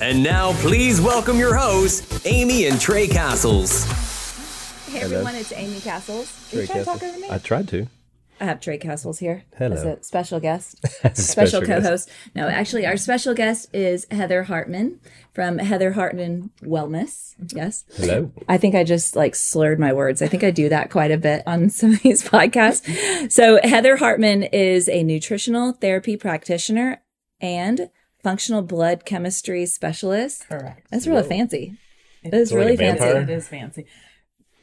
And 0.00 0.22
now, 0.22 0.52
please 0.54 0.98
welcome 0.98 1.36
your 1.38 1.54
hosts, 1.54 2.24
Amy 2.24 2.64
and 2.66 2.80
Trey 2.80 3.06
Castles. 3.06 3.84
Hey 4.86 5.00
everyone, 5.00 5.34
it's 5.34 5.52
Amy 5.52 5.78
Castles. 5.80 6.48
Trey 6.50 6.62
you 6.62 6.66
trying 6.66 6.78
to 6.78 6.84
talk 6.86 7.00
Castles. 7.00 7.16
over 7.16 7.20
me? 7.20 7.34
I 7.34 7.38
tried 7.38 7.68
to. 7.68 7.86
I 8.40 8.44
have 8.46 8.60
Trey 8.60 8.78
Castles 8.78 9.18
here 9.18 9.44
Hello. 9.58 9.76
as 9.76 9.84
a 9.84 10.02
special 10.02 10.40
guest, 10.40 10.78
special, 10.86 11.14
special 11.22 11.62
co-host. 11.62 12.08
No, 12.34 12.48
actually, 12.48 12.86
our 12.86 12.96
special 12.96 13.34
guest 13.34 13.68
is 13.74 14.06
Heather 14.10 14.44
Hartman 14.44 15.00
from 15.34 15.58
Heather 15.58 15.92
Hartman 15.92 16.50
Wellness. 16.62 17.34
Yes, 17.54 17.84
Hello. 17.96 18.32
I 18.48 18.56
think 18.56 18.74
I 18.74 18.84
just 18.84 19.14
like 19.16 19.34
slurred 19.34 19.78
my 19.78 19.92
words. 19.92 20.22
I 20.22 20.28
think 20.28 20.42
I 20.42 20.50
do 20.50 20.70
that 20.70 20.90
quite 20.90 21.10
a 21.10 21.18
bit 21.18 21.42
on 21.46 21.68
some 21.68 21.92
of 21.92 22.00
these 22.00 22.26
podcasts. 22.26 23.30
So 23.30 23.60
Heather 23.62 23.98
Hartman 23.98 24.44
is 24.44 24.88
a 24.88 25.02
nutritional 25.02 25.72
therapy 25.72 26.16
practitioner 26.16 27.02
and 27.42 27.90
functional 28.22 28.62
blood 28.62 29.04
chemistry 29.04 29.66
specialist. 29.66 30.48
Correct. 30.48 30.86
That's 30.90 31.06
really 31.06 31.28
fancy. 31.28 31.76
It 32.22 32.34
is 32.34 32.52
like 32.52 32.58
really 32.58 32.74
a 32.74 32.78
fancy. 32.78 33.04
vampire? 33.04 33.22
It 33.22 33.30
is 33.30 33.48
fancy. 33.48 33.86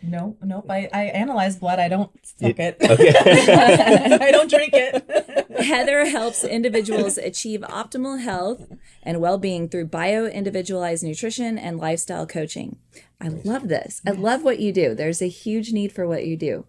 No, 0.01 0.37
nope. 0.43 0.67
I, 0.69 0.87
I 0.93 1.03
analyze 1.05 1.55
blood. 1.57 1.79
I 1.79 1.87
don't 1.87 2.11
suck 2.23 2.59
it. 2.59 2.77
Okay. 2.89 4.19
I 4.21 4.31
don't 4.31 4.49
drink 4.49 4.71
it. 4.73 5.49
Heather 5.65 6.05
helps 6.05 6.43
individuals 6.43 7.17
achieve 7.17 7.61
optimal 7.61 8.21
health 8.21 8.71
and 9.01 9.19
well 9.19 9.37
being 9.37 9.67
through 9.67 9.85
bio 9.85 10.25
individualized 10.27 11.03
nutrition 11.03 11.57
and 11.57 11.79
lifestyle 11.79 12.27
coaching. 12.27 12.77
I 13.19 13.29
love 13.29 13.67
this. 13.67 14.01
I 14.05 14.11
love 14.11 14.43
what 14.43 14.59
you 14.59 14.71
do. 14.71 14.93
There's 14.93 15.21
a 15.21 15.27
huge 15.27 15.73
need 15.73 15.91
for 15.91 16.07
what 16.07 16.25
you 16.25 16.37
do. 16.37 16.65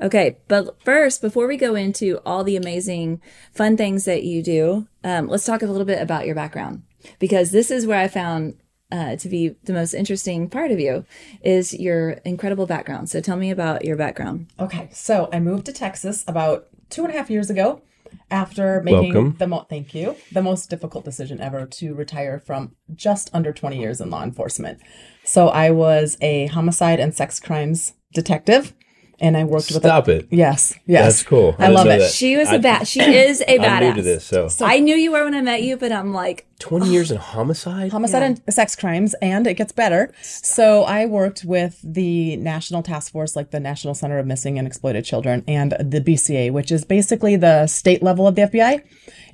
Okay, 0.00 0.38
but 0.48 0.82
first, 0.84 1.22
before 1.22 1.46
we 1.46 1.56
go 1.56 1.74
into 1.74 2.20
all 2.26 2.44
the 2.44 2.56
amazing, 2.56 3.20
fun 3.52 3.76
things 3.76 4.04
that 4.04 4.24
you 4.24 4.42
do, 4.42 4.86
um, 5.02 5.26
let's 5.28 5.46
talk 5.46 5.62
a 5.62 5.66
little 5.66 5.86
bit 5.86 6.02
about 6.02 6.26
your 6.26 6.34
background 6.34 6.82
because 7.18 7.50
this 7.50 7.70
is 7.70 7.86
where 7.86 8.00
I 8.00 8.08
found 8.08 8.58
uh, 8.92 9.16
to 9.16 9.28
be 9.28 9.56
the 9.64 9.72
most 9.72 9.94
interesting 9.94 10.48
part 10.48 10.70
of 10.70 10.78
you 10.78 11.04
is 11.42 11.74
your 11.74 12.10
incredible 12.24 12.66
background. 12.66 13.10
So 13.10 13.20
tell 13.20 13.36
me 13.36 13.50
about 13.50 13.84
your 13.84 13.96
background. 13.96 14.46
okay, 14.60 14.88
so 14.92 15.28
I 15.32 15.40
moved 15.40 15.66
to 15.66 15.72
Texas 15.72 16.24
about 16.28 16.68
two 16.90 17.04
and 17.04 17.12
a 17.12 17.16
half 17.16 17.30
years 17.30 17.50
ago 17.50 17.82
after 18.30 18.80
making 18.82 19.14
Welcome. 19.14 19.36
the 19.38 19.46
mo- 19.48 19.66
thank 19.68 19.94
you 19.94 20.16
the 20.30 20.42
most 20.42 20.70
difficult 20.70 21.04
decision 21.04 21.40
ever 21.40 21.66
to 21.66 21.94
retire 21.94 22.38
from 22.38 22.76
just 22.94 23.30
under 23.32 23.52
20 23.52 23.78
years 23.78 24.00
in 24.00 24.10
law 24.10 24.22
enforcement. 24.22 24.78
So 25.24 25.48
I 25.48 25.70
was 25.70 26.16
a 26.20 26.46
homicide 26.46 27.00
and 27.00 27.14
sex 27.14 27.40
crimes 27.40 27.94
detective, 28.12 28.72
and 29.20 29.36
I 29.36 29.44
worked 29.44 29.70
with 29.70 29.82
Stop 29.82 30.08
a, 30.08 30.18
it. 30.18 30.28
Yes, 30.30 30.74
yes, 30.86 31.04
That's 31.04 31.22
cool. 31.22 31.54
I, 31.58 31.66
didn't 31.66 31.74
love 31.74 31.86
it. 31.86 31.98
that. 32.00 32.10
She 32.10 32.36
was 32.36 32.48
I- 32.48 32.56
a 32.56 32.58
bat. 32.58 32.86
She 32.86 33.00
is 33.00 33.40
a 33.42 33.58
badass. 33.58 33.60
I'm 33.68 33.82
new 33.84 33.94
to 33.94 34.02
this, 34.02 34.24
so, 34.24 34.48
I 34.60 34.78
knew 34.80 34.94
you 34.96 35.12
were 35.12 35.24
when 35.24 35.34
I 35.34 35.40
met 35.42 35.62
you, 35.62 35.76
but 35.76 35.92
I'm 35.92 36.12
like, 36.12 36.46
20 36.58 36.88
years 36.88 37.10
in 37.10 37.18
homicide. 37.18 37.92
homicide 37.92 38.22
and 38.22 38.42
sex 38.48 38.74
crimes 38.74 39.14
and 39.20 39.46
it 39.46 39.54
gets 39.54 39.72
better. 39.72 40.12
So 40.22 40.84
i 40.84 41.06
worked 41.06 41.44
with 41.44 41.80
the 41.82 42.36
national 42.36 42.82
task 42.82 43.12
force 43.12 43.36
like 43.36 43.50
the 43.50 43.60
national 43.60 43.94
center 43.94 44.18
of 44.18 44.26
missing 44.26 44.58
and 44.58 44.66
exploited 44.66 45.04
children 45.04 45.44
and 45.46 45.72
the 45.72 46.00
bca 46.00 46.50
which 46.52 46.72
is 46.72 46.84
basically 46.84 47.36
the 47.36 47.66
state 47.66 48.02
level 48.02 48.26
of 48.26 48.34
the 48.34 48.42
fbi 48.42 48.82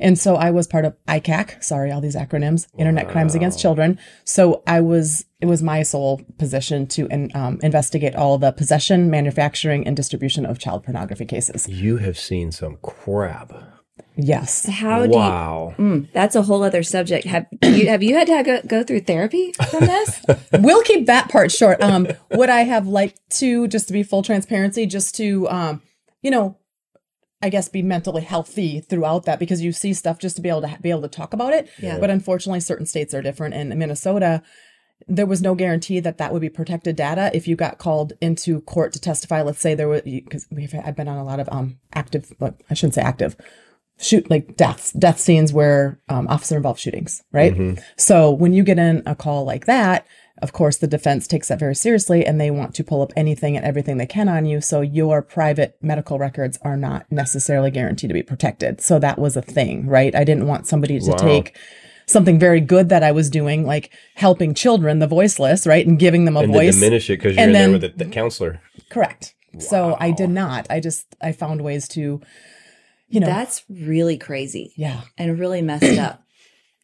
and 0.00 0.19
so 0.19 0.37
i 0.37 0.50
was 0.50 0.66
part 0.66 0.84
of 0.84 0.97
icac 1.06 1.62
sorry 1.62 1.91
all 1.91 2.00
these 2.00 2.16
acronyms 2.16 2.66
internet 2.78 3.09
crimes 3.09 3.34
against 3.34 3.59
children. 3.61 3.99
So 4.25 4.62
i 4.66 4.81
was 4.81 5.25
it 5.41 5.47
was 5.47 5.62
my 5.62 5.82
sole 5.82 6.21
position 6.38 6.87
to 6.87 7.06
in, 7.09 7.31
um, 7.34 7.59
investigate 7.62 8.14
all 8.14 8.38
the 8.38 8.52
possession 8.52 9.11
manufacturing 9.11 9.87
and 9.87 9.97
distribution 9.97 10.47
of 10.47 10.58
child 10.58 10.85
pornography 10.85 11.25
cases. 11.25 11.69
You 11.69 11.97
have 11.97 12.17
seen 12.17 12.52
some 12.52 12.79
crap. 12.81 13.52
Yes 14.23 14.67
how 14.67 15.05
do 15.07 15.13
Wow. 15.13 15.75
you? 15.79 15.85
Mm, 15.85 16.13
that's 16.13 16.35
a 16.37 16.43
whole 16.43 16.63
other 16.63 16.83
subject. 16.83 17.27
Have 17.27 17.47
you 17.63 17.89
have 17.89 18.03
you 18.03 18.15
had 18.15 18.27
to 18.29 18.43
go, 18.43 18.61
go 18.67 18.83
through 18.85 19.01
therapy 19.01 19.53
from 19.71 19.87
this? 19.87 20.23
we'll 20.53 20.83
keep 20.83 21.07
that 21.07 21.29
part 21.29 21.51
short. 21.51 21.83
Um, 21.83 22.07
would 22.31 22.49
I 22.51 22.61
have 22.61 22.87
liked 22.87 23.19
to, 23.39 23.67
just 23.69 23.87
to 23.89 23.93
be 23.93 24.03
full 24.03 24.23
transparency, 24.23 24.87
just 24.87 25.15
to, 25.17 25.49
um, 25.49 25.83
you 26.23 26.31
know, 26.31 26.57
I 27.43 27.49
guess 27.49 27.69
be 27.69 27.83
mentally 27.83 28.23
healthy 28.23 28.81
throughout 28.81 29.25
that 29.25 29.39
because 29.41 29.63
you 29.63 29.73
see 29.73 29.93
stuff 29.95 30.19
just 30.21 30.37
to 30.37 30.43
be 30.43 30.49
able 30.49 30.61
to 30.63 30.69
ha- 30.69 30.79
be 30.81 30.91
able 30.91 31.03
to 31.03 31.09
talk 31.09 31.33
about 31.35 31.53
it. 31.53 31.69
Yeah. 31.81 31.99
But 31.99 32.09
unfortunately, 32.11 32.61
certain 32.61 32.87
states 32.87 33.13
are 33.15 33.23
different. 33.23 33.55
And 33.55 33.73
in 33.73 33.79
Minnesota, 33.79 34.43
there 35.09 35.27
was 35.27 35.43
no 35.43 35.57
guarantee 35.57 35.99
that 35.99 36.19
that 36.19 36.33
would 36.33 36.41
be 36.43 36.49
protected 36.49 36.95
data 36.95 37.33
if 37.35 37.49
you 37.49 37.57
got 37.57 37.79
called 37.79 38.13
into 38.21 38.61
court 38.61 38.93
to 38.93 39.01
testify. 39.01 39.43
Let's 39.43 39.59
say 39.61 39.75
there 39.75 39.89
was 39.89 40.03
because 40.03 40.47
we've 40.53 40.73
I've 40.85 40.95
been 40.95 41.09
on 41.09 41.19
a 41.19 41.25
lot 41.25 41.41
of 41.41 41.49
um 41.51 41.81
active, 41.93 42.33
like, 42.39 42.55
I 42.71 42.75
shouldn't 42.75 42.95
say 42.95 43.03
active, 43.03 43.35
shoot 43.99 44.29
like 44.31 44.56
deaths, 44.56 44.93
death 44.93 45.19
scenes 45.21 45.53
where 45.53 46.00
um, 46.09 46.27
officer 46.29 46.56
involved 46.56 46.81
shootings, 46.81 47.23
right? 47.33 47.79
So 47.97 48.31
when 48.31 48.53
you 48.53 48.62
get 48.65 48.79
in 48.79 49.03
a 49.06 49.15
call 49.15 49.44
like 49.44 49.67
that, 49.67 50.06
of 50.41 50.53
course, 50.53 50.77
the 50.79 50.89
defense 50.89 51.29
takes 51.29 51.49
that 51.49 51.61
very 51.61 51.75
seriously 51.77 52.27
and 52.27 52.41
they 52.41 52.50
want 52.50 52.75
to 52.75 52.83
pull 52.83 53.00
up 53.00 53.12
anything 53.17 53.56
and 53.56 53.65
everything 53.65 53.99
they 53.99 54.06
can 54.06 54.29
on 54.29 54.44
you. 54.44 54.61
So 54.61 54.81
your 54.81 55.23
private 55.23 55.77
medical 55.81 56.19
records 56.19 56.59
are 56.62 56.77
not 56.77 57.06
necessarily 57.12 57.71
guaranteed 57.71 58.11
to 58.11 58.15
be 58.15 58.25
protected. 58.25 58.81
So 58.81 58.99
that 58.99 59.21
was 59.21 59.37
a 59.37 59.43
thing, 59.43 59.87
right? 59.87 60.12
I 60.17 60.25
didn't 60.25 60.49
want 60.49 60.67
somebody 60.67 60.99
to 60.99 61.11
Wow. 61.11 61.17
take 61.19 61.56
something 62.06 62.41
very 62.41 62.61
good 62.61 62.88
that 62.88 63.05
I 63.05 63.12
was 63.12 63.31
doing, 63.31 63.65
like 63.65 63.93
helping 64.17 64.53
children, 64.53 64.99
the 64.99 65.06
voiceless, 65.06 65.65
right? 65.65 65.87
And 65.87 65.97
giving 65.97 66.25
them 66.25 66.37
a 66.37 66.41
and 66.41 66.53
voice. 66.53 66.75
diminish 66.75 67.09
it 67.09 67.19
because 67.21 67.37
you're 67.37 67.43
And 67.43 67.50
in 67.50 67.53
then- 67.53 67.71
there 67.73 67.79
with 67.91 67.99
the, 67.99 68.05
the 68.06 68.11
counselor. 68.11 68.61
Correct. 68.91 69.35
So 69.61 69.97
I 70.00 70.11
did 70.11 70.31
not. 70.31 70.67
I 70.71 70.81
just, 70.81 71.15
I 71.21 71.31
found 71.33 71.61
ways 71.61 71.87
to, 71.88 72.21
you 73.12 73.20
know, 73.20 73.26
That's 73.26 73.62
really 73.69 74.17
crazy 74.17 74.73
yeah. 74.76 75.03
and 75.19 75.38
really 75.38 75.62
messed 75.62 75.99
up. 75.99 76.20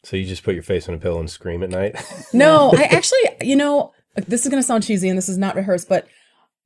So 0.05 0.15
you 0.15 0.25
just 0.25 0.43
put 0.43 0.53
your 0.53 0.63
face 0.63 0.87
on 0.87 0.95
a 0.95 0.97
pillow 0.97 1.19
and 1.19 1.29
scream 1.29 1.61
at 1.61 1.69
night. 1.69 1.93
No, 2.33 2.71
I 2.73 2.83
actually, 2.83 3.19
you 3.41 3.57
know, 3.57 3.91
this 4.15 4.45
is 4.45 4.49
going 4.49 4.63
to 4.63 4.65
sound 4.65 4.85
cheesy 4.85 5.09
and 5.09 5.17
this 5.17 5.27
is 5.27 5.37
not 5.37 5.57
rehearsed, 5.57 5.89
but 5.89 6.07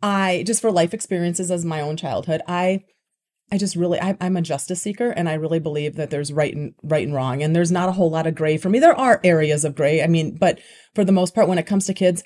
I 0.03 0.43
just 0.45 0.61
for 0.61 0.71
life 0.71 0.93
experiences 0.93 1.49
as 1.49 1.65
my 1.65 1.81
own 1.81 1.97
childhood, 1.97 2.43
I, 2.47 2.83
I 3.51 3.57
just 3.57 3.75
really, 3.75 3.99
I, 3.99 4.15
I'm 4.21 4.37
a 4.37 4.41
justice 4.43 4.83
seeker, 4.83 5.09
and 5.09 5.27
I 5.27 5.33
really 5.33 5.57
believe 5.57 5.95
that 5.95 6.11
there's 6.11 6.31
right 6.31 6.55
and 6.55 6.75
right 6.83 7.07
and 7.07 7.15
wrong, 7.15 7.41
and 7.41 7.55
there's 7.55 7.71
not 7.71 7.89
a 7.89 7.93
whole 7.93 8.11
lot 8.11 8.27
of 8.27 8.35
gray 8.35 8.57
for 8.57 8.69
me. 8.69 8.77
There 8.77 8.97
are 8.97 9.19
areas 9.23 9.65
of 9.65 9.73
gray. 9.73 10.03
I 10.03 10.07
mean, 10.07 10.35
but 10.35 10.59
for 10.93 11.03
the 11.03 11.11
most 11.11 11.33
part, 11.33 11.47
when 11.47 11.57
it 11.57 11.65
comes 11.65 11.87
to 11.87 11.93
kids, 11.95 12.23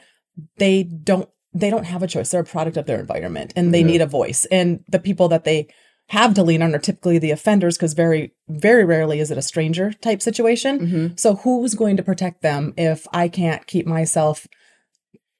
they 0.58 0.84
don't 0.84 1.30
they 1.54 1.70
don't 1.70 1.86
have 1.86 2.04
a 2.04 2.08
choice. 2.08 2.32
They're 2.32 2.42
a 2.42 2.46
product 2.46 2.76
of 2.76 2.86
their 2.86 3.00
environment, 3.00 3.54
and 3.56 3.74
they 3.74 3.82
mm-hmm. 3.82 3.88
need 3.92 4.02
a 4.02 4.08
voice. 4.08 4.46
And 4.52 4.84
the 4.90 5.00
people 5.00 5.30
that 5.30 5.46
they 5.46 5.70
have 6.10 6.34
to 6.36 6.44
lean 6.44 6.62
on 6.62 6.74
are 6.74 6.80
typically 6.80 7.20
the 7.20 7.32
offenders, 7.32 7.78
because 7.78 7.94
very 7.94 8.32
very 8.48 8.86
rarely 8.86 9.20
is 9.20 9.30
it 9.32 9.38
a 9.38 9.42
stranger 9.42 9.92
type 9.94 10.22
situation. 10.22 10.80
Mm-hmm. 10.80 11.16
So 11.18 11.36
who's 11.36 11.74
going 11.76 11.98
to 11.98 12.04
protect 12.04 12.42
them 12.42 12.74
if 12.78 13.06
I 13.12 13.28
can't 13.28 13.68
keep 13.68 13.86
myself 13.86 14.48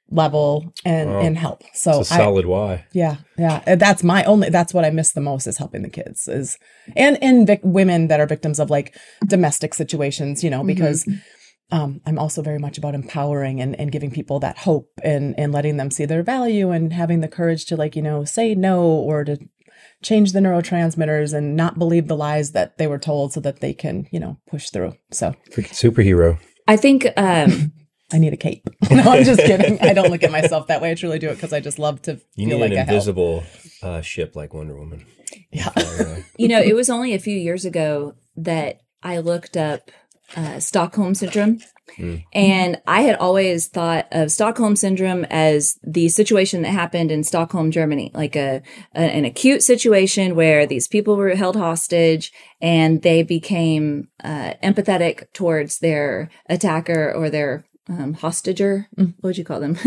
level 0.10 0.74
and 0.86 1.10
Wow. 1.10 1.20
and 1.22 1.38
help? 1.38 1.64
So 1.74 2.00
It's 2.02 2.12
a 2.12 2.16
I, 2.16 2.18
solid 2.18 2.46
why. 2.46 2.86
yeah, 2.94 3.18
yeah. 3.38 3.76
That's 3.76 4.04
my 4.04 4.24
only. 4.24 4.50
That's 4.50 4.74
what 4.74 4.86
I 4.86 4.90
miss 4.90 5.12
the 5.12 5.22
most 5.22 5.48
is 5.48 5.58
helping 5.58 5.82
the 5.84 5.90
kids 5.90 6.28
is 6.28 6.58
and 6.96 7.18
and 7.22 7.46
vic- 7.48 7.62
women 7.64 8.08
that 8.08 8.20
are 8.20 8.26
victims 8.28 8.60
of 8.60 8.70
like 8.70 8.96
domestic 9.26 9.74
situations. 9.74 10.44
You 10.44 10.50
know, 10.50 10.64
because 10.64 11.08
um, 11.72 12.00
I'm 12.06 12.18
also 12.20 12.42
very 12.42 12.60
much 12.60 12.78
about 12.78 12.96
empowering 12.96 13.60
and 13.62 13.76
and 13.80 13.92
giving 13.92 14.12
people 14.12 14.40
that 14.40 14.60
hope 14.60 14.90
and 15.04 15.38
and 15.38 15.52
letting 15.52 15.78
them 15.78 15.92
see 15.92 16.06
their 16.06 16.24
value 16.24 16.72
and 16.72 16.94
having 16.94 17.20
the 17.22 17.28
courage 17.28 17.66
to 17.66 17.76
like 17.76 17.96
you 17.96 18.02
know 18.02 18.24
say 18.26 18.56
no 18.56 18.82
or 18.84 19.24
to 19.26 19.38
change 20.04 20.32
the 20.34 20.40
neurotransmitters 20.40 21.34
and 21.34 21.56
not 21.56 21.78
believe 21.80 22.08
the 22.08 22.16
lies 22.18 22.52
that 22.52 22.78
they 22.78 22.88
were 22.88 23.00
told 23.00 23.34
so 23.34 23.40
that 23.40 23.60
they 23.60 23.74
can 23.74 24.08
you 24.12 24.20
know 24.20 24.38
push 24.50 24.70
through. 24.70 24.94
So 25.12 25.34
Freaking 25.52 25.74
superhero. 25.74 26.40
I 26.68 26.78
think 26.78 27.08
um, 27.18 27.72
I 28.14 28.20
need 28.20 28.34
a 28.34 28.38
cape. 28.38 28.68
no, 28.92 29.04
I'm 29.04 29.24
just 29.24 29.42
kidding. 29.42 29.80
I 29.82 29.94
don't 29.94 30.10
look 30.12 30.24
at 30.24 30.32
myself 30.32 30.68
that 30.68 30.82
way. 30.82 30.92
I 30.92 30.96
truly 30.96 31.20
do 31.20 31.30
it 31.30 31.36
because 31.36 31.54
I 31.54 31.60
just 31.60 31.80
love 31.80 32.02
to 32.04 32.20
You 32.36 32.48
feel 32.48 32.58
need 32.58 32.62
like 32.64 32.72
an 32.72 32.78
I 32.78 32.80
help. 32.82 32.90
invisible 32.90 33.44
uh, 33.84 34.02
ship 34.02 34.36
like 34.36 34.54
Wonder 34.54 34.78
Woman. 34.78 35.06
Yeah. 35.52 35.70
Uh, 35.76 36.18
you 36.38 36.48
know, 36.48 36.62
it 36.62 36.74
was 36.76 36.90
only 36.90 37.14
a 37.14 37.20
few 37.20 37.36
years 37.38 37.66
ago 37.66 38.16
that 38.38 38.82
I 39.04 39.18
looked 39.20 39.58
up 39.58 39.92
uh, 40.36 40.60
Stockholm 40.60 41.16
syndrome. 41.16 41.60
And 42.34 42.82
I 42.86 43.02
had 43.02 43.16
always 43.16 43.68
thought 43.68 44.08
of 44.12 44.32
Stockholm 44.32 44.76
syndrome 44.76 45.26
as 45.30 45.80
the 45.84 46.10
situation 46.10 46.62
that 46.62 46.70
happened 46.70 47.12
in 47.12 47.24
Stockholm, 47.24 47.72
Germany, 47.72 48.12
like 48.14 48.36
a, 48.36 48.62
a 48.96 49.00
an 49.00 49.26
acute 49.26 49.64
situation 49.64 50.36
where 50.36 50.66
these 50.66 50.88
people 50.88 51.16
were 51.16 51.36
held 51.36 51.56
hostage 51.56 52.32
and 52.62 53.02
they 53.02 53.24
became 53.24 54.10
uh, 54.24 54.54
empathetic 54.64 55.32
towards 55.34 55.80
their 55.80 56.30
attacker 56.50 57.14
or 57.14 57.30
their 57.30 57.66
um, 57.90 58.16
hostager. 58.16 58.88
What 58.96 59.14
would 59.22 59.38
you 59.38 59.44
call 59.44 59.60
them? 59.60 59.78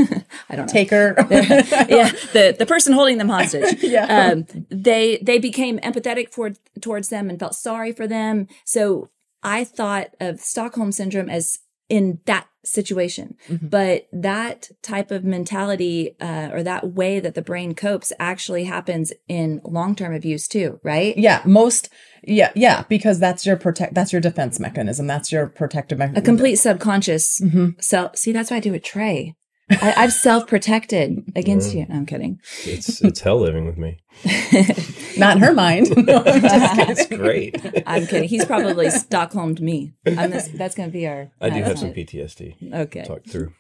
I 0.49 0.57
don't 0.57 0.67
know 0.67 0.73
Taker. 0.73 1.15
yeah, 1.31 2.11
the 2.33 2.55
the 2.59 2.67
person 2.67 2.93
holding 2.93 3.19
them 3.19 3.29
hostage. 3.29 3.83
Yeah. 3.91 4.31
Um, 4.33 4.47
they 4.69 5.19
they 5.21 5.39
became 5.39 5.79
empathetic 5.81 6.33
for, 6.33 6.53
towards 6.81 7.09
them 7.09 7.29
and 7.29 7.41
felt 7.41 7.55
sorry 7.55 7.93
for 7.93 8.07
them. 8.07 8.47
So 8.65 9.11
I 9.43 9.65
thought 9.65 10.15
of 10.21 10.39
Stockholm 10.41 10.93
syndrome 10.93 11.29
as 11.29 11.59
in 11.91 12.21
that 12.25 12.47
situation, 12.65 13.37
but 13.61 14.07
that 14.13 14.71
type 14.83 15.11
of 15.11 15.25
mentality 15.25 16.15
uh, 16.21 16.51
or 16.53 16.63
that 16.63 16.93
way 16.93 17.19
that 17.19 17.35
the 17.35 17.43
brain 17.43 17.75
copes 17.75 18.13
actually 18.19 18.65
happens 18.65 19.13
in 19.29 19.61
long 19.65 19.95
term 19.95 20.15
abuse 20.15 20.47
too, 20.47 20.79
right? 20.83 21.17
Yeah, 21.17 21.43
most 21.45 21.89
yeah, 22.23 22.53
yeah, 22.55 22.85
because 22.89 23.19
that's 23.19 23.47
your 23.47 23.57
protect 23.57 23.95
that's 23.95 24.13
your 24.13 24.21
defense 24.21 24.61
mechanism. 24.61 25.07
That's 25.07 25.33
your 25.33 25.47
protective 25.47 25.99
mechanism. 25.99 26.23
A 26.23 26.25
complete 26.25 26.57
subconscious 26.57 27.41
Mhm. 27.41 27.83
self. 27.83 28.17
See, 28.17 28.33
that's 28.33 28.51
why 28.51 28.59
I 28.59 28.61
do 28.61 28.75
a 28.75 28.79
Trey. 28.79 29.35
I, 29.71 29.95
I've 29.97 30.13
self 30.13 30.47
protected 30.47 31.23
against 31.37 31.75
you. 31.75 31.87
No, 31.89 31.97
I'm 31.97 32.07
kidding. 32.07 32.41
it's 32.65 33.01
it's 33.03 33.21
hell 33.21 33.39
living 33.41 33.67
with 33.67 33.77
me. 33.79 33.99
Not 35.19 35.37
in 35.37 35.43
her 35.43 35.53
mind. 35.55 35.89
No, 36.07 36.23
I'm 36.25 36.41
just 36.41 36.75
kidding. 36.75 36.91
It's 36.91 37.07
great. 37.07 37.83
I'm 37.87 38.07
kidding. 38.07 38.29
He's 38.29 38.45
probably 38.45 38.91
Stockholmed 38.91 39.61
me. 39.61 39.93
I'm 40.07 40.31
this, 40.31 40.49
that's 40.49 40.75
going 40.75 40.89
to 40.89 40.93
be 40.93 41.07
our. 41.07 41.31
I 41.41 41.51
do 41.51 41.61
uh, 41.61 41.65
have 41.65 41.79
some 41.79 41.93
PTSD. 41.93 42.73
Okay. 42.75 43.05
Talk 43.05 43.25
through. 43.27 43.53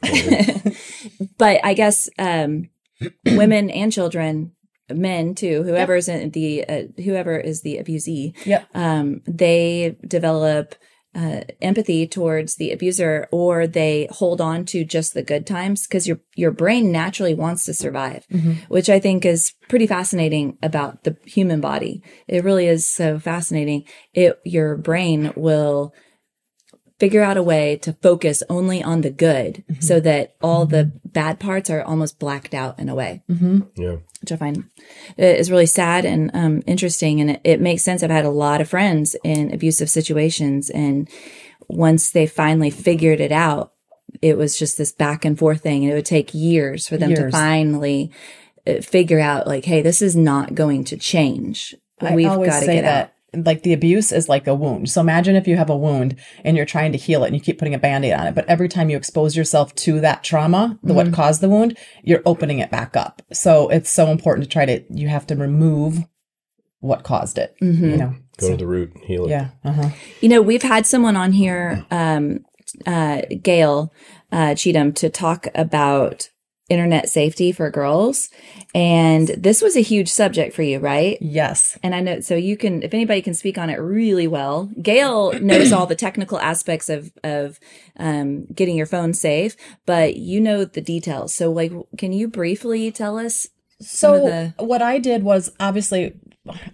but 1.39 1.61
I 1.65 1.75
guess 1.75 2.09
um, 2.19 2.71
women 3.27 3.71
and 3.71 3.93
children, 3.93 4.53
men 4.93 5.35
too, 5.35 5.63
whoever 5.63 5.95
is 5.97 6.09
in 6.09 6.31
the 6.31 6.65
uh, 6.69 6.83
whoever 7.03 7.39
is 7.39 7.63
the 7.63 7.79
abusee, 7.79 8.35
Yep. 8.47 8.67
um, 8.75 9.23
they 9.27 9.97
develop 10.07 10.75
uh, 11.15 11.41
empathy 11.61 12.07
towards 12.07 12.57
the 12.57 12.71
abuser, 12.71 13.29
or 13.33 13.67
they 13.67 14.09
hold 14.11 14.41
on 14.41 14.65
to 14.67 14.85
just 14.85 15.13
the 15.15 15.23
good 15.23 15.47
times 15.47 15.87
because 15.87 16.07
your 16.07 16.21
your 16.37 16.53
brain 16.53 16.93
naturally 16.93 17.35
wants 17.35 17.65
to 17.65 17.75
survive, 17.75 18.27
which 18.69 18.89
I 18.89 19.01
think 19.01 19.25
is 19.25 19.53
pretty 19.69 19.87
fascinating 19.87 20.57
about 20.63 21.05
the 21.05 21.17
human 21.25 21.61
body. 21.61 22.03
It 22.29 22.45
really 22.45 22.67
is 22.67 22.89
so 22.89 23.19
fascinating. 23.19 23.85
It 24.15 24.39
your 24.45 24.77
brain 24.77 25.33
will 25.37 25.93
figure 27.01 27.23
out 27.23 27.37
a 27.39 27.43
way 27.43 27.77
to 27.79 27.95
focus 27.95 28.43
only 28.49 28.83
on 28.83 29.01
the 29.01 29.11
good 29.11 29.65
so 29.81 29.99
that 30.01 30.37
all 30.43 30.67
the 30.67 30.93
bad 31.05 31.41
parts 31.41 31.71
are 31.71 31.83
almost 31.83 32.19
blacked 32.21 32.55
out 32.55 32.79
in 32.79 32.89
a 32.91 32.95
way, 32.95 33.23
Yeah. 33.75 33.97
which 34.21 34.31
I 34.31 34.37
find 34.37 34.65
uh, 35.19 35.25
is 35.25 35.51
really 35.51 35.67
sad 35.67 36.05
and 36.05 36.31
um, 36.35 36.63
interesting. 36.67 37.21
And 37.21 37.31
it, 37.33 37.41
it 37.43 37.61
makes 37.61 37.83
sense. 37.83 38.03
I've 38.03 38.11
had 38.11 38.27
a 38.27 38.31
lot 38.31 38.61
of 38.61 38.69
friends 38.69 39.17
in 39.25 39.53
abusive 39.53 39.89
situations. 39.91 40.69
And 40.69 41.09
once 41.69 42.11
they 42.13 42.27
finally 42.27 42.71
figured 42.71 43.21
it 43.21 43.33
out, 43.33 43.73
it 44.21 44.37
was 44.37 44.59
just 44.59 44.77
this 44.77 44.93
back 44.93 45.25
and 45.25 45.39
forth 45.39 45.63
thing. 45.63 45.83
And 45.85 45.93
it 45.93 45.95
would 45.95 46.05
take 46.05 46.35
years 46.35 46.87
for 46.87 46.99
them 46.99 47.15
to 47.15 47.31
finally 47.31 48.13
uh, 48.67 48.83
figure 48.83 49.21
out, 49.21 49.47
like, 49.47 49.65
hey, 49.65 49.81
this 49.81 50.03
is 50.03 50.15
not 50.15 50.55
going 50.55 50.85
to 50.85 50.97
change. 50.99 51.75
I 52.01 52.15
We've 52.15 52.29
always 52.29 52.51
got 52.51 52.61
to 52.61 52.67
say 52.67 52.75
get 52.75 52.85
out. 52.85 53.11
That 53.33 53.45
like 53.47 53.63
the 53.63 53.73
abuse 53.73 54.13
is 54.13 54.29
like 54.29 54.47
a 54.47 54.55
wound. 54.55 54.91
So 54.91 55.01
imagine 55.01 55.37
if 55.37 55.47
you 55.49 55.57
have 55.57 55.71
a 55.71 55.77
wound 55.77 56.17
and 56.45 56.57
you're 56.57 56.67
trying 56.67 56.93
to 56.93 56.99
heal 56.99 57.23
it 57.25 57.29
and 57.29 57.35
you 57.37 57.41
keep 57.41 57.59
putting 57.59 57.75
a 57.75 57.79
band-aid 57.79 58.13
on 58.13 58.27
it, 58.27 58.35
but 58.35 58.47
every 58.49 58.69
time 58.69 58.91
you 58.91 58.97
expose 58.97 59.37
yourself 59.37 59.75
to 59.77 60.01
that 60.01 60.25
trauma, 60.25 60.79
the 60.83 60.89
Mm-hmm. 60.89 60.97
what 60.97 61.13
caused 61.13 61.41
the 61.41 61.49
wound, 61.49 61.77
you're 62.03 62.23
opening 62.27 62.59
it 62.59 62.71
back 62.71 62.97
up. 62.97 63.23
So 63.33 63.69
it's 63.69 63.91
so 63.91 64.09
important 64.09 64.45
to 64.45 64.51
try 64.51 64.67
to 64.67 64.83
you 64.91 65.09
have 65.09 65.27
to 65.29 65.37
remove 65.37 65.99
what 66.81 67.03
caused 67.03 67.39
it. 67.39 67.55
Mm-hmm. 67.63 67.91
You 67.91 67.97
know. 67.97 68.15
Go 68.39 68.47
So- 68.47 68.53
to 68.53 68.57
the 68.57 68.67
root, 68.67 68.93
heal 69.05 69.27
it. 69.27 69.31
yeah. 69.31 69.49
Uh-huh. 69.65 69.91
You 70.23 70.29
know, 70.31 70.41
we've 70.41 70.63
had 70.63 70.87
someone 70.87 71.15
on 71.17 71.33
here, 71.33 71.85
um, 71.91 72.41
uh, 72.87 73.21
Gail 73.43 73.93
uh, 74.33 74.55
Cheatham, 74.55 74.93
to 74.95 75.11
talk 75.11 75.49
about 75.55 76.30
internet 76.71 77.09
safety 77.09 77.53
for 77.53 77.71
girls. 77.71 78.31
And 78.75 79.29
this 79.29 79.61
was 79.61 79.77
a 79.77 79.81
huge 79.81 80.09
subject 80.09 80.55
for 80.55 80.63
you, 80.63 80.79
right? 80.79 81.19
Yes. 81.21 81.77
And 81.83 81.95
I 81.95 82.01
know, 82.01 82.21
so 82.21 82.37
you 82.37 82.57
can, 82.57 82.83
if 82.83 82.95
anybody 82.95 83.21
can 83.21 83.35
speak 83.35 83.59
on 83.59 83.69
it 83.69 83.77
really 83.77 84.29
well, 84.29 84.71
Gail 84.81 85.33
knows 85.41 85.73
all 85.73 85.87
the 85.87 85.97
technical 85.97 86.39
aspects 86.39 86.89
of, 86.89 87.13
of, 87.25 87.59
um, 87.99 88.47
getting 88.55 88.77
your 88.77 88.87
phone 88.87 89.13
safe, 89.13 89.57
but 89.85 90.17
you 90.17 90.41
know 90.41 90.65
the 90.65 90.81
details. 90.81 91.35
So 91.35 91.51
like, 91.51 91.73
can 91.99 92.13
you 92.13 92.29
briefly 92.29 92.91
tell 92.93 93.19
us? 93.19 93.49
So 93.81 94.53
the- 94.57 94.65
what 94.65 94.81
I 94.81 94.99
did 94.99 95.23
was 95.25 95.53
obviously 95.59 96.15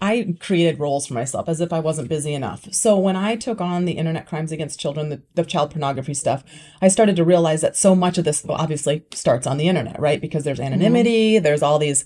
I 0.00 0.36
created 0.38 0.78
roles 0.78 1.06
for 1.06 1.14
myself 1.14 1.48
as 1.48 1.60
if 1.60 1.72
I 1.72 1.80
wasn't 1.80 2.08
busy 2.08 2.34
enough. 2.34 2.72
So 2.72 2.96
when 2.98 3.16
I 3.16 3.34
took 3.34 3.60
on 3.60 3.84
the 3.84 3.92
internet 3.92 4.26
crimes 4.26 4.52
against 4.52 4.78
children, 4.78 5.08
the, 5.08 5.22
the 5.34 5.44
child 5.44 5.72
pornography 5.72 6.14
stuff, 6.14 6.44
I 6.80 6.88
started 6.88 7.16
to 7.16 7.24
realize 7.24 7.62
that 7.62 7.76
so 7.76 7.96
much 7.96 8.16
of 8.16 8.24
this 8.24 8.44
well, 8.44 8.58
obviously 8.58 9.04
starts 9.12 9.46
on 9.46 9.56
the 9.56 9.68
internet, 9.68 9.98
right? 9.98 10.20
Because 10.20 10.44
there's 10.44 10.58
mm-hmm. 10.58 10.72
anonymity, 10.72 11.38
there's 11.40 11.62
all 11.62 11.78
these 11.78 12.04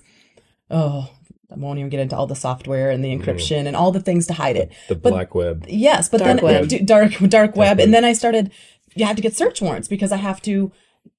oh, 0.70 1.10
I 1.50 1.56
won't 1.56 1.78
even 1.78 1.90
get 1.90 2.00
into 2.00 2.16
all 2.16 2.26
the 2.26 2.36
software 2.36 2.90
and 2.90 3.04
the 3.04 3.08
mm-hmm. 3.08 3.28
encryption 3.28 3.66
and 3.66 3.76
all 3.76 3.90
the 3.90 4.00
things 4.00 4.26
to 4.28 4.34
hide 4.34 4.56
it. 4.56 4.72
The 4.88 4.94
black 4.94 5.34
web. 5.34 5.66
Yes, 5.68 6.08
but 6.08 6.18
Dark 6.18 6.36
then 6.36 6.44
web. 6.44 6.68
d- 6.68 6.78
dark 6.80 7.12
dark 7.28 7.56
web, 7.56 7.78
web. 7.78 7.80
and 7.80 7.92
then 7.92 8.04
I 8.04 8.12
started. 8.12 8.52
You 8.94 9.04
have 9.04 9.16
to 9.16 9.22
get 9.22 9.36
search 9.36 9.60
warrants 9.60 9.88
because 9.88 10.12
I 10.12 10.16
have 10.16 10.40
to 10.42 10.72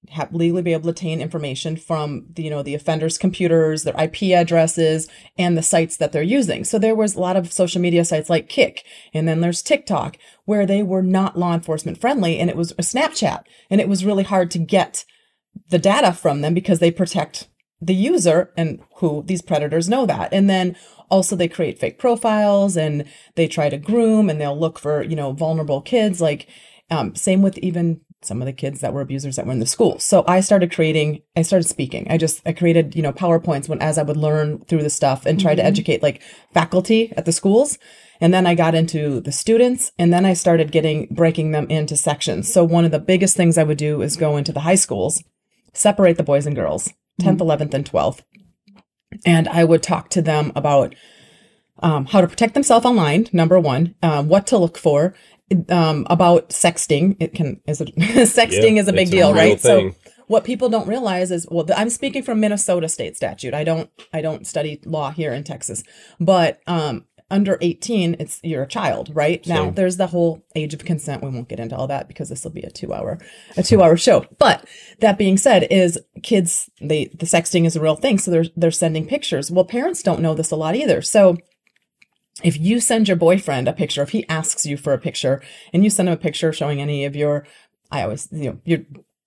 have 0.09 0.33
legally 0.33 0.61
be 0.61 0.73
able 0.73 0.83
to 0.83 0.89
obtain 0.89 1.21
information 1.21 1.77
from 1.77 2.25
the 2.33 2.43
you 2.43 2.49
know 2.49 2.63
the 2.63 2.75
offenders' 2.75 3.17
computers, 3.17 3.83
their 3.83 3.99
IP 4.01 4.23
addresses, 4.33 5.07
and 5.37 5.57
the 5.57 5.63
sites 5.63 5.97
that 5.97 6.11
they're 6.11 6.21
using. 6.21 6.63
So 6.63 6.77
there 6.77 6.95
was 6.95 7.15
a 7.15 7.19
lot 7.19 7.37
of 7.37 7.53
social 7.53 7.81
media 7.81 8.03
sites 8.03 8.29
like 8.29 8.49
Kik, 8.49 8.83
and 9.13 9.27
then 9.27 9.41
there's 9.41 9.61
TikTok 9.61 10.17
where 10.45 10.65
they 10.65 10.83
were 10.83 11.03
not 11.03 11.37
law 11.37 11.53
enforcement 11.53 11.99
friendly, 11.99 12.39
and 12.39 12.49
it 12.49 12.57
was 12.57 12.71
a 12.71 12.83
Snapchat, 12.83 13.43
and 13.69 13.79
it 13.79 13.87
was 13.87 14.05
really 14.05 14.23
hard 14.23 14.51
to 14.51 14.59
get 14.59 15.05
the 15.69 15.79
data 15.79 16.13
from 16.13 16.41
them 16.41 16.53
because 16.53 16.79
they 16.79 16.91
protect 16.91 17.47
the 17.81 17.95
user 17.95 18.53
and 18.55 18.79
who 18.97 19.23
these 19.25 19.41
predators 19.41 19.89
know 19.89 20.05
that. 20.05 20.31
And 20.31 20.49
then 20.49 20.75
also 21.09 21.35
they 21.35 21.47
create 21.47 21.79
fake 21.79 21.97
profiles 21.97 22.77
and 22.77 23.05
they 23.35 23.47
try 23.47 23.69
to 23.69 23.77
groom 23.77 24.29
and 24.29 24.39
they'll 24.39 24.57
look 24.57 24.77
for, 24.77 25.03
you 25.03 25.15
know, 25.15 25.33
vulnerable 25.33 25.81
kids. 25.81 26.21
Like, 26.21 26.47
um, 26.91 27.15
same 27.15 27.41
with 27.41 27.57
even 27.57 28.01
some 28.23 28.41
of 28.41 28.45
the 28.45 28.53
kids 28.53 28.81
that 28.81 28.93
were 28.93 29.01
abusers 29.01 29.35
that 29.35 29.45
were 29.45 29.51
in 29.51 29.59
the 29.59 29.65
school. 29.65 29.97
So 29.99 30.23
I 30.27 30.41
started 30.41 30.71
creating, 30.71 31.23
I 31.35 31.41
started 31.41 31.67
speaking. 31.67 32.05
I 32.09 32.17
just, 32.17 32.41
I 32.45 32.53
created, 32.53 32.95
you 32.95 33.01
know, 33.01 33.11
PowerPoints 33.11 33.67
when, 33.67 33.81
as 33.81 33.97
I 33.97 34.03
would 34.03 34.17
learn 34.17 34.59
through 34.65 34.83
the 34.83 34.89
stuff 34.89 35.25
and 35.25 35.39
try 35.39 35.55
to 35.55 35.63
educate 35.63 36.03
like 36.03 36.21
faculty 36.53 37.11
at 37.17 37.25
the 37.25 37.31
schools. 37.31 37.79
And 38.19 38.31
then 38.31 38.45
I 38.45 38.53
got 38.53 38.75
into 38.75 39.19
the 39.21 39.31
students 39.31 39.91
and 39.97 40.13
then 40.13 40.25
I 40.25 40.33
started 40.33 40.71
getting, 40.71 41.07
breaking 41.09 41.51
them 41.51 41.67
into 41.69 41.97
sections. 41.97 42.51
So 42.53 42.63
one 42.63 42.85
of 42.85 42.91
the 42.91 42.99
biggest 42.99 43.35
things 43.35 43.57
I 43.57 43.63
would 43.63 43.79
do 43.79 44.03
is 44.03 44.15
go 44.15 44.37
into 44.37 44.53
the 44.53 44.59
high 44.61 44.75
schools, 44.75 45.23
separate 45.73 46.17
the 46.17 46.23
boys 46.23 46.45
and 46.45 46.55
girls, 46.55 46.93
10th, 47.21 47.39
11th, 47.39 47.73
and 47.73 47.89
12th. 47.89 48.21
And 49.25 49.47
I 49.47 49.63
would 49.63 49.81
talk 49.81 50.09
to 50.09 50.21
them 50.21 50.51
about 50.55 50.93
um, 51.79 52.05
how 52.05 52.21
to 52.21 52.27
protect 52.27 52.53
themselves 52.53 52.85
online, 52.85 53.27
number 53.33 53.59
one, 53.59 53.95
um, 54.03 54.27
what 54.27 54.45
to 54.47 54.57
look 54.57 54.77
for, 54.77 55.15
um, 55.69 56.05
about 56.09 56.49
sexting. 56.49 57.17
It 57.19 57.33
can 57.33 57.61
is 57.67 57.81
it 57.81 57.95
sexting 57.97 58.75
Yeah, 58.75 58.81
is 58.81 58.87
a 58.87 58.93
big 58.93 59.07
a 59.07 59.11
deal, 59.11 59.33
real 59.33 59.51
right? 59.51 59.59
thing. 59.59 59.91
So 59.91 60.11
what 60.27 60.43
people 60.43 60.69
don't 60.69 60.87
realize 60.87 61.31
is 61.31 61.47
well, 61.51 61.65
I'm 61.75 61.89
speaking 61.89 62.23
from 62.23 62.39
Minnesota 62.39 62.87
state 62.89 63.17
statute. 63.17 63.53
I 63.53 63.63
don't 63.63 63.89
I 64.13 64.21
don't 64.21 64.47
study 64.47 64.79
law 64.85 65.11
here 65.11 65.33
in 65.33 65.43
Texas, 65.43 65.83
but 66.19 66.61
um, 66.67 67.05
under 67.29 67.57
18, 67.61 68.17
it's 68.19 68.39
you're 68.43 68.63
a 68.63 68.67
child, 68.67 69.09
right? 69.13 69.45
Now 69.47 69.69
there's 69.71 69.97
the 69.97 70.07
whole 70.07 70.43
age 70.53 70.73
of 70.73 70.83
consent. 70.85 71.23
We 71.23 71.29
won't 71.29 71.47
get 71.47 71.59
into 71.61 71.75
all 71.77 71.87
that 71.87 72.07
because 72.07 72.29
this 72.29 72.43
will 72.43 72.51
be 72.51 72.61
a 72.63 72.69
two 72.69 72.93
hour 72.93 73.19
a 73.57 73.63
two 73.63 73.81
hour 73.81 73.95
show. 73.97 74.25
But 74.37 74.65
that 74.99 75.17
being 75.17 75.37
said, 75.37 75.67
is 75.71 75.97
kids 76.23 76.69
they 76.81 77.05
the 77.05 77.25
sexting 77.25 77.65
is 77.65 77.75
a 77.75 77.81
real 77.81 77.95
thing, 77.95 78.17
so 78.19 78.31
they're 78.31 78.45
they're 78.55 78.71
sending 78.71 79.07
pictures. 79.07 79.49
Well, 79.49 79.65
parents 79.65 80.03
don't 80.03 80.21
know 80.21 80.33
this 80.33 80.51
a 80.51 80.55
lot 80.57 80.75
either, 80.75 81.01
so 81.01 81.37
if 82.43 82.59
you 82.59 82.79
send 82.79 83.07
your 83.07 83.17
boyfriend 83.17 83.67
a 83.67 83.73
picture, 83.73 84.01
if 84.01 84.09
he 84.09 84.27
asks 84.27 84.65
you 84.65 84.77
for 84.77 84.93
a 84.93 84.97
picture 84.97 85.41
and 85.73 85.83
you 85.83 85.89
send 85.89 86.09
him 86.09 86.13
a 86.13 86.17
picture 86.17 86.51
showing 86.51 86.81
any 86.81 87.05
of 87.05 87.15
your, 87.15 87.45
I 87.91 88.03
always, 88.03 88.27
you 88.31 88.51
know, 88.51 88.59
your, 88.65 88.79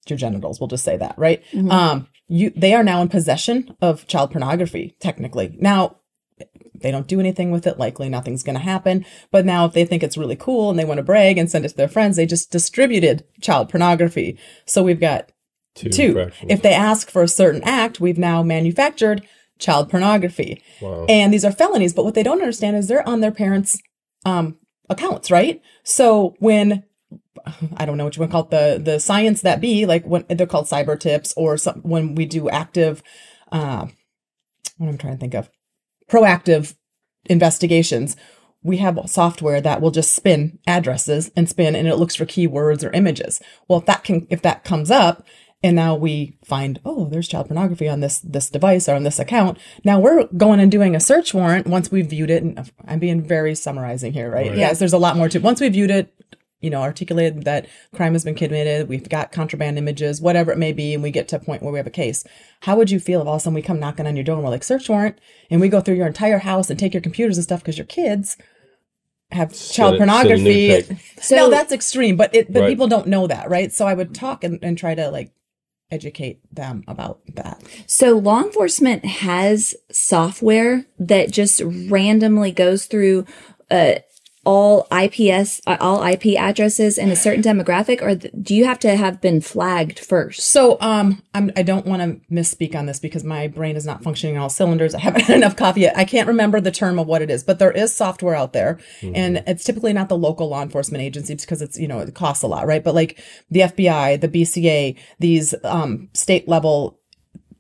your 0.09 0.19
genitals, 0.19 0.61
we'll 0.61 0.69
just 0.69 0.85
say 0.85 0.97
that, 0.97 1.15
right? 1.19 1.43
Um, 1.71 2.09
you, 2.29 2.51
they 2.57 2.75
are 2.75 2.83
now 2.83 3.03
in 3.03 3.09
possession 3.09 3.77
of 3.81 4.07
child 4.07 4.31
pornography, 4.31 4.97
technically. 5.01 5.57
Now, 5.61 5.97
they 6.75 6.91
don't 6.91 7.07
do 7.07 7.21
anything 7.21 7.51
with 7.51 7.67
it. 7.67 7.79
Likely 7.79 8.09
nothing's 8.09 8.43
going 8.43 8.57
to 8.57 8.63
happen. 8.63 9.07
But 9.31 9.45
now 9.45 9.65
if 9.65 9.73
they 9.73 9.85
think 9.85 10.03
it's 10.03 10.19
really 10.19 10.37
cool 10.37 10.71
and 10.71 10.79
they 10.79 10.85
want 10.85 10.99
to 10.99 11.05
brag 11.05 11.39
and 11.39 11.51
send 11.51 11.65
it 11.65 11.69
to 11.71 11.77
their 11.77 11.89
friends, 11.89 12.17
they 12.17 12.27
just 12.27 12.51
distributed 12.51 13.25
child 13.41 13.71
pornography. 13.71 14.39
So 14.67 14.83
we've 14.83 15.01
got 15.01 15.31
Two. 15.75 15.91
two. 15.91 16.31
If 16.49 16.63
they 16.63 16.73
ask 16.73 17.11
for 17.11 17.23
a 17.23 17.29
certain 17.29 17.63
act, 17.65 18.01
we've 18.01 18.19
now 18.19 18.43
manufactured 18.43 19.27
child 19.59 19.91
pornography. 19.91 20.63
Wow. 20.81 21.07
And 21.09 21.33
these 21.33 21.45
are 21.45 21.53
felonies, 21.53 21.95
but 21.95 22.05
what 22.05 22.15
they 22.15 22.23
don't 22.23 22.41
understand 22.41 22.77
is 22.77 22.89
they're 22.89 23.09
on 23.09 23.21
their 23.21 23.33
parents' 23.33 23.81
um, 24.25 24.59
accounts, 24.89 25.31
right? 25.31 25.61
So 25.83 26.35
when 26.39 26.85
I 27.77 27.85
don't 27.85 27.97
know 27.97 28.05
what 28.05 28.17
you 28.17 28.21
want 28.21 28.31
to 28.31 28.33
call 28.33 28.45
it, 28.45 28.51
the 28.51 28.93
the 28.93 29.01
science 29.01 29.43
that 29.43 29.61
be, 29.61 29.87
like 29.87 30.05
when 30.05 30.25
they're 30.29 30.47
called 30.47 30.67
cyber 30.67 30.99
tips, 30.99 31.35
or 31.37 31.57
some, 31.57 31.81
when 31.83 32.15
we 32.15 32.27
do 32.27 32.49
active, 32.49 33.03
uh, 33.53 33.87
what 34.79 34.89
I'm 34.89 34.99
trying 34.99 35.15
to 35.15 35.21
think 35.21 35.35
of, 35.35 35.51
proactive 36.11 36.75
investigations. 37.27 38.17
We 38.63 38.79
have 38.79 38.99
software 39.07 39.61
that 39.61 39.83
will 39.83 39.91
just 39.91 40.15
spin 40.15 40.59
addresses 40.67 41.31
and 41.37 41.49
spin, 41.49 41.77
and 41.77 41.87
it 41.87 41.97
looks 41.97 42.15
for 42.15 42.25
keywords 42.25 42.83
or 42.83 42.91
images. 42.93 43.43
Well, 43.69 43.81
if 43.81 43.87
that 43.87 44.05
can, 44.05 44.27
if 44.31 44.41
that 44.41 44.65
comes 44.65 44.91
up, 44.91 45.27
and 45.65 45.75
now 45.75 45.95
we 45.97 46.37
find, 46.45 46.79
oh, 46.85 47.07
there's 47.07 47.27
child 47.27 47.47
pornography 47.49 47.89
on 47.89 48.01
this 48.01 48.19
this 48.21 48.51
device 48.51 48.89
or 48.89 48.95
on 48.95 49.03
this 49.03 49.19
account. 49.19 49.59
Now 49.83 49.99
we're 49.99 50.27
going 50.37 50.61
and 50.61 50.71
doing 50.71 50.95
a 50.95 51.01
search 51.01 51.33
warrant 51.35 51.67
once 51.67 51.91
we've 51.91 52.07
viewed 52.07 52.31
it. 52.31 52.43
And 52.43 52.71
I'm 52.87 52.99
being 53.01 53.23
very 53.23 53.55
summarizing 53.55 54.13
here, 54.13 54.31
right? 54.31 54.51
Right. 54.51 54.59
Yes, 54.59 54.79
there's 54.79 54.93
a 54.93 54.99
lot 54.99 55.17
more 55.17 55.29
to. 55.31 55.39
Once 55.41 55.61
we've 55.61 55.73
viewed 55.73 55.91
it, 55.91 56.13
you 56.61 56.69
know, 56.71 56.83
articulated 56.83 57.45
that 57.45 57.67
crime 57.95 58.13
has 58.13 58.25
been 58.25 58.35
committed, 58.35 58.89
we've 58.89 59.09
got 59.09 59.33
contraband 59.33 59.79
images, 59.79 60.21
whatever 60.21 60.53
it 60.53 60.59
may 60.59 60.73
be, 60.73 60.93
and 60.95 61.03
we 61.03 61.11
get 61.11 61.29
to 61.29 61.37
a 61.37 61.41
point 61.41 61.63
where 61.63 61.73
we 61.73 61.79
have 61.79 61.87
a 61.87 61.91
case. 61.91 62.25
How 62.61 62.77
would 62.77 62.91
you 62.91 63.01
feel 63.01 63.21
if 63.23 63.27
all 63.27 63.35
of 63.35 63.41
a 63.41 63.45
sudden 63.45 63.55
we 63.55 63.63
come 63.63 63.81
knocking 63.81 64.07
on 64.07 64.17
your 64.17 64.25
door 64.25 64.37
and 64.37 64.45
we're 64.45 64.51
like, 64.51 64.65
search 64.65 64.89
warrant, 64.89 65.19
and 65.51 65.61
we 65.61 65.69
go 65.69 65.81
through 65.81 65.97
your 65.97 66.07
entire 66.07 66.39
house 66.39 66.69
and 66.71 66.79
take 66.79 66.93
your 66.95 67.01
computers 67.03 67.37
and 67.39 67.45
stuff 67.45 67.61
because 67.61 67.79
your 67.79 67.87
kids 67.87 68.37
have 69.31 69.49
child 69.51 69.57
Send 69.57 69.79
a- 69.79 69.81
send 69.81 69.93
a 69.95 69.99
pornography? 69.99 70.69
nude. 70.69 70.99
So- 71.21 71.37
no, 71.37 71.51
that's 71.51 71.73
extreme, 71.73 72.17
but 72.17 72.35
it 72.35 72.53
but 72.53 72.61
Right. 72.61 72.69
people 72.69 72.87
don't 72.89 73.09
know 73.09 73.27
that, 73.27 73.49
right? 73.51 73.73
So 73.73 73.87
I 73.87 73.95
would 73.95 74.15
talk 74.15 74.45
and, 74.45 74.59
and 74.63 74.77
try 74.79 74.95
to 74.95 75.09
like 75.11 75.33
educate 75.91 76.41
them 76.53 76.83
about 76.89 77.21
that. 77.35 77.63
So 77.87 78.19
law 78.19 78.43
enforcement 78.43 79.05
has 79.05 79.75
software 79.93 80.87
that 80.99 81.31
just 81.31 81.61
randomly 81.65 82.51
goes 82.51 82.87
through 82.87 83.27
uh, 83.71 83.97
all 84.45 84.87
IPS, 84.93 85.61
uh, 85.67 85.77
all 85.81 86.03
IP 86.03 86.39
addresses 86.39 86.99
in 86.99 87.11
a 87.11 87.17
certain 87.17 87.43
demographic, 87.43 88.03
or 88.03 88.15
th- 88.15 88.33
do 88.43 88.55
you 88.55 88.65
have 88.65 88.79
to 88.81 88.97
have 88.97 89.21
been 89.21 89.41
flagged 89.41 89.99
first? 89.99 90.41
So 90.41 90.77
um 90.81 91.23
I'm 91.35 91.51
I 91.57 91.63
don't 91.63 91.87
want 91.87 92.03
to 92.03 92.21
misspeak 92.33 92.75
on 92.75 92.87
this 92.87 92.99
because 92.99 93.25
my 93.25 93.49
brain 93.49 93.77
is 93.77 93.87
not 93.87 94.03
functioning 94.03 94.37
on 94.37 94.43
all 94.43 94.51
cylinders. 94.51 94.95
I 94.95 95.01
haven't 95.01 95.23
had 95.27 95.37
enough 95.37 95.57
coffee 95.57 95.83
yet. 95.83 95.97
I 95.97 96.05
can't 96.05 96.29
remember 96.29 96.61
the 96.61 96.71
term 96.71 96.99
of 96.99 97.07
what 97.07 97.23
it 97.23 97.31
is, 97.31 97.43
but 97.43 97.59
there 97.59 97.73
is 97.73 97.95
software 97.95 98.35
out 98.35 98.53
there 98.53 98.79
and 99.03 99.43
it's 99.47 99.65
typically 99.65 99.93
not 99.93 100.09
the 100.09 100.17
local 100.17 100.49
law 100.49 100.63
enforcement 100.63 101.03
agencies 101.03 101.43
because 101.43 101.63
it's, 101.63 101.79
you 101.79 101.89
know, 101.89 102.01
it 102.01 102.15
costs 102.15 102.43
a 102.43 102.47
lot, 102.47 102.67
right? 102.67 102.85
But 102.85 102.95
like 102.95 103.23
the 103.51 103.61
FBI, 103.61 104.21
the 104.21 104.29
BCA, 104.29 104.97
these 105.19 105.55
um 105.65 106.09
state 106.13 106.49
level 106.49 106.99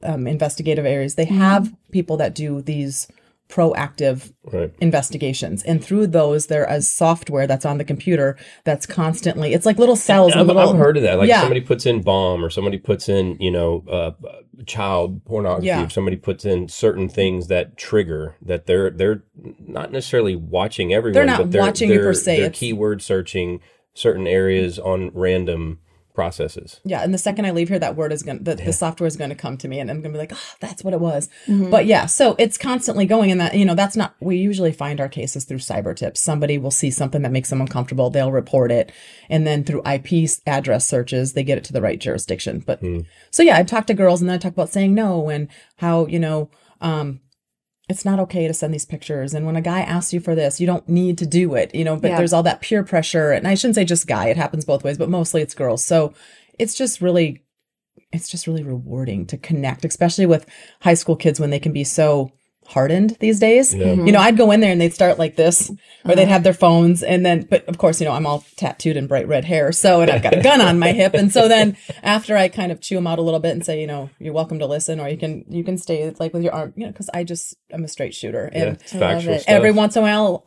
um 0.02 0.26
investigative 0.26 0.84
areas, 0.86 1.14
they 1.14 1.24
have 1.24 1.74
people 1.92 2.16
that 2.18 2.34
do 2.34 2.60
these 2.60 3.08
proactive 3.54 4.32
Right. 4.52 4.72
investigations 4.80 5.62
and 5.62 5.82
through 5.82 6.08
those 6.08 6.46
there 6.48 6.66
is 6.70 6.92
software 6.92 7.46
that's 7.46 7.64
on 7.64 7.78
the 7.78 7.84
computer 7.84 8.36
that's 8.64 8.84
constantly 8.84 9.54
it's 9.54 9.64
like 9.64 9.78
little 9.78 9.94
cells 9.96 10.34
and 10.34 10.46
little, 10.46 10.60
I've 10.70 10.76
heard 10.76 10.96
of 10.96 11.04
that. 11.04 11.18
Like 11.18 11.28
Yeah. 11.28 11.40
somebody 11.40 11.60
puts 11.60 11.86
in 11.86 12.02
bomb, 12.02 12.44
or 12.44 12.50
somebody 12.50 12.78
puts 12.78 13.08
in, 13.08 13.36
you 13.38 13.50
know, 13.52 13.84
uh, 13.88 14.10
child 14.66 15.24
pornography. 15.24 15.68
Yeah. 15.68 15.84
If 15.84 15.92
somebody 15.92 16.16
puts 16.16 16.44
in 16.44 16.68
certain 16.68 17.08
things 17.08 17.46
that 17.46 17.76
trigger 17.76 18.34
that 18.42 18.66
they're 18.66 18.90
they're 18.90 19.22
not 19.66 19.92
necessarily 19.92 20.34
watching 20.36 20.92
everyone. 20.92 21.14
They're 21.14 21.24
not 21.24 21.38
but 21.38 21.50
they're, 21.52 21.62
watching 21.62 21.90
you 21.90 21.98
per 21.98 22.04
they're- 22.06 22.14
se. 22.14 22.36
They're 22.36 22.44
It's- 22.46 22.58
keyword 22.58 23.02
searching 23.02 23.60
certain 23.94 24.26
areas 24.26 24.78
on 24.80 25.10
random 25.14 25.78
processes. 26.14 26.80
Yeah, 26.84 27.02
and 27.02 27.12
the 27.12 27.18
second 27.18 27.44
I 27.44 27.50
leave 27.50 27.68
here, 27.68 27.78
that 27.78 27.96
word 27.96 28.12
is 28.12 28.22
gonna 28.22 28.38
the, 28.38 28.54
the 28.54 28.72
software 28.72 29.06
is 29.06 29.16
gonna 29.16 29.34
come 29.34 29.58
to 29.58 29.68
me, 29.68 29.80
and 29.80 29.90
I'm 29.90 30.00
gonna 30.00 30.12
be 30.12 30.18
like, 30.18 30.32
oh, 30.32 30.54
that's 30.60 30.84
what 30.84 30.94
it 30.94 31.00
was. 31.00 31.28
Mm-hmm. 31.46 31.70
But 31.70 31.86
yeah, 31.86 32.06
so 32.06 32.36
it's 32.38 32.56
constantly 32.56 33.04
going, 33.04 33.30
and 33.30 33.40
that 33.40 33.54
you 33.54 33.64
know, 33.64 33.74
that's 33.74 33.96
not. 33.96 34.14
We 34.20 34.36
usually 34.36 34.72
find 34.72 35.00
our 35.00 35.08
cases 35.08 35.44
through 35.44 35.58
cyber 35.58 35.94
tips. 35.94 36.20
Somebody 36.20 36.56
will 36.56 36.70
see 36.70 36.90
something 36.90 37.22
that 37.22 37.32
makes 37.32 37.50
them 37.50 37.60
uncomfortable, 37.60 38.08
they'll 38.10 38.32
report 38.32 38.70
it, 38.70 38.92
and 39.28 39.46
then 39.46 39.64
through 39.64 39.82
IP 39.86 40.30
address 40.46 40.88
searches, 40.88 41.32
they 41.32 41.42
get 41.42 41.58
it 41.58 41.64
to 41.64 41.72
the 41.72 41.82
right 41.82 41.98
jurisdiction. 41.98 42.62
But 42.64 42.80
hmm. 42.80 43.00
so 43.30 43.42
yeah, 43.42 43.58
I 43.58 43.64
talk 43.64 43.86
to 43.88 43.94
girls, 43.94 44.20
and 44.20 44.30
then 44.30 44.36
I 44.36 44.38
talk 44.38 44.52
about 44.52 44.70
saying 44.70 44.94
no 44.94 45.28
and 45.28 45.48
how 45.76 46.06
you 46.06 46.18
know. 46.18 46.48
um 46.80 47.20
it's 47.88 48.04
not 48.04 48.18
okay 48.18 48.46
to 48.48 48.54
send 48.54 48.72
these 48.72 48.86
pictures. 48.86 49.34
And 49.34 49.44
when 49.44 49.56
a 49.56 49.60
guy 49.60 49.80
asks 49.80 50.12
you 50.12 50.20
for 50.20 50.34
this, 50.34 50.60
you 50.60 50.66
don't 50.66 50.88
need 50.88 51.18
to 51.18 51.26
do 51.26 51.54
it, 51.54 51.74
you 51.74 51.84
know, 51.84 51.96
but 51.96 52.12
Yeah. 52.12 52.16
there's 52.16 52.32
all 52.32 52.42
that 52.44 52.62
peer 52.62 52.82
pressure. 52.82 53.30
And 53.30 53.46
I 53.46 53.54
shouldn't 53.54 53.74
say 53.74 53.84
just 53.84 54.06
guy, 54.06 54.28
it 54.28 54.36
happens 54.36 54.64
both 54.64 54.84
ways, 54.84 54.96
but 54.96 55.10
mostly 55.10 55.42
it's 55.42 55.54
girls. 55.54 55.84
So 55.84 56.14
it's 56.58 56.74
just 56.74 57.02
really, 57.02 57.42
it's 58.10 58.28
just 58.28 58.46
really 58.46 58.62
rewarding 58.62 59.26
to 59.26 59.36
connect, 59.36 59.84
especially 59.84 60.24
with 60.24 60.46
high 60.80 60.94
school 60.94 61.16
kids 61.16 61.38
when 61.38 61.50
they 61.50 61.58
can 61.58 61.72
be 61.72 61.84
so 61.84 62.30
hardened 62.66 63.16
these 63.20 63.38
days. 63.38 63.74
Yeah. 63.74 63.86
You 63.86 63.92
mm-hmm. 63.92 64.04
know, 64.06 64.20
I'd 64.20 64.36
go 64.36 64.50
in 64.50 64.60
there 64.60 64.72
and 64.72 64.80
they'd 64.80 64.94
start 64.94 65.18
like 65.18 65.36
this, 65.36 65.70
or 66.04 66.14
they'd 66.14 66.22
uh-huh. 66.22 66.32
have 66.32 66.42
their 66.42 66.54
phones. 66.54 67.02
And 67.02 67.24
then, 67.24 67.46
but 67.48 67.66
of 67.68 67.78
course, 67.78 68.00
you 68.00 68.06
know, 68.06 68.12
I'm 68.12 68.26
all 68.26 68.44
tattooed 68.56 68.96
and 68.96 69.08
bright 69.08 69.28
red 69.28 69.44
hair. 69.44 69.72
So, 69.72 70.00
and 70.00 70.10
I've 70.10 70.22
got 70.22 70.36
a 70.36 70.42
gun 70.42 70.60
on 70.60 70.78
my 70.78 70.92
hip. 70.92 71.14
And 71.14 71.32
so 71.32 71.48
then 71.48 71.76
after 72.02 72.36
I 72.36 72.48
kind 72.48 72.72
of 72.72 72.80
chew 72.80 72.96
them 72.96 73.06
out 73.06 73.18
a 73.18 73.22
little 73.22 73.40
bit 73.40 73.52
and 73.52 73.64
say, 73.64 73.80
you 73.80 73.86
know, 73.86 74.10
you're 74.18 74.34
welcome 74.34 74.58
to 74.58 74.66
listen, 74.66 75.00
or 75.00 75.08
you 75.08 75.18
can, 75.18 75.44
you 75.48 75.64
can 75.64 75.78
stay 75.78 76.12
like 76.18 76.32
with 76.32 76.42
your 76.42 76.54
arm, 76.54 76.72
you 76.76 76.86
know, 76.86 76.92
cause 76.92 77.10
I 77.12 77.24
just, 77.24 77.54
I'm 77.72 77.84
a 77.84 77.88
straight 77.88 78.14
shooter. 78.14 78.50
And 78.52 78.76
it's 78.80 78.94
I 78.94 78.98
love 78.98 79.26
it. 79.26 79.44
every 79.46 79.72
once 79.72 79.96
in 79.96 80.02
a 80.02 80.06
while 80.06 80.44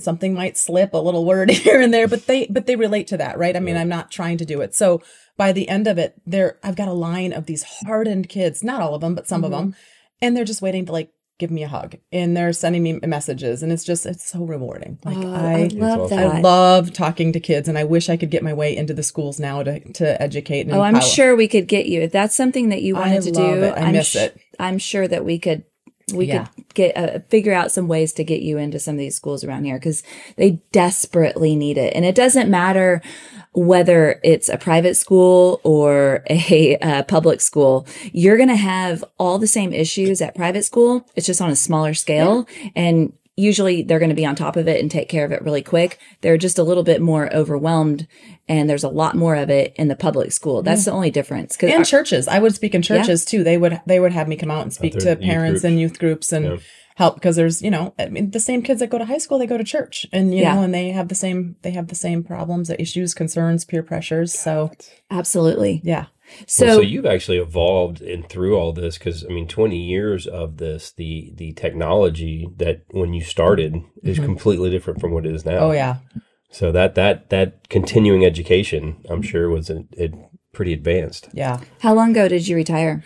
something 0.00 0.32
might 0.32 0.56
slip 0.56 0.94
a 0.94 0.98
little 0.98 1.24
word 1.24 1.50
here 1.50 1.80
and 1.80 1.92
there 1.92 2.06
but 2.06 2.26
they 2.26 2.46
but 2.46 2.66
they 2.66 2.76
relate 2.76 3.08
to 3.08 3.16
that 3.16 3.36
right 3.36 3.56
i 3.56 3.60
mean 3.60 3.76
i'm 3.76 3.88
not 3.88 4.12
trying 4.12 4.38
to 4.38 4.44
do 4.44 4.60
it 4.60 4.72
so 4.72 5.02
by 5.36 5.50
the 5.50 5.68
end 5.68 5.88
of 5.88 5.98
it 5.98 6.14
there 6.24 6.56
i've 6.62 6.76
got 6.76 6.86
a 6.86 6.92
line 6.92 7.32
of 7.32 7.46
these 7.46 7.64
hardened 7.64 8.28
kids 8.28 8.62
not 8.62 8.80
all 8.80 8.94
of 8.94 9.00
them 9.00 9.16
but 9.16 9.26
some 9.26 9.42
of 9.42 9.50
mm-hmm. 9.50 9.70
them 9.70 9.76
and 10.20 10.36
they're 10.36 10.44
just 10.44 10.62
waiting 10.62 10.86
to 10.86 10.92
like 10.92 11.10
give 11.38 11.50
me 11.52 11.62
a 11.62 11.68
hug 11.68 11.96
and 12.10 12.36
they're 12.36 12.52
sending 12.52 12.82
me 12.82 12.98
messages 13.06 13.62
and 13.62 13.70
it's 13.70 13.84
just 13.84 14.04
it's 14.06 14.28
so 14.28 14.42
rewarding 14.44 14.98
like 15.04 15.16
Oh, 15.18 15.32
i 15.34 15.52
I 15.62 15.66
love 15.72 16.00
awesome. 16.00 16.16
that. 16.18 16.36
I 16.36 16.40
love 16.40 16.92
talking 16.92 17.32
to 17.32 17.40
kids, 17.40 17.68
and 17.68 17.78
I 17.78 17.84
wish 17.84 18.08
I 18.08 18.16
could 18.16 18.30
get 18.30 18.42
my 18.42 18.52
way 18.52 18.76
into 18.76 18.92
the 18.92 19.02
schools 19.04 19.38
now 19.38 19.62
to 19.62 19.80
to 19.94 20.20
educate. 20.22 20.66
And 20.66 20.72
Oh, 20.74 20.80
I'm 20.82 21.00
sure 21.00 21.36
we 21.36 21.46
could 21.48 21.68
get 21.68 21.86
you 21.86 22.00
if 22.02 22.12
that's 22.12 22.34
something 22.36 22.68
that 22.70 22.82
you 22.82 22.96
I 22.96 23.00
wanted 23.00 23.22
to 23.22 23.40
love 23.40 23.58
do. 23.58 23.64
it. 23.64 23.74
I 23.76 23.86
am 23.86 23.92
miss 23.92 24.14
it. 24.14 24.38
I'm 24.58 24.78
sure 24.78 25.06
that 25.08 25.24
we 25.24 25.38
could 25.38 25.64
we 26.12 26.26
Yeah. 26.26 26.46
could 26.46 26.74
get 26.74 26.96
uh, 26.96 27.18
figure 27.28 27.52
out 27.52 27.70
some 27.70 27.86
ways 27.86 28.12
to 28.14 28.24
get 28.24 28.40
you 28.42 28.58
into 28.58 28.78
some 28.78 28.94
of 28.94 28.98
these 28.98 29.14
schools 29.14 29.44
around 29.44 29.64
here 29.64 29.76
because 29.78 30.02
they 30.36 30.60
desperately 30.72 31.54
need 31.54 31.78
it, 31.78 31.94
and 31.94 32.04
it 32.04 32.14
doesn't 32.14 32.50
matter 32.50 33.00
whether 33.58 34.20
it's 34.22 34.48
a 34.48 34.56
private 34.56 34.96
school 34.96 35.60
or 35.64 36.22
a, 36.30 36.76
uh 36.82 37.02
public 37.04 37.40
school, 37.40 37.86
you're 38.12 38.36
going 38.36 38.48
to 38.48 38.56
have 38.56 39.04
all 39.18 39.38
the 39.38 39.46
same 39.46 39.72
issues 39.72 40.20
at 40.20 40.34
private 40.34 40.64
school. 40.64 41.06
It's 41.16 41.26
just 41.26 41.40
on 41.40 41.50
a 41.50 41.56
smaller 41.56 41.94
scale. 41.94 42.46
And 42.76 43.12
usually 43.36 43.82
they're 43.82 43.98
going 44.00 44.08
to 44.08 44.14
be 44.16 44.26
on 44.26 44.34
top 44.34 44.56
of 44.56 44.66
it 44.66 44.80
and 44.80 44.90
take 44.90 45.08
care 45.08 45.24
of 45.24 45.32
it 45.32 45.42
really 45.42 45.62
quick. 45.62 45.98
They're 46.22 46.36
just 46.36 46.58
a 46.58 46.62
little 46.64 46.82
bit 46.82 47.00
more 47.00 47.32
overwhelmed 47.34 48.06
and 48.48 48.68
there's 48.68 48.82
a 48.84 48.88
lot 48.88 49.14
more 49.14 49.36
of 49.36 49.50
it 49.50 49.74
in 49.76 49.88
the 49.88 49.94
public 49.96 50.32
school. 50.32 50.62
That's 50.62 50.84
the 50.86 50.90
only 50.92 51.10
difference. 51.10 51.56
Cause 51.56 51.70
and 51.70 51.78
our- 51.80 51.84
churches. 51.84 52.26
I 52.28 52.38
would 52.38 52.54
speak 52.54 52.74
in 52.74 52.82
churches 52.82 53.24
too. 53.24 53.44
They 53.44 53.58
would 53.58 53.80
they 53.86 54.00
would 54.00 54.12
have 54.12 54.28
me 54.28 54.36
come 54.36 54.50
out 54.50 54.62
and 54.62 54.72
speak 54.72 54.96
Other 54.96 55.14
to 55.14 55.16
parents 55.16 55.60
groups. 55.60 55.64
and 55.64 55.80
youth 55.80 55.98
groups 55.98 56.32
and 56.32 56.44
Yeah. 56.46 56.56
Help 56.98 57.14
because 57.14 57.36
there's 57.36 57.62
you 57.62 57.70
know 57.70 57.94
I 57.98 58.06
mean 58.08 58.30
the 58.32 58.40
same 58.40 58.60
kids 58.62 58.80
that 58.80 58.90
go 58.90 58.98
to 58.98 59.04
high 59.04 59.18
school 59.24 59.38
they 59.38 59.46
go 59.46 59.56
to 59.58 59.64
church 59.76 60.04
and 60.12 60.34
you 60.34 60.42
Yeah. 60.42 60.54
know 60.56 60.62
and 60.64 60.74
they 60.74 60.90
have 60.90 61.08
the 61.08 61.14
same 61.24 61.56
they 61.62 61.70
have 61.70 61.88
the 61.88 61.94
same 62.06 62.22
problems, 62.24 62.70
issues, 62.70 63.14
concerns, 63.14 63.64
peer 63.64 63.82
pressures. 63.84 64.30
So 64.34 64.70
absolutely. 65.10 65.80
yeah, 65.84 66.06
So, 66.46 66.66
Well, 66.66 66.74
so 66.76 66.80
you've 66.82 67.06
actually 67.06 67.38
evolved 67.38 68.00
in 68.02 68.24
through 68.24 68.56
all 68.58 68.72
this 68.72 68.98
because 68.98 69.24
I 69.24 69.28
mean, 69.28 69.46
twenty 69.48 69.80
years 69.94 70.26
of 70.26 70.56
this, 70.58 70.92
the 70.92 71.32
the 71.36 71.52
technology 71.52 72.48
that 72.56 72.82
when 72.90 73.14
you 73.14 73.22
started 73.22 73.72
is 74.02 74.18
completely 74.18 74.68
different 74.70 75.00
from 75.00 75.12
what 75.12 75.24
it 75.24 75.32
is 75.34 75.44
now. 75.44 75.52
Mm-hmm. 75.52 75.70
oh 75.70 75.72
yeah, 75.72 75.96
So 76.50 76.72
that 76.72 76.94
that 76.96 77.30
that 77.30 77.68
continuing 77.68 78.24
education, 78.24 78.96
I'm 79.08 79.22
sure, 79.22 79.48
was 79.48 79.70
a, 79.70 79.84
it 79.92 80.12
pretty 80.52 80.72
advanced. 80.72 81.28
yeah. 81.32 81.60
how 81.84 81.94
long 81.94 82.10
ago 82.10 82.26
did 82.28 82.48
you 82.48 82.56
retire? 82.56 83.04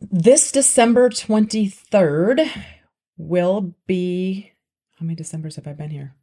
This 0.00 0.52
December 0.52 1.08
twenty 1.10 1.68
third 1.68 2.40
will 3.16 3.74
be 3.86 4.52
how 4.98 5.04
many 5.06 5.16
Decembers 5.16 5.56
have 5.56 5.66
I 5.66 5.72
been 5.72 5.90
here? 5.90 6.14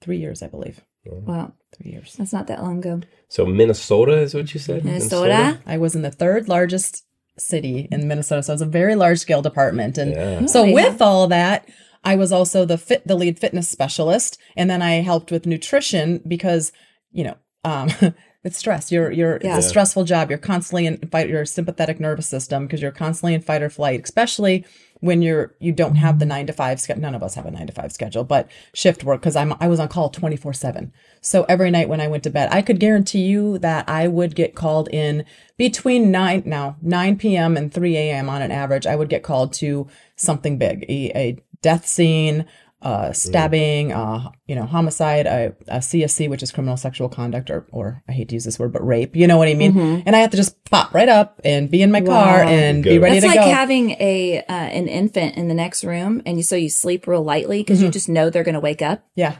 Three 0.00 0.18
years, 0.18 0.42
I 0.42 0.46
believe. 0.48 0.80
Wow. 1.06 1.52
Three 1.76 1.90
years. 1.92 2.14
That's 2.16 2.32
not 2.32 2.46
that 2.48 2.62
long 2.62 2.78
ago. 2.78 3.00
So 3.28 3.46
Minnesota 3.46 4.18
is 4.18 4.34
what 4.34 4.52
you 4.54 4.60
said. 4.60 4.84
Minnesota? 4.84 5.60
I 5.66 5.78
was 5.78 5.94
in 5.94 6.02
the 6.02 6.10
third 6.10 6.48
largest 6.48 7.04
city 7.38 7.88
in 7.90 8.06
Minnesota, 8.06 8.42
so 8.42 8.52
it 8.52 8.54
was 8.54 8.62
a 8.62 8.66
very 8.66 8.94
large 8.94 9.18
scale 9.18 9.42
department. 9.42 9.96
And 9.98 10.12
Yeah. 10.12 10.46
so 10.46 10.62
Oh, 10.62 10.64
yeah. 10.64 10.74
with 10.74 11.00
all 11.02 11.26
that, 11.28 11.68
I 12.04 12.16
was 12.16 12.32
also 12.32 12.64
the 12.64 12.78
fit 12.78 13.06
the 13.06 13.14
lead 13.14 13.38
fitness 13.38 13.68
specialist, 13.68 14.38
and 14.56 14.70
then 14.70 14.80
I 14.82 15.00
helped 15.02 15.30
with 15.30 15.46
nutrition 15.46 16.22
because 16.26 16.72
you 17.12 17.24
know 17.24 17.36
um, 17.64 17.90
it's 18.44 18.58
stress. 18.58 18.90
You're 18.92 19.10
you're 19.10 19.38
Yeah. 19.42 19.56
it's 19.56 19.66
a 19.66 19.68
stressful 19.68 20.04
job. 20.04 20.28
You're 20.30 20.38
constantly 20.38 20.86
in 20.86 20.96
fight 21.10 21.28
your 21.28 21.44
sympathetic 21.44 22.00
nervous 22.00 22.26
system 22.26 22.66
because 22.66 22.80
you're 22.82 22.90
constantly 22.90 23.34
in 23.34 23.42
fight 23.42 23.62
or 23.62 23.70
flight, 23.70 24.00
especially 24.04 24.64
when 25.00 25.22
you're 25.22 25.54
you 25.58 25.72
don't 25.72 25.96
have 25.96 26.18
the 26.18 26.26
nine 26.26 26.46
to 26.46 26.52
five 26.52 26.80
schedule. 26.80 27.02
None 27.02 27.14
of 27.14 27.22
us 27.22 27.34
have 27.34 27.46
a 27.46 27.50
nine 27.50 27.66
to 27.66 27.72
five 27.72 27.92
schedule, 27.92 28.24
but 28.24 28.48
shift 28.72 29.02
work 29.02 29.20
because 29.20 29.36
I'm 29.36 29.54
I 29.60 29.68
was 29.68 29.80
on 29.80 29.88
call 29.88 30.08
twenty 30.10 30.36
four 30.36 30.52
seven. 30.52 30.92
So 31.20 31.44
every 31.48 31.70
night 31.70 31.88
when 31.88 32.00
I 32.00 32.08
went 32.08 32.22
to 32.24 32.30
bed, 32.30 32.48
I 32.52 32.62
could 32.62 32.80
guarantee 32.80 33.22
you 33.22 33.58
that 33.58 33.88
I 33.88 34.08
would 34.08 34.34
get 34.34 34.54
called 34.54 34.88
in 34.92 35.24
between 35.56 36.10
nine 36.10 36.42
now 36.46 36.76
nine 36.80 37.16
p.m. 37.16 37.56
and 37.56 37.72
three 37.72 37.96
a.m. 37.96 38.28
on 38.28 38.42
an 38.42 38.50
average. 38.50 38.86
I 38.86 38.96
would 38.96 39.08
get 39.08 39.22
called 39.22 39.52
to 39.54 39.88
something 40.16 40.58
big, 40.58 40.84
a, 40.84 41.10
a 41.16 41.42
death 41.62 41.86
scene, 41.86 42.46
uh, 42.82 43.12
stabbing, 43.12 43.92
uh, 43.92 44.30
you 44.46 44.54
know, 44.54 44.64
homicide, 44.64 45.26
a, 45.26 45.54
a 45.68 45.78
CSC, 45.78 46.30
which 46.30 46.42
is 46.42 46.50
criminal 46.50 46.76
sexual 46.76 47.08
conduct, 47.08 47.50
or 47.50 47.66
or 47.72 48.02
I 48.08 48.12
hate 48.12 48.28
to 48.30 48.34
use 48.34 48.44
this 48.44 48.58
word, 48.58 48.72
but 48.72 48.86
rape. 48.86 49.14
You 49.16 49.26
know 49.26 49.36
what 49.36 49.48
I 49.48 49.54
mean? 49.54 50.02
And 50.06 50.16
I 50.16 50.20
have 50.20 50.30
to 50.30 50.36
just 50.36 50.64
pop 50.64 50.94
right 50.94 51.08
up 51.08 51.40
and 51.44 51.70
be 51.70 51.82
in 51.82 51.90
my 51.92 52.00
car 52.00 52.44
Wow. 52.44 52.48
and 52.48 52.82
be 52.82 52.98
ready 52.98 53.20
That's 53.20 53.24
to 53.24 53.28
like 53.28 53.36
go. 53.36 53.42
It's 53.42 53.48
like 53.48 53.56
having 53.56 53.90
a 54.00 54.38
uh, 54.48 54.52
an 54.52 54.88
infant 54.88 55.36
in 55.36 55.48
the 55.48 55.54
next 55.54 55.84
room, 55.84 56.22
and 56.24 56.36
you 56.38 56.42
so 56.42 56.56
you 56.56 56.70
sleep 56.70 57.06
real 57.06 57.22
lightly 57.22 57.60
because 57.60 57.82
you 57.82 57.90
just 57.90 58.08
know 58.08 58.30
they're 58.30 58.44
going 58.44 58.54
to 58.54 58.60
wake 58.60 58.82
up 58.82 59.04
yeah, 59.14 59.36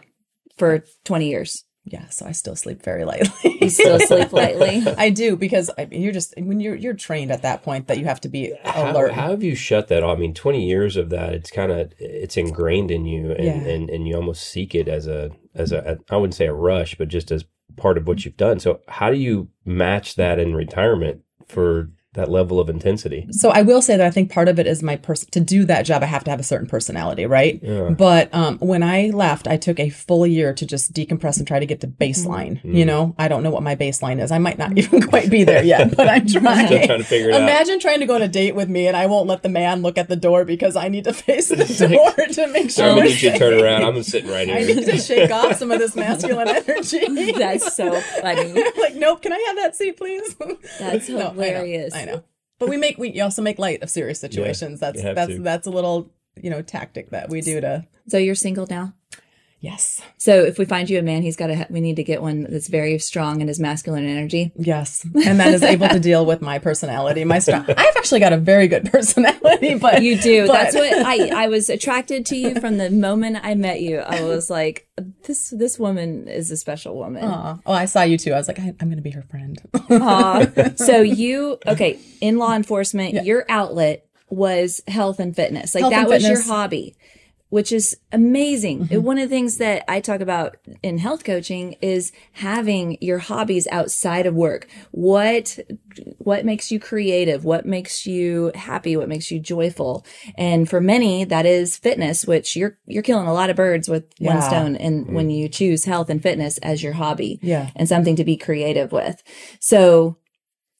for 0.58 0.84
twenty 1.04 1.30
years. 1.30 1.64
Yeah. 1.90 2.08
So 2.08 2.24
I 2.26 2.32
still 2.32 2.56
sleep 2.56 2.82
very 2.82 3.04
lightly. 3.04 3.58
You 3.60 3.68
still 3.68 3.98
sleep 4.00 4.32
lightly. 4.32 4.82
I 4.98 5.10
do 5.10 5.36
because 5.36 5.70
I 5.76 5.84
mean, 5.86 6.00
you're 6.02 6.12
just 6.12 6.32
when 6.38 6.60
you're 6.60 6.74
you're 6.76 6.94
trained 6.94 7.30
at 7.30 7.42
that 7.42 7.62
point 7.62 7.88
that 7.88 7.98
you 7.98 8.04
have 8.06 8.20
to 8.22 8.28
be 8.28 8.54
How, 8.64 8.90
alert. 8.92 9.12
how 9.12 9.30
have 9.30 9.42
you 9.42 9.54
shut 9.54 9.88
that 9.88 10.02
off? 10.02 10.16
I 10.16 10.20
mean, 10.20 10.32
20 10.34 10.64
years 10.66 10.96
of 10.96 11.10
that, 11.10 11.34
it's 11.34 11.50
kind 11.50 11.70
of, 11.72 11.92
it's 11.98 12.36
ingrained 12.36 12.90
in 12.90 13.04
you 13.04 13.32
and, 13.32 13.44
Yeah. 13.44 13.52
and, 13.54 13.90
and 13.90 14.06
you 14.08 14.14
almost 14.16 14.42
seek 14.48 14.74
it 14.74 14.88
as 14.88 15.06
a, 15.06 15.30
as 15.54 15.72
a, 15.72 15.98
I 16.10 16.16
wouldn't 16.16 16.34
say 16.34 16.46
a 16.46 16.52
rush, 16.54 16.94
but 16.96 17.08
just 17.08 17.30
as 17.30 17.44
part 17.76 17.98
of 17.98 18.06
what 18.06 18.24
you've 18.24 18.36
done. 18.36 18.60
So 18.60 18.80
how 18.88 19.10
do 19.10 19.16
you 19.16 19.48
match 19.64 20.14
that 20.14 20.38
in 20.38 20.54
retirement 20.54 21.22
for 21.46 21.90
that 22.14 22.28
level 22.28 22.58
of 22.58 22.68
intensity? 22.68 23.26
So 23.30 23.50
I 23.50 23.62
will 23.62 23.80
say 23.80 23.96
that 23.96 24.04
I 24.04 24.10
think 24.10 24.32
part 24.32 24.48
of 24.48 24.58
it 24.58 24.66
is 24.66 24.82
my 24.82 24.96
person 24.96 25.28
to 25.30 25.40
do 25.40 25.64
that 25.66 25.82
job. 25.82 26.02
I 26.02 26.06
have 26.06 26.24
to 26.24 26.30
have 26.30 26.40
a 26.40 26.44
certain 26.44 26.66
personality, 26.66 27.24
right? 27.24 27.60
Yeah. 27.62 27.90
But 27.90 28.34
um, 28.34 28.58
when 28.58 28.82
I 28.82 29.10
left, 29.10 29.46
I 29.46 29.56
took 29.56 29.78
a 29.78 29.90
full 29.90 30.26
year 30.26 30.52
to 30.54 30.66
just 30.66 30.92
decompress 30.92 31.38
and 31.38 31.46
try 31.46 31.60
to 31.60 31.66
get 31.66 31.80
to 31.82 31.86
baseline. 31.86 32.56
Mm-hmm. 32.58 32.74
You 32.74 32.84
know, 32.84 33.14
I 33.16 33.28
don't 33.28 33.44
know 33.44 33.50
what 33.50 33.62
my 33.62 33.76
baseline 33.76 34.20
is. 34.20 34.32
I 34.32 34.38
might 34.38 34.58
not 34.58 34.76
even 34.78 35.02
quite 35.02 35.30
be 35.30 35.44
there 35.44 35.62
yet, 35.62 35.96
but 35.96 36.08
I'm 36.08 36.26
trying. 36.26 36.66
Still 36.66 36.86
trying 36.86 36.98
to 36.98 37.04
figure 37.04 37.28
it 37.28 37.34
out. 37.34 37.42
Imagine 37.42 37.78
trying 37.78 38.00
to 38.00 38.06
go 38.06 38.16
on 38.16 38.22
a 38.22 38.28
date 38.28 38.56
with 38.56 38.68
me 38.68 38.88
and 38.88 38.96
I 38.96 39.06
won't 39.06 39.28
let 39.28 39.44
the 39.44 39.48
man 39.48 39.82
look 39.82 39.96
at 39.96 40.08
the 40.08 40.16
door 40.16 40.44
because 40.44 40.74
I 40.74 40.88
need 40.88 41.04
to 41.04 41.12
face 41.12 41.48
the 41.48 41.56
door 41.88 42.26
to 42.26 42.46
make 42.48 42.70
sure 42.72 42.86
I'm 42.86 42.96
gonna 42.96 43.08
need 43.08 43.22
you 43.22 43.30
to 43.30 43.38
turn 43.38 43.62
around. 43.62 43.84
I'm 43.84 44.02
sitting 44.02 44.30
right 44.30 44.48
here. 44.48 44.56
I 44.56 44.62
need 44.64 44.84
to 44.84 44.98
shake 44.98 45.30
off 45.30 45.56
some 45.56 45.70
of 45.70 45.78
this 45.78 45.94
masculine 45.94 46.48
energy. 46.48 47.32
That's 47.32 47.76
so 47.76 48.00
funny. 48.00 48.52
like, 48.52 48.96
nope. 48.96 49.22
Can 49.22 49.32
I 49.32 49.44
have 49.46 49.56
that 49.56 49.76
seat, 49.76 49.96
please? 49.96 50.34
That's 50.80 51.08
No, 51.08 51.32
I 52.00 52.04
know, 52.04 52.10
hilarious. 52.10 52.16
I 52.16 52.16
know. 52.16 52.24
But 52.58 52.68
we 52.68 52.76
make 52.76 52.98
we 52.98 53.20
also 53.20 53.42
make 53.42 53.58
light 53.58 53.82
of 53.82 53.90
serious 53.90 54.20
situations. 54.20 54.80
that's 54.80 55.02
that's 55.02 55.32
to. 55.32 55.42
that's 55.42 55.66
a 55.66 55.70
little 55.70 56.10
you 56.40 56.50
know 56.50 56.62
tactic 56.62 57.10
that 57.10 57.28
we 57.30 57.40
do 57.40 57.60
to 57.60 57.86
So 58.08 58.18
you're 58.18 58.34
single 58.34 58.66
now. 58.68 58.94
Yes 59.60 60.00
So 60.18 60.42
if 60.44 60.58
we 60.58 60.64
find 60.64 60.88
you 60.90 60.98
a 60.98 61.02
man, 61.02 61.22
he's 61.22 61.36
got 61.36 61.46
to. 61.48 61.56
Ha- 61.56 61.66
we 61.70 61.80
need 61.80 61.96
to 61.96 62.02
get 62.04 62.20
one 62.22 62.46
that's 62.50 62.68
very 62.68 62.98
strong 62.98 63.40
in 63.40 63.48
his 63.48 63.58
masculine 63.60 64.06
energy. 64.06 64.52
yes, 64.56 65.04
and 65.26 65.38
that 65.40 65.52
is 65.54 65.62
able 65.62 65.88
to 65.88 66.00
deal 66.10 66.24
with 66.26 66.40
my 66.42 66.58
personality. 66.58 67.24
My 67.24 67.38
strong. 67.38 67.64
I've 67.68 67.96
actually 67.96 68.20
got 68.20 68.32
a 68.32 68.36
very 68.38 68.68
good 68.68 68.90
personality, 68.92 69.74
but 69.76 70.02
You 70.02 70.18
do. 70.18 70.46
but- 70.46 70.52
That's 70.52 70.74
what 70.74 70.92
I. 71.06 71.44
I 71.44 71.48
was 71.48 71.68
attracted 71.70 72.26
to 72.26 72.36
you 72.36 72.60
from 72.60 72.76
the 72.78 72.90
moment 72.90 73.38
I 73.42 73.54
met 73.54 73.80
you. 73.80 73.98
I 73.98 74.22
was 74.22 74.50
like, 74.50 74.88
this 75.26 75.50
this 75.50 75.78
woman 75.78 76.28
is 76.28 76.50
a 76.50 76.56
special 76.56 76.96
woman. 76.96 77.24
Aw. 77.24 77.58
Oh, 77.66 77.72
I 77.72 77.84
saw 77.86 78.02
you 78.02 78.18
too. 78.18 78.32
I 78.32 78.36
was 78.38 78.48
like, 78.48 78.58
I, 78.58 78.74
I'm 78.80 78.88
going 78.88 78.96
to 78.96 79.02
be 79.02 79.10
her 79.12 79.22
friend. 79.30 79.60
So 80.76 81.00
you 81.02 81.58
okay 81.66 81.98
in 82.20 82.38
law 82.38 82.54
enforcement? 82.54 83.24
Your 83.24 83.44
outlet 83.48 84.06
was 84.28 84.80
health 84.86 85.18
and 85.20 85.34
fitness. 85.34 85.74
Like 85.74 85.82
Health 85.82 85.92
that 85.92 86.08
was 86.08 86.22
your 86.22 86.30
fitness. 86.32 86.42
Mm-hmm. 86.46 86.50
hobby, 86.52 86.96
which 87.50 87.72
is 87.72 87.96
amazing. 88.12 88.88
And 88.90 89.04
One 89.04 89.18
of 89.18 89.28
the 89.28 89.34
things 89.34 89.58
that 89.58 89.84
I 89.88 90.00
talk 90.00 90.20
about 90.20 90.56
in 90.82 90.98
health 90.98 91.24
coaching 91.24 91.76
is 91.82 92.12
having 92.32 92.96
your 93.00 93.18
hobbies 93.18 93.68
outside 93.70 94.26
of 94.26 94.34
work. 94.34 94.68
What 94.92 95.58
what 96.18 96.44
makes 96.44 96.70
you 96.70 96.78
creative? 96.78 97.44
What 97.44 97.66
makes 97.66 98.06
you 98.06 98.52
happy? 98.54 98.96
What 98.96 99.08
makes 99.08 99.30
you 99.30 99.40
joyful? 99.40 100.06
And 100.36 100.70
for 100.70 100.80
many, 100.80 101.24
that 101.24 101.44
is 101.44 101.76
fitness, 101.76 102.24
which 102.24 102.56
you're 102.56 102.78
you're 102.86 103.02
killing 103.02 103.26
a 103.26 103.34
lot 103.34 103.50
of 103.50 103.56
birds 103.56 103.88
with 103.88 104.04
one 104.18 104.40
stone. 104.42 104.76
And 104.76 105.12
when 105.12 105.28
mm. 105.28 105.36
you 105.36 105.48
choose 105.48 105.84
health 105.84 106.08
and 106.08 106.22
fitness 106.22 106.58
as 106.58 106.82
your 106.82 106.92
hobby, 106.94 107.40
Yeah. 107.42 107.70
and 107.74 107.88
something 107.88 108.16
to 108.16 108.24
be 108.24 108.36
creative 108.36 108.92
with, 108.92 109.22
so 109.58 110.16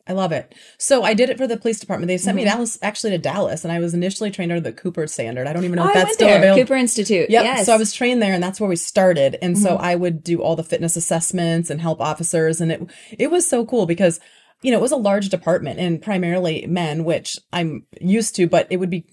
I 0.09 0.13
love 0.13 0.33
it. 0.33 0.55
So 0.79 1.03
I 1.05 1.15
did 1.15 1.31
it 1.31 1.37
for 1.39 1.47
the 1.47 1.57
police 1.57 1.79
department. 1.79 2.09
They 2.09 2.19
sent 2.19 2.35
me 2.37 2.43
Mm-hmm. 2.43 2.51
Dallas, 2.57 2.79
actually 2.83 3.11
to 3.11 3.19
Dallas, 3.19 3.65
and 3.65 3.73
I 3.73 3.79
was 3.79 3.95
initially 3.95 4.31
trained 4.31 4.51
under 4.51 4.61
the 4.61 4.73
Cooper 4.73 5.07
standard. 5.07 5.47
I 5.47 5.53
don't 5.53 5.65
even 5.65 5.77
know 5.77 5.85
Oh, 5.85 5.89
if 5.89 5.95
that's 5.95 6.15
still 6.15 6.29
there. 6.29 6.39
available. 6.39 6.63
Cooper 6.63 6.75
Institute. 6.75 7.31
Yep. 7.31 7.45
Yes. 7.45 7.57
Mm-hmm. 7.59 7.65
So 7.67 7.75
I 7.75 7.77
was 7.77 7.93
trained 7.93 8.23
there 8.23 8.33
and 8.35 8.43
that's 8.43 8.59
where 8.61 8.69
we 8.69 8.77
started. 8.77 9.37
And 9.43 9.57
so 9.59 9.77
I 9.77 9.95
would 9.95 10.25
do 10.25 10.43
all 10.43 10.57
the 10.57 10.65
fitness 10.65 10.97
assessments 10.97 11.71
and 11.71 11.81
help 11.81 12.01
officers. 12.01 12.61
And 12.61 12.73
it 12.73 12.83
it 13.19 13.31
was 13.31 13.49
so 13.49 13.65
cool 13.67 13.87
because, 13.87 14.19
you 14.63 14.73
know, 14.73 14.79
it 14.79 14.83
was 14.83 14.93
a 14.93 14.97
large 14.97 15.29
department 15.29 15.79
and 15.79 16.03
primarily 16.03 16.67
men, 16.67 17.05
which 17.05 17.39
I'm 17.53 17.85
used 18.01 18.35
to, 18.37 18.47
but 18.49 18.67
it 18.71 18.79
would 18.79 18.91
be 18.91 19.05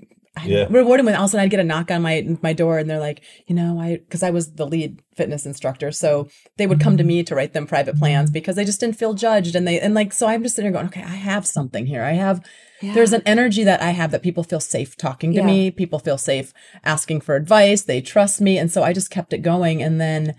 Yeah. 0.46 0.68
rewarding 0.70 1.06
when 1.06 1.16
all 1.16 1.24
of 1.24 1.30
a 1.30 1.32
sudden 1.32 1.44
I'd 1.44 1.50
get 1.50 1.60
a 1.60 1.64
knock 1.64 1.92
on 1.92 2.02
my 2.02 2.38
my 2.42 2.54
door 2.54 2.80
and 2.80 2.90
they're 2.90 3.00
like, 3.00 3.24
you 3.48 3.56
know, 3.56 3.80
I 3.80 3.98
because 3.98 4.24
I 4.24 4.30
was 4.30 4.54
the 4.54 4.66
lead 4.66 5.02
fitness 5.16 5.46
instructor. 5.46 5.92
So 5.92 6.28
they 6.58 6.68
would 6.68 6.80
come 6.80 6.98
to 6.98 7.04
mm-hmm. 7.04 7.08
me 7.08 7.24
to 7.24 7.36
write 7.36 7.54
them 7.54 7.68
private 7.68 7.98
plans 7.98 8.30
because 8.32 8.56
they 8.56 8.66
just 8.66 8.80
didn't 8.80 8.98
feel 8.98 9.14
judged. 9.14 9.56
And 9.56 9.68
they 9.68 9.80
and 9.80 9.94
like 9.94 10.14
so 10.14 10.28
I'm 10.28 10.44
just 10.44 10.56
sitting 10.56 10.72
there 10.72 10.82
going, 10.82 10.92
okay, 10.92 11.04
I 11.04 11.16
have 11.16 11.48
something 11.48 11.86
here. 11.86 12.04
I 12.04 12.14
have 12.14 12.44
there's 12.82 13.14
an 13.14 13.24
energy 13.26 13.64
that 13.64 13.82
I 13.82 13.92
have 13.92 14.12
that 14.12 14.22
people 14.22 14.44
feel 14.44 14.60
safe 14.60 14.96
talking 14.96 15.32
to 15.32 15.40
Yeah. 15.40 15.46
me. 15.46 15.72
People 15.72 16.00
feel 16.00 16.18
safe 16.18 16.54
asking 16.84 17.22
for 17.22 17.36
advice. 17.36 17.84
They 17.84 18.02
trust 18.02 18.40
me. 18.40 18.58
And 18.58 18.72
so 18.72 18.84
I 18.84 18.94
just 18.94 19.10
kept 19.10 19.34
it 19.34 19.40
going. 19.40 19.82
And 19.82 20.00
then 20.00 20.36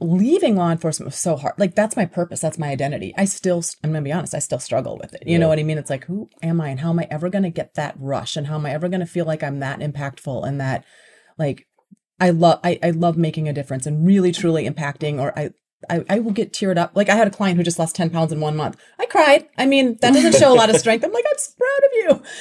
leaving 0.00 0.54
law 0.54 0.70
enforcement 0.70 1.08
was 1.08 1.18
so 1.18 1.36
hard. 1.36 1.54
Like 1.58 1.74
that's 1.74 1.96
my 1.96 2.06
purpose. 2.06 2.40
That's 2.40 2.58
my 2.58 2.68
identity. 2.68 3.12
I 3.16 3.24
still, 3.24 3.62
I'm 3.82 3.92
to 3.92 4.00
be 4.00 4.12
honest, 4.12 4.34
I 4.34 4.38
still 4.38 4.60
struggle 4.60 4.96
with 4.98 5.14
it. 5.14 5.24
You 5.26 5.38
know 5.38 5.48
what 5.48 5.58
I 5.58 5.64
mean? 5.64 5.78
It's 5.78 5.90
like, 5.90 6.04
who 6.04 6.30
am 6.42 6.60
I 6.60 6.68
and 6.68 6.80
how 6.80 6.90
am 6.90 7.00
I 7.00 7.08
ever 7.10 7.28
going 7.28 7.42
to 7.42 7.50
get 7.50 7.74
that 7.74 7.96
rush? 7.98 8.36
And 8.36 8.46
how 8.46 8.54
am 8.56 8.66
I 8.66 8.72
ever 8.72 8.88
going 8.88 9.00
to 9.00 9.06
feel 9.06 9.24
like 9.24 9.42
I'm 9.42 9.58
that 9.60 9.80
impactful 9.80 10.46
and 10.46 10.60
that 10.60 10.84
like 11.36 11.66
I 12.20 12.30
love, 12.30 12.60
I, 12.62 12.78
I 12.82 12.90
love 12.90 13.16
making 13.16 13.48
a 13.48 13.52
difference 13.52 13.86
and 13.86 14.06
really 14.06 14.32
truly 14.32 14.68
impacting 14.68 15.20
or 15.20 15.36
I, 15.36 15.50
I, 15.88 16.04
I 16.08 16.18
will 16.18 16.32
get 16.32 16.52
teared 16.52 16.76
up. 16.76 16.92
Like 16.94 17.08
I 17.08 17.14
had 17.14 17.28
a 17.28 17.32
client 17.32 17.56
who 17.56 17.62
just 17.62 17.78
lost 17.78 17.94
10 17.96 18.10
pounds 18.10 18.32
in 18.32 18.40
one 18.40 18.56
month. 18.56 18.76
I 18.98 19.06
cried. 19.06 19.48
I 19.56 19.66
mean, 19.66 19.96
that 20.00 20.12
doesn't 20.12 20.34
show 20.34 20.52
a 20.52 20.54
lot 20.54 20.70
of 20.70 20.76
strength. 20.80 21.04
I'm 21.04 21.12
like, 21.12 21.24
I'm 21.28 21.36
proud 21.56 21.86
of 21.86 21.92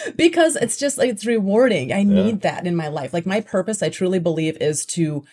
you 0.06 0.14
because 0.16 0.56
it's 0.56 0.78
just 0.78 0.98
like, 0.98 1.10
it's 1.10 1.26
rewarding. 1.26 1.94
I 1.94 2.04
need 2.04 2.42
that 2.42 2.66
in 2.66 2.76
my 2.76 2.88
life. 2.88 3.14
Like 3.14 3.28
my 3.28 3.42
purpose, 3.42 3.84
I 3.84 3.90
truly 3.90 4.20
believe 4.20 4.58
is 4.58 4.86
to 4.88 5.24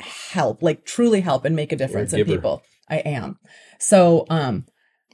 help, 0.00 0.62
like 0.62 0.84
truly 0.84 1.20
help 1.20 1.44
and 1.44 1.56
make 1.56 1.72
a 1.72 1.76
difference 1.76 2.12
in 2.12 2.24
people. 2.24 2.62
I 2.88 2.96
am. 2.98 3.38
So, 3.78 4.26
um, 4.28 4.66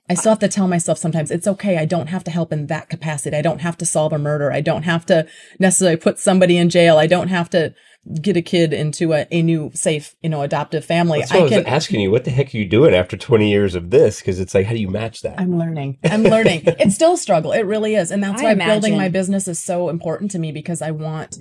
I 0.08 0.14
still 0.14 0.30
have 0.30 0.38
to 0.38 0.48
tell 0.48 0.68
myself 0.68 0.98
sometimes 0.98 1.30
it's 1.30 1.48
okay. 1.48 1.78
I 1.78 1.84
don't 1.84 2.06
have 2.08 2.22
to 2.24 2.30
help 2.30 2.52
in 2.52 2.68
that 2.68 2.88
capacity. 2.88 3.36
I 3.36 3.42
don't 3.42 3.60
have 3.60 3.76
to 3.78 3.84
solve 3.84 4.12
a 4.12 4.18
murder. 4.18 4.52
I 4.52 4.60
don't 4.60 4.84
have 4.84 5.04
to 5.06 5.26
necessarily 5.58 5.96
put 5.96 6.18
somebody 6.18 6.56
in 6.56 6.70
jail. 6.70 6.96
I 6.96 7.08
don't 7.08 7.28
have 7.28 7.50
to 7.50 7.74
get 8.22 8.36
a 8.36 8.42
kid 8.42 8.72
into 8.72 9.12
a, 9.12 9.26
a 9.32 9.42
new 9.42 9.72
safe, 9.74 10.14
you 10.22 10.30
know, 10.30 10.42
adoptive 10.42 10.84
family. 10.84 11.20
That's 11.20 11.32
what 11.32 11.36
I, 11.36 11.40
I 11.40 11.42
was 11.42 11.52
can 11.52 11.66
asking 11.66 12.00
you. 12.00 12.12
What 12.12 12.24
the 12.24 12.30
heck 12.30 12.54
are 12.54 12.56
you 12.56 12.66
doing 12.66 12.94
after 12.94 13.16
20 13.16 13.50
years 13.50 13.74
of 13.74 13.90
this? 13.90 14.20
Because 14.20 14.38
it's 14.38 14.54
like, 14.54 14.66
how 14.66 14.72
do 14.72 14.78
you 14.78 14.88
match 14.88 15.22
that? 15.22 15.40
I'm 15.40 15.58
learning. 15.58 15.98
I'm 16.04 16.22
learning. 16.22 16.62
it's 16.66 16.94
still 16.94 17.14
a 17.14 17.18
struggle. 17.18 17.50
It 17.50 17.62
really 17.62 17.96
is. 17.96 18.12
And 18.12 18.22
that's 18.22 18.40
I 18.40 18.44
why 18.44 18.54
building 18.54 18.96
my 18.96 19.08
business 19.08 19.48
is 19.48 19.58
so 19.58 19.88
important 19.88 20.30
to 20.32 20.38
me 20.38 20.52
because 20.52 20.82
I 20.82 20.92
want 20.92 21.38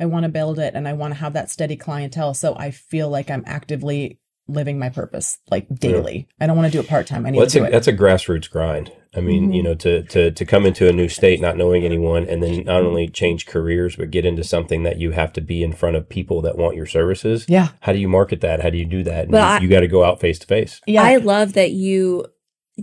I 0.00 0.06
want 0.06 0.24
to 0.24 0.28
build 0.28 0.58
it 0.58 0.74
and 0.74 0.86
I 0.88 0.92
want 0.92 1.14
to 1.14 1.20
have 1.20 1.32
that 1.34 1.50
steady 1.50 1.76
clientele. 1.76 2.34
So 2.34 2.54
I 2.56 2.70
feel 2.70 3.08
like 3.08 3.30
I'm 3.30 3.44
actively 3.46 4.20
living 4.50 4.78
my 4.78 4.88
purpose 4.88 5.38
like 5.50 5.66
daily. 5.78 6.26
I 6.40 6.46
don't 6.46 6.56
want 6.56 6.66
to 6.66 6.72
do 6.72 6.80
it 6.80 6.88
part 6.88 7.06
time. 7.06 7.26
I 7.26 7.30
need 7.30 7.36
Well, 7.36 7.44
that's 7.44 7.52
to 7.54 7.58
do 7.58 7.64
a 7.64 7.68
it. 7.68 7.70
that's 7.72 7.86
a 7.88 7.92
grassroots 7.92 8.48
grind. 8.50 8.90
I 9.14 9.20
mean, 9.20 9.50
Mhm. 9.50 9.56
you 9.56 9.62
know, 9.62 9.74
to 9.74 10.02
to 10.04 10.30
to 10.30 10.44
come 10.46 10.64
into 10.64 10.88
a 10.88 10.92
new 10.92 11.08
state 11.08 11.40
not 11.40 11.56
knowing 11.58 11.84
anyone, 11.84 12.24
and 12.26 12.42
then 12.42 12.64
not 12.64 12.82
only 12.82 13.08
change 13.08 13.44
careers 13.46 13.96
but 13.96 14.10
get 14.10 14.24
into 14.24 14.42
something 14.44 14.84
that 14.84 14.98
you 14.98 15.10
have 15.10 15.32
to 15.34 15.40
be 15.42 15.62
in 15.62 15.72
front 15.72 15.96
of 15.96 16.08
people 16.08 16.40
that 16.42 16.56
want 16.56 16.76
your 16.76 16.86
services. 16.86 17.44
Yeah. 17.48 17.68
How 17.80 17.92
do 17.92 17.98
you 17.98 18.08
market 18.08 18.40
that? 18.40 18.62
How 18.62 18.70
do 18.70 18.78
you 18.78 18.84
do 18.86 19.02
that? 19.04 19.24
And 19.24 19.32
But 19.32 19.38
you, 19.38 19.44
I- 19.44 19.58
you 19.60 19.68
got 19.68 19.80
to 19.80 19.88
go 19.88 20.02
out 20.04 20.18
face 20.20 20.38
to 20.38 20.46
face. 20.46 20.80
Yeah. 20.86 21.02
I 21.02 21.16
love 21.16 21.52
that 21.54 21.72
you 21.72 22.24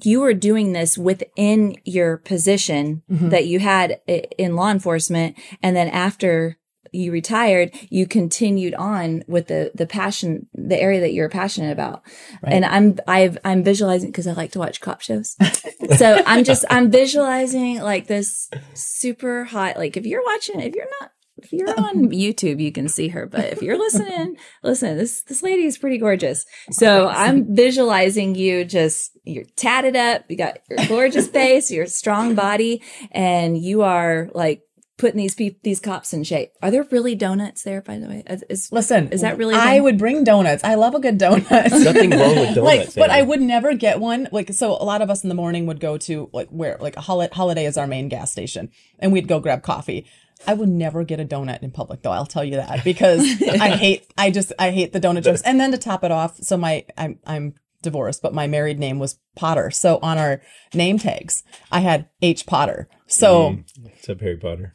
you 0.04 0.20
were 0.20 0.34
doing 0.34 0.74
this 0.74 0.98
within 0.98 1.76
your 1.86 2.18
position 2.18 3.02
Mhm. 3.12 3.30
that 3.30 3.46
you 3.48 3.60
had 3.60 4.00
in 4.38 4.56
law 4.56 4.70
enforcement 4.70 5.36
and 5.64 5.76
then 5.76 5.88
after 5.88 6.58
you 6.96 7.12
retired 7.12 7.72
you 7.90 8.08
continued 8.08 8.74
on 8.76 9.24
with 9.28 9.48
the 9.48 9.72
the 9.76 9.86
passion 9.86 10.48
the 10.54 10.80
area 10.80 11.00
that 11.02 11.14
you're 11.14 11.30
passionate 11.30 11.72
about 11.72 12.02
Right. 12.42 12.54
and 12.54 12.66
i'm 12.66 12.98
i've 13.08 13.38
i'm 13.44 13.64
visualizing 13.64 14.10
because 14.12 14.28
i 14.28 14.34
like 14.34 14.52
to 14.54 14.60
watch 14.60 14.82
cop 14.82 15.02
shows 15.02 15.36
so 15.98 16.22
i'm 16.26 16.44
just 16.44 16.66
i'm 16.70 16.90
visualizing 16.92 17.80
like 17.82 18.08
this 18.08 18.50
super 18.74 19.44
hot 19.46 19.78
like 19.78 19.98
if 19.98 20.06
you're 20.06 20.24
watching 20.24 20.60
if 20.62 20.76
you're 20.76 20.88
not 21.02 21.12
if 21.38 21.52
you're 21.52 21.70
on 21.80 22.10
YouTube, 22.10 22.62
you 22.62 22.72
can 22.72 22.88
see 22.88 23.10
her, 23.10 23.26
but 23.26 23.44
if 23.52 23.62
you're 23.62 23.78
listening, 23.78 24.38
listen, 24.64 24.98
this 24.98 25.22
this 25.24 25.44
lady 25.44 25.66
is 25.66 25.78
pretty 25.78 25.98
gorgeous. 25.98 26.46
So 26.72 27.10
I'm 27.10 27.54
visualizing 27.54 28.36
you 28.36 28.64
just 28.64 29.12
you're 29.26 29.44
tatted 29.58 29.96
up, 29.98 30.24
you 30.30 30.38
got 30.38 30.60
your 30.70 30.80
gorgeous 30.88 31.28
face, 31.28 31.70
your 31.72 31.88
strong 31.88 32.36
body, 32.36 32.82
and 33.12 33.58
you 33.58 33.82
are 33.82 34.30
like 34.34 34.62
putting 34.98 35.18
these 35.18 35.36
pe- 35.36 35.58
these 35.64 35.80
cops 35.80 36.14
in 36.14 36.24
shape. 36.24 36.52
Are 36.62 36.72
there 36.72 36.84
really 36.92 37.16
donuts 37.16 37.64
there, 37.64 37.82
by 37.82 37.98
the 37.98 38.08
way? 38.08 38.24
Is, 38.28 38.44
is- 38.50 38.72
Listen, 38.72 39.10
Is 39.10 39.22
that 39.22 39.38
really 39.38 39.56
I 39.56 39.80
would 39.80 39.98
bring 39.98 40.24
donuts. 40.24 40.64
I 40.64 40.76
love 40.76 40.96
a 40.96 41.00
good 41.00 41.20
donut. 41.20 41.50
Nothing 41.84 42.12
wrong 42.12 42.36
with 42.36 42.58
like, 42.58 42.80
donuts, 42.80 42.96
but 42.96 43.10
I 43.10 43.22
would 43.22 43.42
never 43.42 43.74
get 43.74 44.00
one. 44.00 44.28
Like, 44.32 44.54
so 44.54 44.72
a 44.72 44.84
lot 44.86 45.02
of 45.02 45.10
us 45.10 45.24
in 45.24 45.30
the 45.30 45.36
morning 45.36 45.66
would 45.66 45.80
go 45.80 45.98
to 46.00 46.30
like 46.34 46.50
where 46.50 46.78
like 46.80 46.96
a 46.98 47.02
hol- 47.02 47.28
holiday 47.32 47.66
is 47.66 47.78
our 47.78 47.88
main 47.88 48.10
gas 48.10 48.32
station, 48.32 48.70
and 49.00 49.12
we'd 49.12 49.28
go 49.28 49.40
grab 49.40 49.64
coffee. 49.64 50.06
I 50.48 50.54
would 50.54 50.70
never 50.70 51.04
get 51.04 51.20
a 51.20 51.26
donut 51.26 51.64
in 51.64 51.72
public, 51.72 52.02
though. 52.02 52.12
I'll 52.12 52.26
tell 52.26 52.44
you 52.44 52.58
that 52.58 52.84
because 52.84 53.22
I 53.42 53.70
hate. 53.70 54.06
I 54.18 54.32
just 54.32 54.52
I 54.60 54.72
hate 54.72 54.94
the 54.94 55.00
donut 55.00 55.24
jokes. 55.24 55.42
And 55.42 55.60
then 55.60 55.72
to 55.72 55.78
top 55.78 56.04
it 56.04 56.12
off, 56.12 56.38
so 56.44 56.58
my 56.58 56.86
I'm 56.98 57.20
I'm 57.26 57.56
divorced, 57.86 58.22
but 58.22 58.34
my 58.34 58.46
married 58.48 58.78
name 58.80 59.00
was 59.00 59.18
Potter. 59.38 59.72
So 59.72 60.00
on 60.02 60.18
our 60.18 60.42
name 60.74 61.00
tags, 61.00 61.44
I 61.72 61.80
had 61.80 62.10
H 62.22 62.46
Potter. 62.46 62.90
So 63.08 63.52
mm, 63.52 63.64
What's 63.82 64.10
up, 64.10 64.20
Harry 64.20 64.38
Potter? 64.38 64.74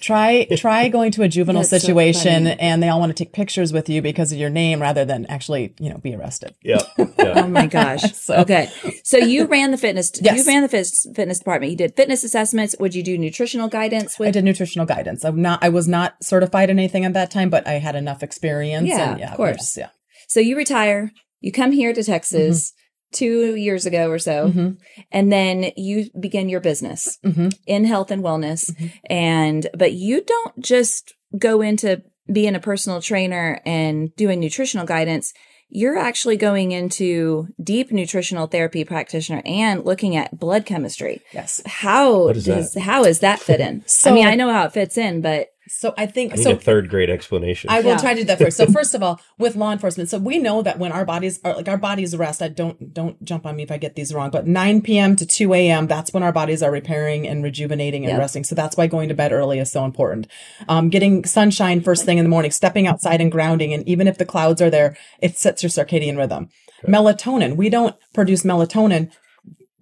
try 0.00 0.44
try 0.56 0.88
going 0.90 1.10
to 1.10 1.22
a 1.22 1.28
juvenile 1.28 1.62
That's 1.62 1.70
situation 1.82 2.44
funny. 2.44 2.60
and 2.60 2.82
they 2.82 2.90
all 2.90 3.00
want 3.00 3.08
to 3.08 3.24
take 3.24 3.32
pictures 3.32 3.72
with 3.72 3.88
you 3.88 4.02
because 4.02 4.32
of 4.32 4.38
your 4.38 4.50
name 4.50 4.82
rather 4.82 5.06
than 5.06 5.24
actually 5.30 5.74
you 5.80 5.88
know 5.88 5.96
be 5.96 6.14
arrested 6.14 6.54
Yeah. 6.62 6.82
Oh 7.18 7.46
my 7.48 7.66
gosh. 7.66 8.02
So- 8.14 8.34
Okay. 8.36 8.68
So 9.02 9.16
you 9.16 9.46
ran 9.46 9.70
the 9.70 9.78
fitness 9.78 10.12
Yes. 10.20 10.36
you 10.36 10.44
ran 10.52 10.60
the 10.62 10.68
fitness 10.68 11.06
fitness 11.16 11.38
department. 11.38 11.70
You 11.70 11.78
did 11.78 11.96
fitness 11.96 12.22
assessments. 12.22 12.74
Would 12.78 12.94
you 12.94 13.02
do 13.02 13.16
nutritional 13.16 13.68
guidance 13.68 14.20
i 14.20 14.30
did 14.30 14.44
nutritional 14.44 14.84
guidance 14.86 15.24
i'm 15.24 15.40
not 15.40 15.64
i 15.64 15.70
was 15.70 15.88
not 15.88 16.22
certified 16.22 16.68
in 16.68 16.78
anything 16.78 17.06
at 17.06 17.14
that 17.14 17.30
time 17.30 17.48
but 17.48 17.66
i 17.66 17.72
had 17.74 17.96
enough 17.96 18.22
experience 18.22 18.88
Yeah, 18.88 19.14
and 19.14 19.22
of 19.22 19.36
course. 19.36 19.56
was- 19.58 19.76
yeah 19.78 19.88
So 20.28 20.40
you 20.40 20.54
retire, 20.56 21.12
you 21.40 21.52
come 21.52 21.72
here 21.72 21.92
to 21.92 22.02
Texas 22.02 22.72
two 23.12 23.54
years 23.56 23.86
ago 23.86 24.10
or 24.10 24.18
so, 24.18 24.48
Mhm. 24.50 24.76
and 25.10 25.32
then 25.32 25.70
you 25.76 26.10
begin 26.20 26.48
your 26.50 26.60
business 26.60 27.18
Mhm. 27.24 27.54
in 27.66 27.84
health 27.86 28.10
and 28.10 28.22
wellness. 28.22 28.70
Mhm. 28.74 28.92
And, 29.08 29.66
but 29.74 29.92
you 29.94 30.20
don't 30.22 30.58
just 30.62 31.14
go 31.38 31.62
into 31.62 32.02
being 32.30 32.54
a 32.54 32.60
personal 32.60 33.00
trainer 33.00 33.60
and 33.64 34.14
doing 34.16 34.40
nutritional 34.40 34.84
guidance. 34.84 35.32
You're 35.70 35.96
actually 35.98 36.36
going 36.36 36.72
into 36.72 37.48
deep 37.62 37.92
nutritional 37.92 38.46
therapy 38.46 38.84
practitioner 38.84 39.42
and 39.46 39.84
looking 39.84 40.14
at 40.16 40.38
blood 40.38 40.66
chemistry. 40.66 41.20
yes 41.32 41.62
How 41.66 42.32
does, 42.32 42.74
how 42.76 43.02
does 43.04 43.20
that 43.20 43.38
fit 43.38 43.60
in? 43.60 43.82
So- 43.86 44.10
I 44.10 44.14
mean, 44.14 44.26
I 44.26 44.34
know 44.34 44.50
how 44.52 44.64
it 44.66 44.72
fits 44.72 44.98
in, 44.98 45.20
but 45.22 45.48
so 45.68 45.94
i 45.96 46.06
think 46.06 46.32
I 46.32 46.36
need 46.36 46.42
so 46.42 46.52
a 46.52 46.56
third 46.56 46.88
grade 46.88 47.10
explanation. 47.10 47.70
I 47.70 47.80
will 47.80 47.90
Yeah. 47.90 47.98
try 47.98 48.14
to 48.14 48.20
do 48.20 48.26
that 48.26 48.38
first. 48.38 48.56
So 48.56 48.66
first 48.78 48.94
of 48.94 49.02
all, 49.02 49.20
with 49.38 49.54
law 49.56 49.72
enforcement, 49.72 50.08
so 50.08 50.18
we 50.18 50.38
know 50.38 50.62
that 50.62 50.78
when 50.78 50.92
our 50.92 51.04
bodies 51.04 51.40
are 51.44 51.54
like 51.54 51.68
our 51.68 51.76
bodies 51.76 52.16
rest, 52.16 52.40
I 52.42 52.48
don't 52.48 52.92
don't 52.94 53.22
jump 53.24 53.46
on 53.46 53.56
me 53.56 53.62
if 53.62 53.70
I 53.70 53.76
get 53.78 53.94
these 53.94 54.12
wrong, 54.14 54.30
but 54.30 54.46
9 54.46 54.82
p.m. 54.82 55.16
to 55.16 55.26
2 55.26 55.54
a.m. 55.54 55.86
That's 55.86 56.12
when 56.12 56.22
our 56.22 56.32
bodies 56.32 56.62
are 56.62 56.70
repairing 56.70 57.26
and 57.28 57.42
rejuvenating 57.44 58.04
and 58.04 58.12
Yep. 58.12 58.18
resting. 58.18 58.44
So 58.44 58.54
that's 58.54 58.76
why 58.76 58.86
going 58.86 59.08
to 59.10 59.14
bed 59.14 59.32
early 59.32 59.58
is 59.58 59.70
so 59.70 59.84
important. 59.84 60.26
Um, 60.68 60.88
getting 60.88 61.24
sunshine 61.24 61.80
first 61.80 62.04
thing 62.04 62.18
in 62.18 62.24
the 62.24 62.30
morning, 62.30 62.50
stepping 62.50 62.86
outside 62.86 63.20
and 63.20 63.30
grounding, 63.30 63.72
and 63.74 63.86
even 63.88 64.06
if 64.08 64.16
the 64.18 64.24
clouds 64.24 64.60
are 64.62 64.70
there, 64.70 64.96
it 65.20 65.38
sets 65.38 65.62
your 65.62 65.70
circadian 65.70 66.16
rhythm. 66.16 66.48
Melatonin. 66.86 67.56
We 67.56 67.68
don't 67.70 67.94
produce 68.14 68.42
melatonin 68.44 69.10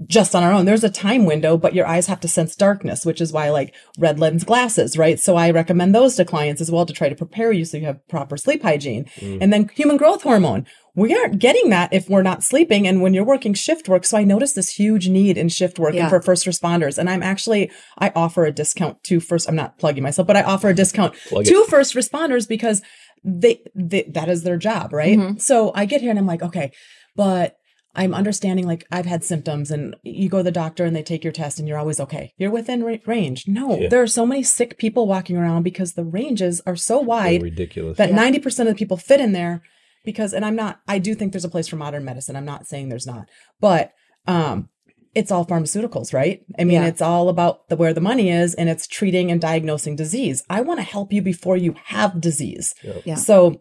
just 0.07 0.35
on 0.35 0.43
our 0.43 0.53
own. 0.53 0.67
There's 0.67 0.85
a 0.85 0.91
time 0.91 1.25
window, 1.25 1.57
but 1.57 1.75
your 1.75 1.87
eyes 1.87 2.07
have 2.07 2.21
to 2.21 2.29
sense 2.29 2.55
darkness, 2.55 3.07
which 3.07 3.19
is 3.21 3.33
why 3.33 3.49
like 3.49 3.75
red 3.99 4.21
lens 4.21 4.45
glasses, 4.45 4.99
right? 4.99 5.19
So 5.19 5.37
I 5.37 5.51
recommend 5.51 5.95
those 5.95 6.17
to 6.17 6.25
clients 6.27 6.61
as 6.61 6.71
well 6.71 6.85
to 6.85 6.93
try 6.93 7.09
to 7.09 7.15
prepare 7.15 7.51
you 7.51 7.65
so 7.65 7.79
you 7.79 7.87
have 7.87 8.07
proper 8.07 8.37
sleep 8.37 8.63
hygiene. 8.63 9.07
And 9.23 9.51
then 9.53 9.69
human 9.75 9.97
growth 9.97 10.23
hormone. 10.23 10.67
We 10.95 11.15
aren't 11.15 11.39
getting 11.39 11.71
that 11.71 11.93
if 11.95 12.09
we're 12.11 12.23
not 12.23 12.43
sleeping 12.43 12.87
and 12.87 13.01
when 13.01 13.15
you're 13.15 13.25
working 13.25 13.55
shift 13.55 13.89
work. 13.89 14.05
So 14.05 14.19
I 14.19 14.25
noticed 14.25 14.55
this 14.55 14.71
huge 14.75 15.09
need 15.09 15.39
in 15.39 15.49
shift 15.49 15.79
work 15.79 15.95
Yeah. 15.95 16.03
and 16.03 16.11
for 16.11 16.21
first 16.21 16.45
responders. 16.47 16.99
And 16.99 17.09
I'm 17.09 17.23
actually, 17.23 17.71
I 17.99 18.13
offer 18.15 18.45
a 18.45 18.53
discount 18.53 19.03
to 19.05 19.19
first, 19.21 19.49
I'm 19.49 19.57
not 19.57 19.79
plugging 19.79 20.03
myself, 20.03 20.27
but 20.27 20.37
I 20.37 20.43
offer 20.43 20.69
a 20.69 20.75
discount 20.75 21.15
Plug 21.29 21.47
it. 21.47 21.51
to 21.51 21.65
first 21.71 21.95
responders 21.95 22.47
because 22.47 22.83
they, 23.25 23.63
they 23.75 24.03
that 24.15 24.29
is 24.29 24.43
their 24.43 24.57
job, 24.59 24.93
right? 24.93 25.19
Mhm. 25.19 25.41
So 25.41 25.73
I 25.75 25.85
get 25.87 26.01
here 26.03 26.11
and 26.11 26.19
I'm 26.19 26.27
like, 26.27 26.43
okay, 26.43 26.71
but 27.15 27.57
I'm 27.97 28.15
understanding 28.15 28.67
like 28.67 28.85
I've 28.93 29.07
had 29.07 29.25
symptoms 29.25 29.71
and 29.71 29.97
you 30.03 30.29
go 30.29 30.39
to 30.39 30.43
the 30.45 30.53
doctor 30.53 30.85
and 30.85 30.95
they 30.95 31.03
take 31.03 31.25
your 31.25 31.33
test 31.33 31.59
and 31.59 31.67
you're 31.67 31.79
always 31.79 31.99
okay. 31.99 32.33
You're 32.37 32.51
within 32.51 32.85
ra- 32.85 32.97
range. 33.07 33.49
No, 33.49 33.77
Yeah. 33.81 33.89
there 33.89 34.03
are 34.03 34.07
so 34.07 34.25
many 34.27 34.43
sick 34.43 34.79
people 34.79 35.07
walking 35.07 35.37
around 35.37 35.63
because 35.63 35.95
the 35.95 36.05
ranges 36.05 36.61
are 36.67 36.77
so 36.77 36.99
They're 36.99 37.07
wide 37.07 37.43
ridiculous. 37.43 37.97
that 37.99 38.11
90% 38.11 38.61
of 38.61 38.67
the 38.67 38.75
people 38.75 38.97
fit 38.97 39.21
in 39.21 39.33
there 39.33 39.63
because 40.05 40.33
and 40.33 40.45
I'm 40.45 40.55
not 40.57 40.81
I 40.87 40.99
do 40.99 41.15
think 41.15 41.33
there's 41.33 41.45
a 41.45 41.49
place 41.49 41.67
for 41.69 41.77
modern 41.77 42.05
medicine. 42.05 42.37
I'm 42.37 42.45
not 42.45 42.67
saying 42.67 42.89
there's 42.91 43.07
not. 43.07 43.29
But 43.61 43.93
um 44.27 44.69
it's 45.15 45.33
all 45.33 45.47
pharmaceuticals, 45.47 46.13
right? 46.13 46.43
I 46.59 46.65
mean, 46.65 46.83
Yeah. 46.83 46.89
it's 46.89 47.01
all 47.01 47.31
about 47.31 47.69
the 47.71 47.77
where 47.77 47.95
the 47.95 48.03
money 48.03 48.31
is 48.31 48.53
and 48.55 48.69
it's 48.69 48.87
treating 48.87 49.31
and 49.31 49.41
diagnosing 49.41 49.97
disease. 49.97 50.43
I 50.51 50.61
want 50.61 50.79
to 50.79 50.85
help 50.85 51.11
you 51.11 51.23
before 51.23 51.57
you 51.57 51.75
have 51.87 52.21
disease. 52.21 52.75
Yeah. 53.07 53.15
So 53.15 53.59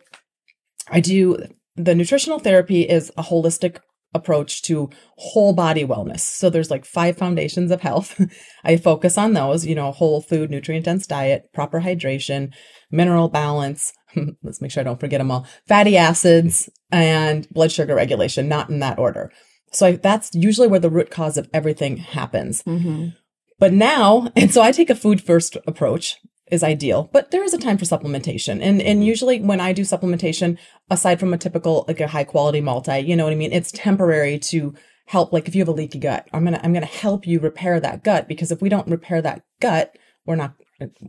I 0.89 1.00
do 1.00 1.38
the 1.78 1.95
nutritional 1.95 2.39
therapy 2.39 2.82
is 2.82 3.10
a 3.17 3.24
holistic 3.24 3.78
approach 4.15 4.63
to 4.63 4.89
whole 5.17 5.54
body 5.54 5.86
wellness. 5.86 6.21
So 6.21 6.49
there's 6.49 6.71
like 6.71 6.86
five 6.86 7.17
foundations 7.17 7.69
of 7.69 7.82
health. 7.82 8.19
I 8.63 8.78
focus 8.78 9.17
on 9.17 9.34
those, 9.34 9.65
you 9.65 9.75
know, 9.75 9.91
whole 9.91 10.21
food, 10.21 10.49
nutrient 10.49 10.86
dense 10.86 11.06
diet, 11.06 11.49
proper 11.54 11.82
hydration, 11.82 12.51
mineral 12.89 13.30
balance. 13.30 13.93
Let's 14.43 14.62
make 14.62 14.71
sure 14.71 14.82
I 14.82 14.86
don't 14.86 14.99
forget 14.99 15.19
them 15.19 15.30
all. 15.30 15.45
Fatty 15.67 15.97
acids 15.97 16.69
and 16.91 17.47
blood 17.49 17.71
sugar 17.71 17.93
regulation, 17.93 18.47
not 18.47 18.69
in 18.69 18.80
that 18.80 18.97
order. 18.97 19.32
So 19.71 19.88
I, 19.88 19.91
that's 19.97 20.34
usually 20.34 20.67
where 20.69 20.80
the 20.80 20.89
root 20.89 21.12
cause 21.12 21.38
of 21.38 21.49
everything 21.54 21.97
happens. 21.97 22.63
Mhm. 22.63 23.13
But 23.60 23.73
now, 23.73 24.32
and 24.36 24.51
so 24.51 24.62
I 24.62 24.71
take 24.71 24.89
a 24.89 24.95
food 24.95 25.21
first 25.21 25.58
approach 25.67 26.17
is 26.51 26.63
ideal, 26.63 27.10
but 27.12 27.31
there 27.31 27.43
is 27.43 27.53
a 27.53 27.58
time 27.58 27.77
for 27.77 27.86
supplementation. 27.86 28.62
And 28.62 28.81
and 28.81 28.99
mm-hmm. 28.99 29.01
usually 29.01 29.41
when 29.41 29.60
I 29.60 29.73
do 29.73 29.81
supplementation, 29.81 30.58
aside 30.89 31.19
from 31.19 31.34
a 31.34 31.38
typical 31.38 31.86
like 31.88 31.99
a 31.99 32.08
high 32.08 32.23
quality 32.23 32.62
multi, 32.62 32.99
you 32.99 33.15
know 33.15 33.23
what 33.23 33.34
I 33.34 33.38
mean, 33.38 33.51
it's 33.51 33.71
temporary 33.71 34.38
to 34.39 34.73
help 35.08 35.34
like 35.34 35.47
if 35.47 35.55
you 35.55 35.62
have 35.62 35.67
a 35.67 35.71
leaky 35.71 35.99
gut, 35.99 36.27
I'm 36.34 36.43
going 36.43 36.53
to 36.53 36.63
I'm 36.63 36.73
going 36.73 36.86
to 36.86 36.88
help 36.88 37.25
you 37.25 37.39
repair 37.39 37.79
that 37.79 38.03
gut 38.03 38.27
because 38.27 38.51
if 38.51 38.62
we 38.62 38.69
don't 38.69 38.88
repair 38.88 39.21
that 39.21 39.43
gut, 39.60 39.97
we're 40.25 40.36
not 40.36 40.53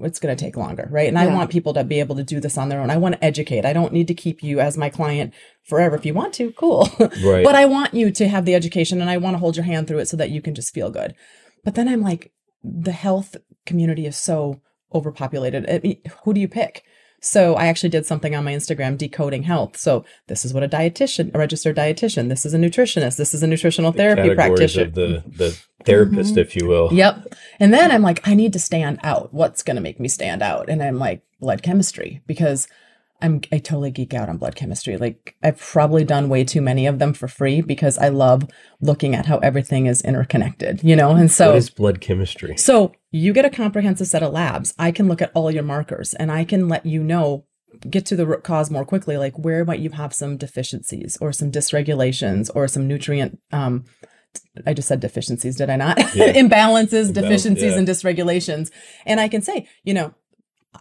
it's 0.01 0.21
going 0.21 0.35
to 0.35 0.43
take 0.43 0.57
longer, 0.57 0.87
right? 0.93 1.09
And 1.09 1.19
I 1.19 1.27
want 1.27 1.51
people 1.51 1.75
to 1.75 1.83
be 1.83 1.99
able 1.99 2.15
to 2.17 2.23
do 2.23 2.39
this 2.39 2.57
on 2.57 2.69
their 2.69 2.81
own. 2.81 2.89
I 2.89 2.99
want 2.99 3.17
to 3.17 3.25
educate. 3.25 3.65
I 3.65 3.73
don't 3.73 3.93
need 3.93 4.07
to 4.07 4.15
keep 4.15 4.41
you 4.41 4.61
as 4.61 4.79
my 4.79 4.89
client 4.89 5.35
forever. 5.65 5.97
If 5.97 6.07
you 6.07 6.15
want 6.15 6.35
to, 6.35 6.53
cool. 6.53 6.89
Right. 7.25 7.43
but 7.45 7.57
I 7.57 7.65
want 7.65 7.93
you 7.93 8.13
to 8.13 8.29
have 8.29 8.45
the 8.45 8.55
education 8.55 9.01
and 9.01 9.11
I 9.11 9.17
want 9.17 9.35
to 9.35 9.39
hold 9.39 9.57
your 9.57 9.65
hand 9.65 9.89
through 9.89 9.99
it 9.99 10.07
so 10.07 10.17
that 10.19 10.31
you 10.31 10.41
can 10.41 10.55
just 10.55 10.73
feel 10.73 10.91
good. 10.91 11.15
But 11.65 11.75
then 11.75 11.89
I'm 11.89 12.01
like, 12.01 12.33
the 12.63 12.93
health 12.93 13.37
community 13.65 14.07
is 14.07 14.17
so 14.17 14.61
overpopulated. 14.97 15.69
I 15.69 15.81
mean, 15.83 16.01
who 16.25 16.35
do 16.35 16.41
you 16.41 16.49
pick? 16.49 16.85
So 17.21 17.55
I 17.55 17.67
actually 17.67 17.89
did 17.89 18.07
something 18.07 18.35
on 18.35 18.45
my 18.45 18.53
Instagram 18.53 18.97
decoding 18.99 19.43
health. 19.43 19.77
So 19.77 20.05
this 20.29 20.45
is 20.45 20.53
what 20.53 20.63
a 20.63 20.69
dietitian, 20.69 21.35
a 21.35 21.39
registered 21.39 21.77
dietitian, 21.77 22.29
this 22.29 22.45
is 22.45 22.55
a 22.55 22.59
nutritionist, 22.59 23.17
this 23.17 23.35
is 23.35 23.43
a 23.43 23.47
nutritional 23.47 23.93
therapy 23.93 24.35
practitioner. 24.35 24.87
of 24.87 24.95
the 24.95 25.25
the 25.27 25.59
therapist, 25.85 26.33
mm-hmm. 26.33 26.41
if 26.41 26.57
you 26.57 26.67
will. 26.67 26.93
Yep. 26.93 27.35
And 27.59 27.73
then 27.73 27.91
I'm 27.91 28.03
like, 28.03 28.27
I 28.29 28.35
need 28.35 28.53
to 28.53 28.59
stand 28.59 29.01
out. 29.03 29.33
What's 29.33 29.63
going 29.63 29.77
to 29.77 29.83
make 29.83 29.99
me 29.99 30.09
stand 30.09 30.43
out? 30.43 30.69
And 30.69 30.83
I'm 30.83 30.99
like, 30.99 31.23
blood 31.41 31.63
chemistry 31.63 32.23
because 32.27 32.69
I'm 33.23 33.41
I 33.51 33.59
totally 33.59 33.91
geek 33.91 34.13
out 34.15 34.29
on 34.29 34.37
blood 34.37 34.57
chemistry. 34.57 34.97
Like 34.97 35.35
I've 35.43 35.59
probably 35.59 36.05
done 36.05 36.29
way 36.29 36.45
too 36.45 36.61
many 36.61 36.87
of 36.87 36.99
them 36.99 37.15
for 37.15 37.29
free 37.29 37.61
because 37.61 37.97
I 37.99 38.09
love 38.09 38.47
looking 38.81 39.15
at 39.15 39.27
how 39.27 39.39
everything 39.39 39.87
is 39.87 40.03
interconnected, 40.03 40.83
you 40.83 40.95
know? 40.97 41.13
And 41.13 41.31
so 41.31 41.49
What 41.49 41.57
is 41.57 41.71
blood 41.71 42.01
chemistry? 42.01 42.57
so 42.57 42.93
you 43.11 43.33
get 43.33 43.45
a 43.47 43.51
comprehensive 43.51 44.07
set 44.09 44.23
of 44.23 44.33
labs. 44.33 44.75
I 44.79 44.91
can 44.91 45.09
look 45.09 45.23
at 45.23 45.33
all 45.35 45.51
your 45.51 45.63
markers 45.63 46.13
and 46.15 46.31
I 46.31 46.45
can 46.45 46.69
let 46.69 46.85
you 46.85 47.03
know, 47.03 47.47
get 47.89 48.05
to 48.07 48.17
the 48.17 48.27
root 48.27 48.45
cause 48.45 48.71
more 48.71 48.85
quickly, 48.85 49.17
like 49.17 49.39
where 49.39 49.65
might 49.65 49.81
you 49.81 49.91
have 49.91 50.13
some 50.13 50.37
deficiencies 50.37 51.17
or 51.21 51.33
some 51.33 51.51
dysregulations 51.51 52.51
or 52.55 52.69
some 52.69 52.87
nutrient 52.87 53.39
um 53.53 53.85
I 54.67 54.75
just 54.75 54.89
said 54.89 55.01
deficiencies, 55.01 55.57
did 55.57 55.71
I 55.71 55.77
not? 55.77 55.97
Yeah. 56.15 56.33
Imbalances, 56.35 56.37
Imbalance, 56.37 57.11
deficiencies, 57.13 57.73
yeah. 57.73 57.79
and 57.79 57.89
dysregulations. 57.89 58.71
And 59.07 59.19
I 59.19 59.29
can 59.29 59.41
say, 59.41 59.67
you 59.83 59.95
know, 59.95 60.13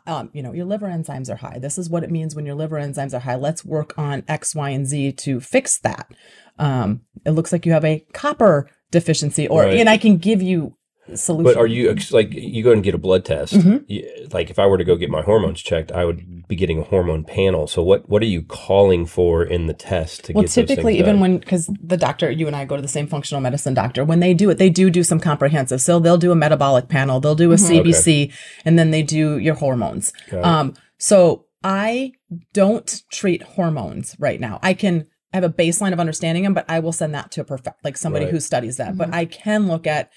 um, 0.08 0.30
you 0.34 0.42
know, 0.42 0.54
your 0.54 0.66
liver 0.66 0.88
enzymes 0.88 1.30
are 1.30 1.36
high. 1.36 1.60
This 1.60 1.78
is 1.78 1.90
what 1.90 2.04
it 2.04 2.12
means 2.12 2.36
when 2.36 2.46
your 2.46 2.56
liver 2.56 2.78
enzymes 2.78 3.14
are 3.14 3.20
high. 3.20 3.36
Let's 3.36 3.64
work 3.66 3.98
on 3.98 4.24
X, 4.28 4.56
Y, 4.56 4.70
and 4.70 4.86
Z 4.86 5.14
to 5.14 5.40
fix 5.40 5.78
that. 5.80 6.12
Um, 6.60 7.02
it 7.26 7.32
looks 7.32 7.52
like 7.52 7.66
you 7.66 7.72
have 7.74 7.86
a 7.86 8.06
copper 8.14 8.70
deficiency, 8.92 9.48
or 9.48 9.64
Right. 9.64 9.78
and 9.80 9.90
I 9.90 9.98
can 9.98 10.18
give 10.18 10.42
you 10.42 10.76
solutions. 11.14 11.54
But 11.56 11.60
are 11.62 11.68
you 11.68 11.96
like 12.12 12.34
you 12.34 12.64
go 12.64 12.72
and 12.72 12.84
get 12.84 12.96
a 12.96 12.98
blood 12.98 13.26
test? 13.26 13.54
Mm-hmm. 13.54 13.84
You- 13.88 14.28
like 14.32 14.50
if 14.50 14.58
I 14.58 14.66
were 14.66 14.78
to 14.78 14.84
go 14.84 14.96
get 14.96 15.10
my 15.10 15.22
hormones 15.22 15.62
checked, 15.62 15.92
I 15.92 16.04
would 16.04 16.48
be 16.48 16.56
getting 16.56 16.80
a 16.80 16.84
hormone 16.84 17.24
panel. 17.24 17.68
So 17.68 17.84
what 17.84 18.10
what 18.10 18.22
are 18.22 18.26
you 18.28 18.42
calling 18.42 19.06
for 19.06 19.44
in 19.44 19.68
the 19.68 19.74
test 19.74 20.26
to 20.26 20.34
Well, 20.34 20.44
get 20.44 20.50
things 20.52 20.68
typically, 20.68 20.96
even 20.98 21.14
done? 21.16 21.20
when 21.22 21.38
because 21.38 21.70
the 21.82 21.98
doctor, 21.98 22.30
you 22.32 22.48
and 22.48 22.56
I 22.56 22.66
go 22.66 22.76
to 22.76 22.82
the 22.82 22.88
same 22.88 23.08
functional 23.08 23.42
medicine 23.42 23.74
doctor. 23.74 24.04
When 24.04 24.20
they 24.20 24.34
do 24.34 24.50
it, 24.50 24.58
they 24.58 24.70
do 24.70 24.90
do 24.90 25.04
some 25.04 25.20
comprehensive. 25.20 25.82
So 25.82 26.00
they'll 26.00 26.18
do 26.18 26.32
a 26.32 26.36
metabolic 26.36 26.88
panel, 26.90 27.20
they'll 27.20 27.36
do 27.36 27.52
a 27.52 27.56
CBC, 27.56 28.34
and 28.66 28.78
then 28.80 28.92
they 28.92 29.04
do 29.04 29.38
your 29.38 29.56
hormones. 29.56 30.12
Um, 30.32 30.74
so 30.98 31.46
I 31.64 32.14
don't 32.54 33.04
treat 33.12 33.42
hormones 33.44 34.16
right 34.20 34.40
now. 34.40 34.60
I 34.64 34.74
can 34.74 35.06
I 35.34 35.38
have 35.38 35.44
a 35.44 35.50
baseline 35.50 35.92
of 35.94 36.00
understanding 36.00 36.44
them, 36.46 36.54
but 36.54 36.66
I 36.70 36.80
will 36.80 36.94
send 36.94 37.14
that 37.14 37.30
to 37.34 37.42
a 37.42 37.44
perfect 37.44 37.84
like 37.84 37.98
somebody 37.98 38.26
Right. 38.26 38.34
who 38.34 38.40
studies 38.40 38.78
that. 38.78 38.98
But 38.98 39.14
I 39.14 39.26
can 39.26 39.68
look 39.68 39.86
at 39.86 40.10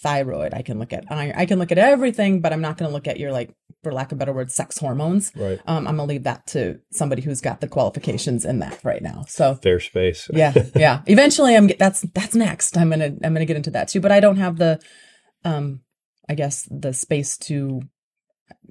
thyroid. 0.00 0.54
I 0.54 0.62
can 0.62 0.78
look 0.78 0.92
at 0.92 1.04
iron. 1.10 1.34
I 1.36 1.46
can 1.46 1.58
look 1.58 1.72
at 1.72 1.78
everything, 1.78 2.40
but 2.40 2.52
I'm 2.52 2.60
not 2.60 2.76
going 2.76 2.88
to 2.88 2.94
look 2.94 3.08
at 3.08 3.18
your 3.18 3.32
like, 3.32 3.54
for 3.82 3.92
lack 3.92 4.12
of 4.12 4.16
a 4.16 4.18
better 4.18 4.32
word, 4.32 4.52
sex 4.52 4.78
hormones. 4.78 5.32
right 5.34 5.60
Um, 5.66 5.88
I'm 5.88 5.96
gonna 5.96 6.04
leave 6.04 6.22
that 6.22 6.46
to 6.48 6.78
somebody 6.92 7.20
who's 7.20 7.40
got 7.40 7.60
the 7.60 7.66
qualifications 7.66 8.44
in 8.44 8.60
that 8.60 8.78
right 8.84 9.02
now. 9.02 9.24
So 9.26 9.56
fair 9.56 9.80
space. 9.80 10.30
yeah, 10.32 10.52
yeah. 10.76 11.02
Eventually, 11.06 11.56
I'm 11.56 11.66
that's 11.66 12.02
that's 12.14 12.36
next. 12.36 12.76
I'm 12.76 12.90
gonna 12.90 13.06
I'm 13.06 13.34
gonna 13.34 13.44
get 13.44 13.56
into 13.56 13.72
that 13.72 13.88
too. 13.88 14.00
But 14.00 14.12
I 14.12 14.20
don't 14.20 14.36
have 14.36 14.56
the, 14.56 14.80
um, 15.44 15.80
I 16.28 16.34
guess 16.34 16.68
the 16.70 16.92
space 16.92 17.36
to, 17.38 17.82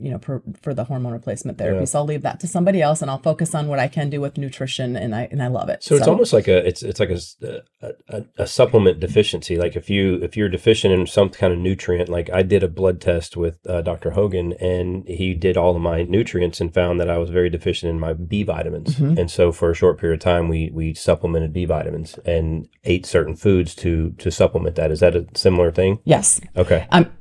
you 0.01 0.11
know, 0.11 0.19
for, 0.19 0.41
for 0.61 0.73
the 0.73 0.83
hormone 0.83 1.13
replacement 1.13 1.57
therapy. 1.57 1.79
Yeah. 1.79 1.85
So 1.85 1.99
I'll 1.99 2.05
leave 2.05 2.23
that 2.23 2.39
to 2.41 2.47
somebody 2.47 2.81
else, 2.81 3.01
and 3.01 3.11
I'll 3.11 3.19
focus 3.19 3.53
on 3.53 3.67
what 3.67 3.79
I 3.79 3.87
can 3.87 4.09
do 4.09 4.21
with 4.21 4.37
nutrition, 4.37 4.95
and 4.95 5.15
I 5.15 5.27
and 5.31 5.41
I 5.41 5.47
love 5.47 5.69
it. 5.69 5.83
So 5.83 5.95
it's 5.95 6.07
almost 6.07 6.33
like 6.33 6.47
a 6.47 6.65
it's 6.67 6.83
it's 6.83 6.99
like 6.99 7.09
a 7.09 8.23
a 8.37 8.47
supplement 8.47 8.99
deficiency. 8.99 9.57
Like 9.57 9.75
if 9.75 9.89
you 9.89 10.15
if 10.15 10.35
you're 10.35 10.49
deficient 10.49 10.93
in 10.93 11.07
some 11.07 11.29
kind 11.29 11.53
of 11.53 11.59
nutrient, 11.59 12.09
like 12.09 12.29
I 12.31 12.43
did 12.43 12.63
a 12.63 12.67
blood 12.67 13.01
test 13.01 13.37
with 13.37 13.59
uh, 13.67 13.81
Dr. 13.81 14.11
Hogan, 14.11 14.53
and 14.53 15.07
he 15.07 15.33
did 15.33 15.57
all 15.57 15.75
of 15.75 15.81
my 15.81 16.03
nutrients 16.03 16.61
and 16.61 16.73
found 16.73 16.99
that 16.99 17.09
I 17.09 17.17
was 17.17 17.29
very 17.29 17.49
deficient 17.49 17.89
in 17.89 17.99
my 17.99 18.13
B 18.13 18.43
vitamins. 18.43 18.95
Mm-hmm. 18.95 19.17
And 19.17 19.31
so 19.31 19.51
for 19.51 19.71
a 19.71 19.75
short 19.75 19.99
period 19.99 20.19
of 20.19 20.23
time, 20.23 20.47
we 20.47 20.71
we 20.73 20.93
supplemented 20.93 21.53
B 21.53 21.65
vitamins 21.65 22.17
and 22.25 22.67
ate 22.83 23.05
certain 23.05 23.35
foods 23.35 23.75
to 23.75 24.11
to 24.17 24.31
supplement 24.31 24.75
that. 24.75 24.91
Is 24.91 24.99
that 25.01 25.15
a 25.15 25.25
similar 25.35 25.71
thing? 25.71 25.99
yes. 26.03 26.41
Okay. 26.55 26.87
I'm 26.91 27.11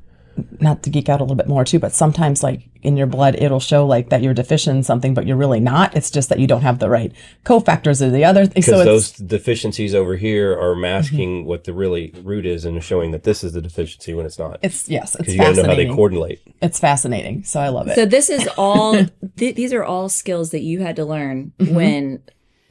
not 0.60 0.82
to 0.84 0.90
geek 0.90 1.08
out 1.08 1.20
a 1.20 1.24
little 1.24 1.36
bit 1.36 1.48
more 1.48 1.64
too, 1.64 1.78
but 1.78 1.92
sometimes 1.92 2.42
like 2.42 2.62
in 2.82 2.96
your 2.96 3.06
blood, 3.06 3.34
it'll 3.38 3.60
show 3.60 3.84
like 3.86 4.08
that 4.08 4.22
you're 4.22 4.32
deficient 4.34 4.76
in 4.78 4.82
something, 4.82 5.12
but 5.14 5.26
you're 5.26 5.36
really 5.36 5.60
not. 5.60 5.94
It's 5.96 6.10
just 6.10 6.28
that 6.30 6.38
you 6.38 6.46
don't 6.46 6.62
have 6.62 6.78
the 6.78 6.88
right 6.88 7.12
cofactors 7.44 8.00
or 8.00 8.10
the 8.10 8.24
other. 8.24 8.46
thing. 8.46 8.54
Because 8.54 8.66
So 8.66 8.76
Mm-hmm. 8.76 8.84
those 8.86 9.10
deficiencies 9.12 9.94
over 9.94 10.16
here 10.16 10.58
are 10.58 10.74
masking 10.74 11.44
what 11.44 11.64
the 11.64 11.72
really 11.72 12.14
root 12.22 12.46
is 12.46 12.64
and 12.64 12.82
showing 12.82 13.10
that 13.10 13.24
this 13.24 13.44
is 13.44 13.52
the 13.52 13.60
deficiency 13.60 14.14
when 14.14 14.24
it's 14.26 14.38
not. 14.38 14.58
it's 14.62 14.88
yes, 14.88 15.14
it's 15.16 15.32
you 15.32 15.38
got 15.38 15.50
to 15.50 15.56
know 15.56 15.62
how 15.62 15.68
they 15.68 15.86
fascinating. 15.86 15.94
coordinate. 15.94 16.40
it's 16.62 16.78
fascinating. 16.80 17.44
So 17.44 17.60
I 17.60 17.68
love 17.68 17.88
it. 17.88 17.94
So 17.96 18.06
this 18.06 18.30
is 18.30 18.48
all. 18.56 18.94
Th- 19.36 19.54
these 19.54 19.72
are 19.72 19.84
all 19.84 20.08
skills 20.08 20.50
that 20.50 20.62
you 20.62 20.80
had 20.80 20.96
to 20.96 21.04
learn 21.04 21.52
Mm-hmm. 21.58 21.74
when 21.74 22.22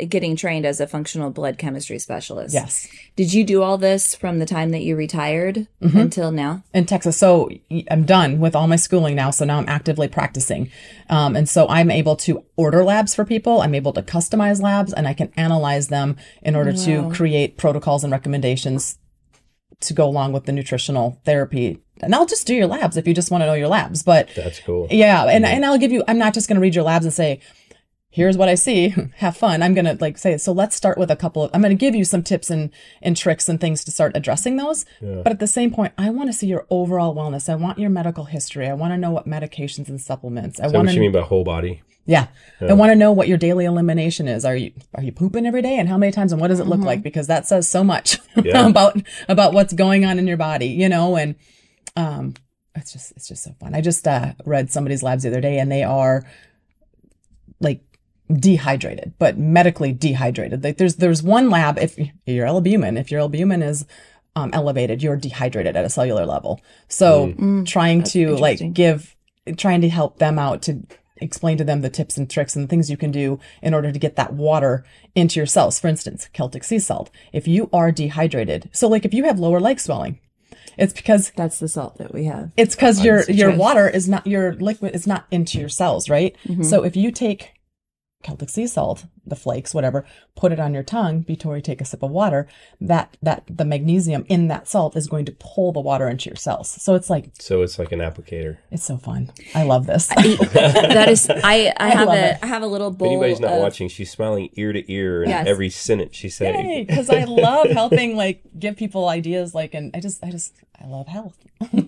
getting 0.08 0.36
trained 0.36 0.66
as 0.66 0.80
a 0.80 0.88
functional 0.88 1.30
blood 1.30 1.58
chemistry 1.58 2.00
specialist. 2.00 2.54
yes. 2.54 2.88
Did 3.16 3.34
you 3.34 3.44
do 3.44 3.62
all 3.62 3.78
this 3.78 4.16
from 4.16 4.40
the 4.40 4.46
time 4.46 4.70
that 4.72 4.82
you 4.84 4.96
retired 4.96 5.68
Mm-hmm. 5.82 5.98
until 5.98 6.32
now? 6.32 6.64
in 6.74 6.86
Texas. 6.86 7.18
So 7.18 7.50
I'm 7.92 8.04
done 8.06 8.40
with 8.40 8.56
all 8.56 8.68
my 8.68 8.76
schooling 8.78 9.16
now. 9.16 9.32
So 9.32 9.44
now 9.46 9.58
I'm 9.58 9.68
actively 9.70 10.08
practicing. 10.08 10.72
Um, 11.10 11.36
and 11.36 11.48
so 11.50 11.68
I'm 11.68 11.90
able 11.92 12.16
to 12.18 12.44
order 12.56 12.84
labs 12.84 13.14
for 13.16 13.26
people. 13.26 13.62
I'm 13.62 13.76
able 13.76 13.94
to 13.94 14.02
customize 14.02 14.62
labs 14.62 14.94
and 14.94 15.08
I 15.08 15.14
can 15.14 15.32
analyze 15.36 15.88
them 15.88 16.16
in 16.42 16.56
order 16.56 16.72
to 16.74 17.10
create 17.12 17.58
protocols 17.58 18.04
and 18.04 18.12
recommendations 18.12 18.98
to 19.82 19.94
go 19.94 20.06
along 20.06 20.34
with 20.34 20.46
the 20.46 20.52
nutritional 20.52 21.22
therapy. 21.26 21.80
And 22.02 22.14
I'll 22.16 22.26
just 22.26 22.46
do 22.48 22.54
your 22.56 22.68
labs 22.68 22.98
if 22.98 23.08
you 23.08 23.14
just 23.14 23.32
want 23.32 23.42
to 23.42 23.46
know 23.46 23.54
your 23.54 23.68
labs. 23.70 24.04
But 24.04 24.30
That's 24.36 24.60
cool. 24.60 24.88
yeah, 24.92 25.26
and, 25.26 25.46
and 25.46 25.66
I'll 25.66 25.78
give 25.78 25.92
you, 25.92 26.04
I'm 26.08 26.18
not 26.18 26.34
just 26.34 26.48
going 26.50 26.56
to 26.56 26.62
read 26.62 26.76
your 26.76 26.84
labs 26.84 27.06
and 27.06 27.14
say, 27.14 27.40
here's 28.12 28.38
what 28.38 28.50
I 28.50 28.56
see. 28.56 28.90
Have 29.18 29.38
fun. 29.38 29.62
I'm 29.62 29.74
going 29.74 29.86
to 29.86 29.98
like 30.02 30.18
say, 30.18 30.38
so 30.38 30.52
let's 30.52 30.76
start 30.76 30.98
with 30.98 31.12
a 31.12 31.16
couple 31.16 31.44
of, 31.44 31.52
I'm 31.54 31.62
going 31.62 31.76
to 31.76 31.80
give 31.80 31.96
you 31.96 32.04
some 32.04 32.24
tips 32.24 32.50
and, 32.50 32.72
and 33.02 33.16
tricks 33.16 33.48
and 33.48 33.60
things 33.62 33.84
to 33.86 33.92
start 33.92 34.14
addressing 34.16 34.58
those. 34.58 34.86
But 35.02 35.28
at 35.28 35.40
the 35.40 35.48
same 35.48 35.72
point, 35.72 35.94
I 35.98 36.10
want 36.10 36.30
to 36.30 36.34
see 36.34 36.48
your 36.48 36.66
overall 36.70 37.16
wellness. 37.16 37.50
I 37.50 37.56
want 37.56 37.78
your 37.80 37.90
medical 37.90 38.26
history. 38.26 38.68
I 38.68 38.74
want 38.74 38.94
to 38.94 38.98
know 38.98 39.12
what 39.12 39.28
medications 39.28 39.90
and 39.90 40.02
supplements. 40.02 40.60
I 40.60 40.66
Is 40.66 40.72
that 40.72 40.78
want 40.78 40.88
what 40.88 40.94
you 40.94 41.00
to, 41.00 41.02
mean 41.02 41.12
by 41.12 41.22
whole 41.22 41.44
body? 41.44 41.82
yeah. 42.06 42.28
I 42.60 42.74
want 42.74 42.90
to 42.90 42.96
know 42.96 43.12
what 43.12 43.28
your 43.28 43.38
daily 43.38 43.66
elimination 43.66 44.28
is. 44.28 44.44
Are 44.44 44.56
you, 44.56 44.72
are 44.96 45.04
you 45.04 45.12
pooping 45.12 45.46
every 45.46 45.62
day 45.62 45.78
and 45.78 45.88
how 45.88 45.98
many 45.98 46.12
times 46.12 46.32
and 46.32 46.42
what 46.42 46.48
does 46.48 46.60
it 46.60 46.66
look 46.66 46.80
like? 46.82 47.04
Because 47.04 47.28
that 47.28 47.46
says 47.46 47.68
so 47.68 47.84
much 47.84 48.18
Yeah. 48.44 48.68
about, 48.68 48.98
about 49.28 49.54
what's 49.54 49.74
going 49.74 50.06
on 50.06 50.18
in 50.18 50.26
your 50.26 50.38
body, 50.38 50.68
you 50.70 50.90
know, 50.90 51.16
and, 51.16 51.36
um, 51.96 52.34
it's 52.74 52.92
just, 52.94 53.12
it's 53.12 53.28
just 53.28 53.44
so 53.44 53.52
fun. 53.60 53.76
I 53.76 53.82
just, 53.82 54.08
uh, 54.08 54.34
read 54.46 54.72
somebody's 54.72 55.04
labs 55.04 55.22
the 55.24 55.30
other 55.30 55.42
day 55.42 55.60
and 55.60 55.72
they 55.72 55.84
are, 55.84 56.26
like 57.60 57.84
dehydrated, 58.32 59.14
but 59.18 59.38
medically 59.38 59.92
dehydrated. 59.92 60.64
Like 60.64 60.78
there's 60.78 60.98
there's 60.98 61.24
one 61.24 61.50
lab 61.50 61.78
if 61.80 61.98
your 62.26 62.46
albumin, 62.46 62.98
if 62.98 63.12
your 63.12 63.22
albumin 63.22 63.62
is 63.62 63.86
um, 64.36 64.52
elevated, 64.54 65.02
you're 65.02 65.18
dehydrated 65.18 65.76
at 65.76 65.86
a 65.86 65.90
cellular 65.90 66.26
level. 66.26 66.62
So 66.88 67.28
hmm. 67.28 67.64
trying 67.64 68.04
to 68.04 68.36
like 68.36 68.74
give, 68.74 69.16
trying 69.58 69.82
to 69.82 69.90
help 69.90 70.20
them 70.20 70.38
out 70.38 70.62
to 70.64 70.84
explain 71.18 71.58
to 71.58 71.64
them 71.64 71.82
the 71.82 71.90
tips 71.90 72.18
and 72.18 72.30
tricks 72.30 72.56
and 72.56 72.70
things 72.70 72.90
you 72.90 72.98
can 72.98 73.12
do 73.12 73.40
in 73.62 73.74
order 73.74 73.92
to 73.92 74.00
get 74.00 74.16
that 74.16 74.34
water 74.34 74.86
into 75.16 75.40
your 75.40 75.48
cells. 75.48 75.80
For 75.80 75.88
instance, 75.88 76.30
Celtic 76.32 76.64
sea 76.64 76.80
salt. 76.80 77.10
If 77.34 77.48
you 77.48 77.70
are 77.74 77.92
dehydrated, 77.92 78.70
so 78.72 78.88
like 78.88 79.06
if 79.06 79.14
you 79.14 79.26
have 79.26 79.40
lower 79.40 79.60
leg 79.60 79.80
swelling, 79.80 80.20
it's 80.78 80.94
because 80.94 81.32
That's 81.36 81.60
the 81.60 81.68
salt 81.68 81.98
that 81.98 82.14
we 82.14 82.26
have. 82.26 82.52
it's 82.56 82.76
because 82.76 83.04
your 83.04 83.24
your 83.24 83.54
water 83.56 83.90
is 83.90 84.08
not 84.08 84.26
your 84.26 84.54
liquid 84.54 84.96
is 84.96 85.06
not 85.06 85.26
into 85.30 85.60
your 85.60 85.68
cells, 85.68 86.10
right? 86.10 86.36
Mm-hmm. 86.48 86.64
So 86.64 86.84
if 86.84 86.96
you 86.96 87.12
take 87.12 87.59
Celtic 88.22 88.50
sea 88.50 88.68
salt, 88.68 89.06
the 89.26 89.36
flakes, 89.36 89.74
whatever, 89.74 90.06
put 90.36 90.52
it 90.52 90.60
on 90.60 90.74
your 90.74 90.84
tongue 90.84 91.22
before 91.22 91.56
you 91.56 91.62
take 91.62 91.80
a 91.80 91.86
sip 91.86 92.04
of 92.04 92.12
water, 92.12 92.50
that 92.82 93.16
that 93.22 93.44
the 93.50 93.64
magnesium 93.64 94.26
in 94.28 94.50
that 94.50 94.68
salt 94.68 94.98
is 94.98 95.08
going 95.08 95.24
to 95.24 95.32
pull 95.40 95.72
the 95.72 95.80
water 95.80 96.10
into 96.10 96.30
your 96.30 96.36
cells. 96.36 96.70
So 96.70 96.96
it's 96.96 97.10
like 97.10 97.30
So 97.40 97.62
it's 97.62 97.80
like 97.80 97.94
an 97.94 98.00
applicator. 98.00 98.58
it's 98.72 98.84
so 98.84 98.98
fun. 98.98 99.32
I 99.56 99.64
love 99.64 99.86
this. 99.88 100.08
that 100.08 101.08
is, 101.08 101.30
I, 101.30 101.74
I, 101.78 101.90
have 101.92 102.08
love 102.10 102.18
a, 102.18 102.32
it. 102.32 102.40
I 102.44 102.48
have 102.48 102.62
a 102.62 102.68
little 102.68 102.94
If 102.94 103.02
anybody's 103.02 103.40
not 103.40 103.54
of- 103.54 103.62
watching, 103.62 103.88
she's 103.88 104.12
smiling 104.12 104.50
ear 104.56 104.74
to 104.74 104.92
ear 104.92 105.24
in 105.24 105.30
Yes. 105.30 105.48
every 105.48 105.70
sentence 105.70 106.18
she's 106.18 106.36
saying. 106.36 106.88
because 106.88 107.10
I 107.10 107.24
love 107.24 107.70
helping 107.70 108.18
like 108.18 108.42
give 108.58 108.76
people 108.76 109.08
ideas 109.08 109.56
like 109.56 109.74
and 109.74 109.92
I 109.96 110.02
just 110.02 110.22
I 110.24 110.30
just 110.30 110.54
I 110.82 110.88
love 110.88 111.08
health. 111.08 111.38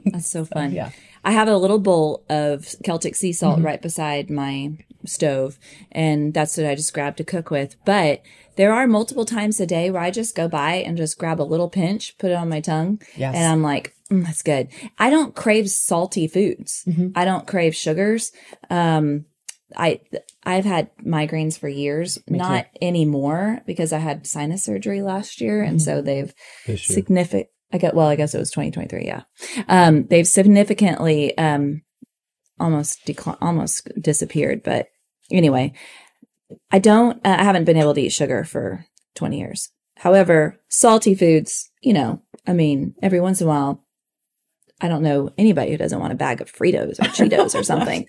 That's 0.06 0.30
so 0.32 0.46
fun. 0.46 0.72
yeah. 0.74 0.90
I 1.24 1.32
have 1.32 1.48
a 1.48 1.58
little 1.58 1.80
bowl 1.80 2.26
of 2.30 2.68
Celtic 2.84 3.16
sea 3.16 3.32
salt 3.34 3.58
Mm-hmm. 3.58 3.66
right 3.66 3.82
beside 3.82 4.30
my 4.30 4.78
stove, 5.06 5.58
and 5.92 6.34
that's 6.34 6.58
what 6.58 6.66
I 6.66 6.76
just 6.76 6.94
grabbed 6.94 7.18
to 7.18 7.24
cook 7.24 7.50
with. 7.52 7.76
But 7.86 8.22
there 8.58 8.74
are 8.74 8.86
multiple 8.88 9.26
times 9.26 9.60
a 9.60 9.66
day 9.66 9.90
where 9.92 10.02
I 10.02 10.12
just 10.12 10.36
go 10.36 10.48
by 10.48 10.74
and 10.76 10.98
just 10.98 11.18
grab 11.18 11.40
a 11.40 11.44
little 11.44 11.70
pinch, 11.70 12.18
put 12.18 12.32
it 12.32 12.36
on 12.36 12.50
my 12.50 12.60
tongue, 12.60 13.02
Yes. 13.16 13.36
and 13.36 13.46
I'm 13.52 13.64
like, 13.64 13.96
mm, 14.12 14.26
that's 14.26 14.42
good. 14.44 14.68
I 15.00 15.10
don't 15.10 15.36
crave 15.36 15.70
salty 15.70 16.28
foods. 16.28 16.84
Mm-hmm. 16.88 17.10
I 17.16 17.24
don't 17.26 17.48
crave 17.48 17.76
sugars. 17.76 18.32
Um, 18.70 19.26
I 19.76 20.02
I've 20.44 20.66
had 20.66 20.90
migraines 20.98 21.58
for 21.58 21.70
years, 21.70 22.20
not 22.28 22.66
anymore 22.82 23.62
because 23.66 23.94
I 23.94 24.00
had 24.00 24.28
sinus 24.28 24.64
surgery 24.66 25.02
last 25.02 25.40
year, 25.40 25.62
and 25.64 25.78
Mm-hmm. 25.80 25.86
so 25.86 26.02
they've 26.02 26.34
significant. 26.78 27.48
I 27.74 27.78
get 27.78 27.96
well. 27.96 28.08
I 28.08 28.16
guess 28.16 28.34
it 28.34 28.40
was 28.40 28.52
2023. 28.52 29.06
Yeah, 29.06 29.24
um, 29.68 30.06
they've 30.08 30.28
significantly 30.28 31.38
um, 31.38 31.82
almost 32.60 33.06
decl- 33.06 33.38
almost 33.42 33.90
disappeared, 34.00 34.64
but 34.64 34.88
anyway, 35.32 35.74
I 36.72 36.80
don't, 36.80 37.18
uh, 37.26 37.38
I 37.40 37.44
haven't 37.44 37.66
been 37.66 37.78
able 37.78 37.94
to 37.94 38.02
eat 38.02 38.14
sugar 38.14 38.44
for 38.44 38.86
20 39.16 39.40
years. 39.40 39.70
However, 39.98 40.60
salty 40.70 41.16
foods, 41.16 41.70
you 41.82 41.94
know, 41.94 42.22
I 42.48 42.54
mean, 42.54 42.96
every 43.02 43.20
once 43.20 43.42
in 43.42 43.48
a 43.48 43.50
while, 43.50 43.84
I 44.82 44.88
don't 44.88 45.04
know 45.04 45.30
anybody 45.38 45.72
who 45.72 45.78
doesn't 45.78 46.00
want 46.00 46.12
a 46.12 46.16
bag 46.16 46.42
of 46.42 46.52
Fritos 46.52 47.00
or 47.00 47.04
Cheetos 47.10 47.54
or 47.54 47.64
something. 47.72 48.08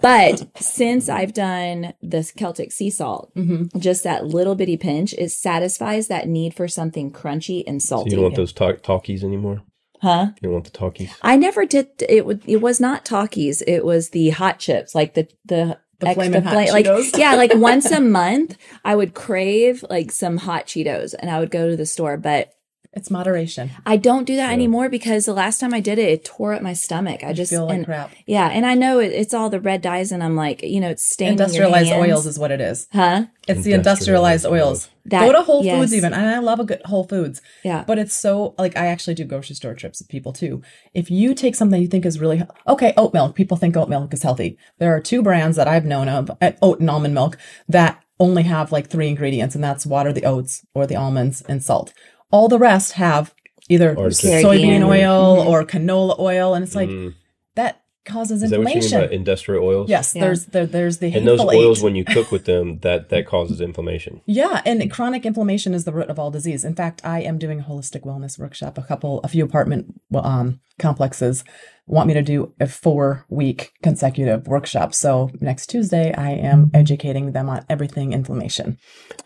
But 0.00 0.46
since 0.62 1.08
I've 1.08 1.32
done 1.32 1.94
this 2.00 2.30
Celtic 2.30 2.72
sea 2.72 2.90
salt, 2.90 3.32
Mhm. 3.36 3.76
just 3.78 4.04
that 4.04 4.26
little 4.26 4.54
bitty 4.54 4.76
pinch, 4.76 5.12
it 5.14 5.30
satisfies 5.30 6.08
that 6.08 6.28
need 6.28 6.54
for 6.54 6.68
something 6.68 7.10
crunchy 7.10 7.64
and 7.66 7.82
So 7.82 7.96
salty. 7.96 8.10
you 8.10 8.16
don't 8.16 8.22
want 8.24 8.36
those 8.36 8.52
talk- 8.52 8.82
Takis 8.82 9.24
anymore? 9.24 9.62
huh? 10.00 10.26
You 10.40 10.48
don't 10.48 10.52
want 10.52 10.64
the 10.64 10.70
Takis? 10.78 11.10
I 11.22 11.36
never 11.36 11.64
did. 11.64 11.88
It 12.08 12.26
would. 12.26 12.42
It 12.46 12.60
was 12.60 12.80
not 12.80 13.04
Takis. 13.04 13.62
It 13.66 13.84
was 13.84 14.10
the 14.10 14.30
hot 14.30 14.58
chips, 14.58 14.94
like 14.94 15.14
the 15.14 15.28
the. 15.44 15.78
The 16.00 16.08
extra 16.08 16.40
Hot 16.40 16.52
flame- 16.54 16.72
like 16.72 17.14
yeah, 17.16 17.36
like 17.36 17.54
once 17.54 17.88
a 17.92 18.00
month, 18.20 18.56
I 18.84 18.96
would 18.96 19.14
crave 19.14 19.84
like 19.88 20.10
some 20.10 20.36
hot 20.38 20.66
Cheetos, 20.66 21.14
and 21.16 21.30
I 21.30 21.38
would 21.38 21.52
go 21.52 21.68
to 21.70 21.76
the 21.76 21.86
store. 21.86 22.16
But 22.16 22.50
It's 22.94 23.10
moderation. 23.10 23.70
I 23.86 23.96
don't 23.96 24.24
do 24.26 24.36
that 24.36 24.48
Yeah. 24.48 24.52
anymore 24.52 24.90
because 24.90 25.24
the 25.24 25.32
last 25.32 25.60
time 25.60 25.72
I 25.72 25.80
did 25.80 25.98
it, 25.98 26.10
it 26.10 26.24
tore 26.26 26.52
up 26.52 26.60
my 26.60 26.74
stomach. 26.74 27.24
I 27.24 27.28
You 27.28 27.34
just 27.34 27.50
feel 27.50 27.64
like 27.64 27.76
and- 27.76 27.86
crap. 27.86 28.10
yeah, 28.26 28.48
and 28.48 28.66
I 28.66 28.74
know 28.74 28.98
it, 28.98 29.12
it's 29.12 29.32
all 29.32 29.48
the 29.48 29.60
red 29.60 29.80
dyes, 29.80 30.12
and 30.12 30.22
I'm 30.22 30.36
like, 30.36 30.62
you 30.62 30.78
know, 30.78 30.90
it's 30.90 31.02
staining 31.10 31.32
Industrialized 31.32 31.88
your 31.88 31.96
hands. 32.04 32.10
oils 32.12 32.26
is 32.26 32.38
what 32.38 32.50
it 32.50 32.60
is. 32.60 32.88
huh? 32.92 33.24
It's 33.48 33.62
the 33.64 33.72
industrialized 33.72 34.44
Industrialized 34.44 34.46
oils. 34.46 34.88
That- 35.06 35.24
Go 35.24 35.32
to 35.32 35.42
Whole 35.42 35.64
yes. 35.64 35.78
Foods 35.78 35.94
even, 35.94 36.12
and 36.12 36.26
I 36.26 36.38
love 36.38 36.60
a 36.60 36.64
good 36.64 36.82
Whole 36.84 37.04
Foods. 37.04 37.40
Yeah, 37.64 37.82
But 37.86 37.98
it's 37.98 38.14
so 38.14 38.54
like 38.58 38.76
I 38.76 38.86
actually 38.86 39.14
do 39.14 39.24
grocery 39.24 39.56
store 39.56 39.74
trips 39.74 39.98
with 40.00 40.08
people 40.08 40.32
too. 40.34 40.60
If 40.92 41.10
you 41.10 41.34
take 41.34 41.54
something 41.56 41.80
you 41.80 41.88
think 41.88 42.04
is 42.04 42.20
really 42.20 42.42
okay, 42.68 42.92
oat 42.98 43.14
milk. 43.14 43.34
People 43.34 43.56
think 43.56 43.74
oat 43.74 43.88
milk 43.88 44.12
is 44.12 44.22
healthy. 44.22 44.58
There 44.78 44.94
are 44.94 45.00
two 45.00 45.22
brands 45.22 45.56
that 45.56 45.66
I've 45.66 45.86
known 45.86 46.08
of, 46.10 46.30
uh, 46.42 46.52
oat 46.60 46.78
and 46.80 46.90
almond 46.90 47.14
milk, 47.14 47.38
that 47.68 47.98
only 48.20 48.44
have 48.44 48.70
like 48.70 48.86
three 48.88 49.08
ingredients, 49.08 49.56
and 49.56 49.64
that's 49.64 49.84
water, 49.84 50.12
the 50.12 50.24
oats, 50.24 50.64
or 50.74 50.86
the 50.86 50.94
almonds, 50.94 51.42
and 51.48 51.60
salt. 51.64 51.92
All 52.32 52.48
the 52.48 52.58
rest 52.58 52.92
have 52.94 53.34
either 53.68 53.96
Artificial 53.96 54.50
soybean 54.50 54.80
flavor. 54.86 54.86
oil 54.86 55.40
or 55.46 55.64
canola 55.64 56.18
oil, 56.18 56.54
and 56.54 56.64
it's 56.64 56.74
like 56.74 56.88
Mm. 56.88 57.14
that 57.54 57.78
causes 58.04 58.42
Is 58.42 58.50
that 58.50 58.58
what 58.58 58.62
you 58.62 58.74
mean 58.74 58.76
inflammation. 58.82 59.08
by 59.10 59.14
industrial 59.14 59.64
oils? 59.64 59.88
yes, 59.88 60.12
Yeah. 60.14 60.22
there's 60.24 60.46
there, 60.46 60.66
there's 60.66 60.98
the 60.98 61.14
And 61.14 61.26
those 61.28 61.40
oils, 61.40 61.82
when 61.82 61.94
you 61.94 62.04
cook 62.04 62.32
with 62.32 62.44
them, 62.46 62.80
that 62.80 63.10
that 63.10 63.26
causes 63.26 63.60
inflammation. 63.60 64.20
Yeah, 64.26 64.60
and 64.66 64.90
chronic 64.90 65.24
inflammation 65.24 65.72
is 65.74 65.84
the 65.84 65.92
root 65.92 66.08
of 66.08 66.18
all 66.18 66.30
disease. 66.32 66.64
In 66.64 66.74
fact, 66.74 67.00
I 67.04 67.20
am 67.20 67.38
doing 67.38 67.60
a 67.60 67.62
holistic 67.62 68.00
wellness 68.02 68.38
workshop. 68.40 68.76
A 68.76 68.82
couple, 68.82 69.20
a 69.22 69.28
few 69.28 69.44
apartment 69.44 69.94
um, 70.14 70.58
complexes 70.80 71.44
want 71.86 72.06
me 72.06 72.14
to 72.14 72.22
do 72.22 72.54
a 72.60 72.66
four 72.66 73.26
week 73.28 73.72
consecutive 73.82 74.46
workshop. 74.46 74.94
So 74.94 75.30
next 75.40 75.66
Tuesday, 75.66 76.14
I 76.14 76.30
am 76.30 76.70
educating 76.72 77.32
them 77.32 77.48
on 77.48 77.64
everything 77.68 78.12
inflammation. 78.12 78.78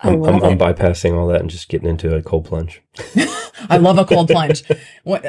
I 0.02 0.10
I'm, 0.10 0.20
love 0.20 0.34
I'm, 0.42 0.44
I'm 0.44 0.58
bypassing 0.58 1.16
all 1.16 1.26
that 1.28 1.40
and 1.40 1.50
just 1.50 1.68
getting 1.68 1.88
into 1.88 2.14
a 2.14 2.22
cold 2.22 2.46
plunge. 2.46 2.82
I 3.68 3.78
love 3.78 3.98
a 3.98 4.04
cold 4.04 4.28
plunge. 4.28 4.64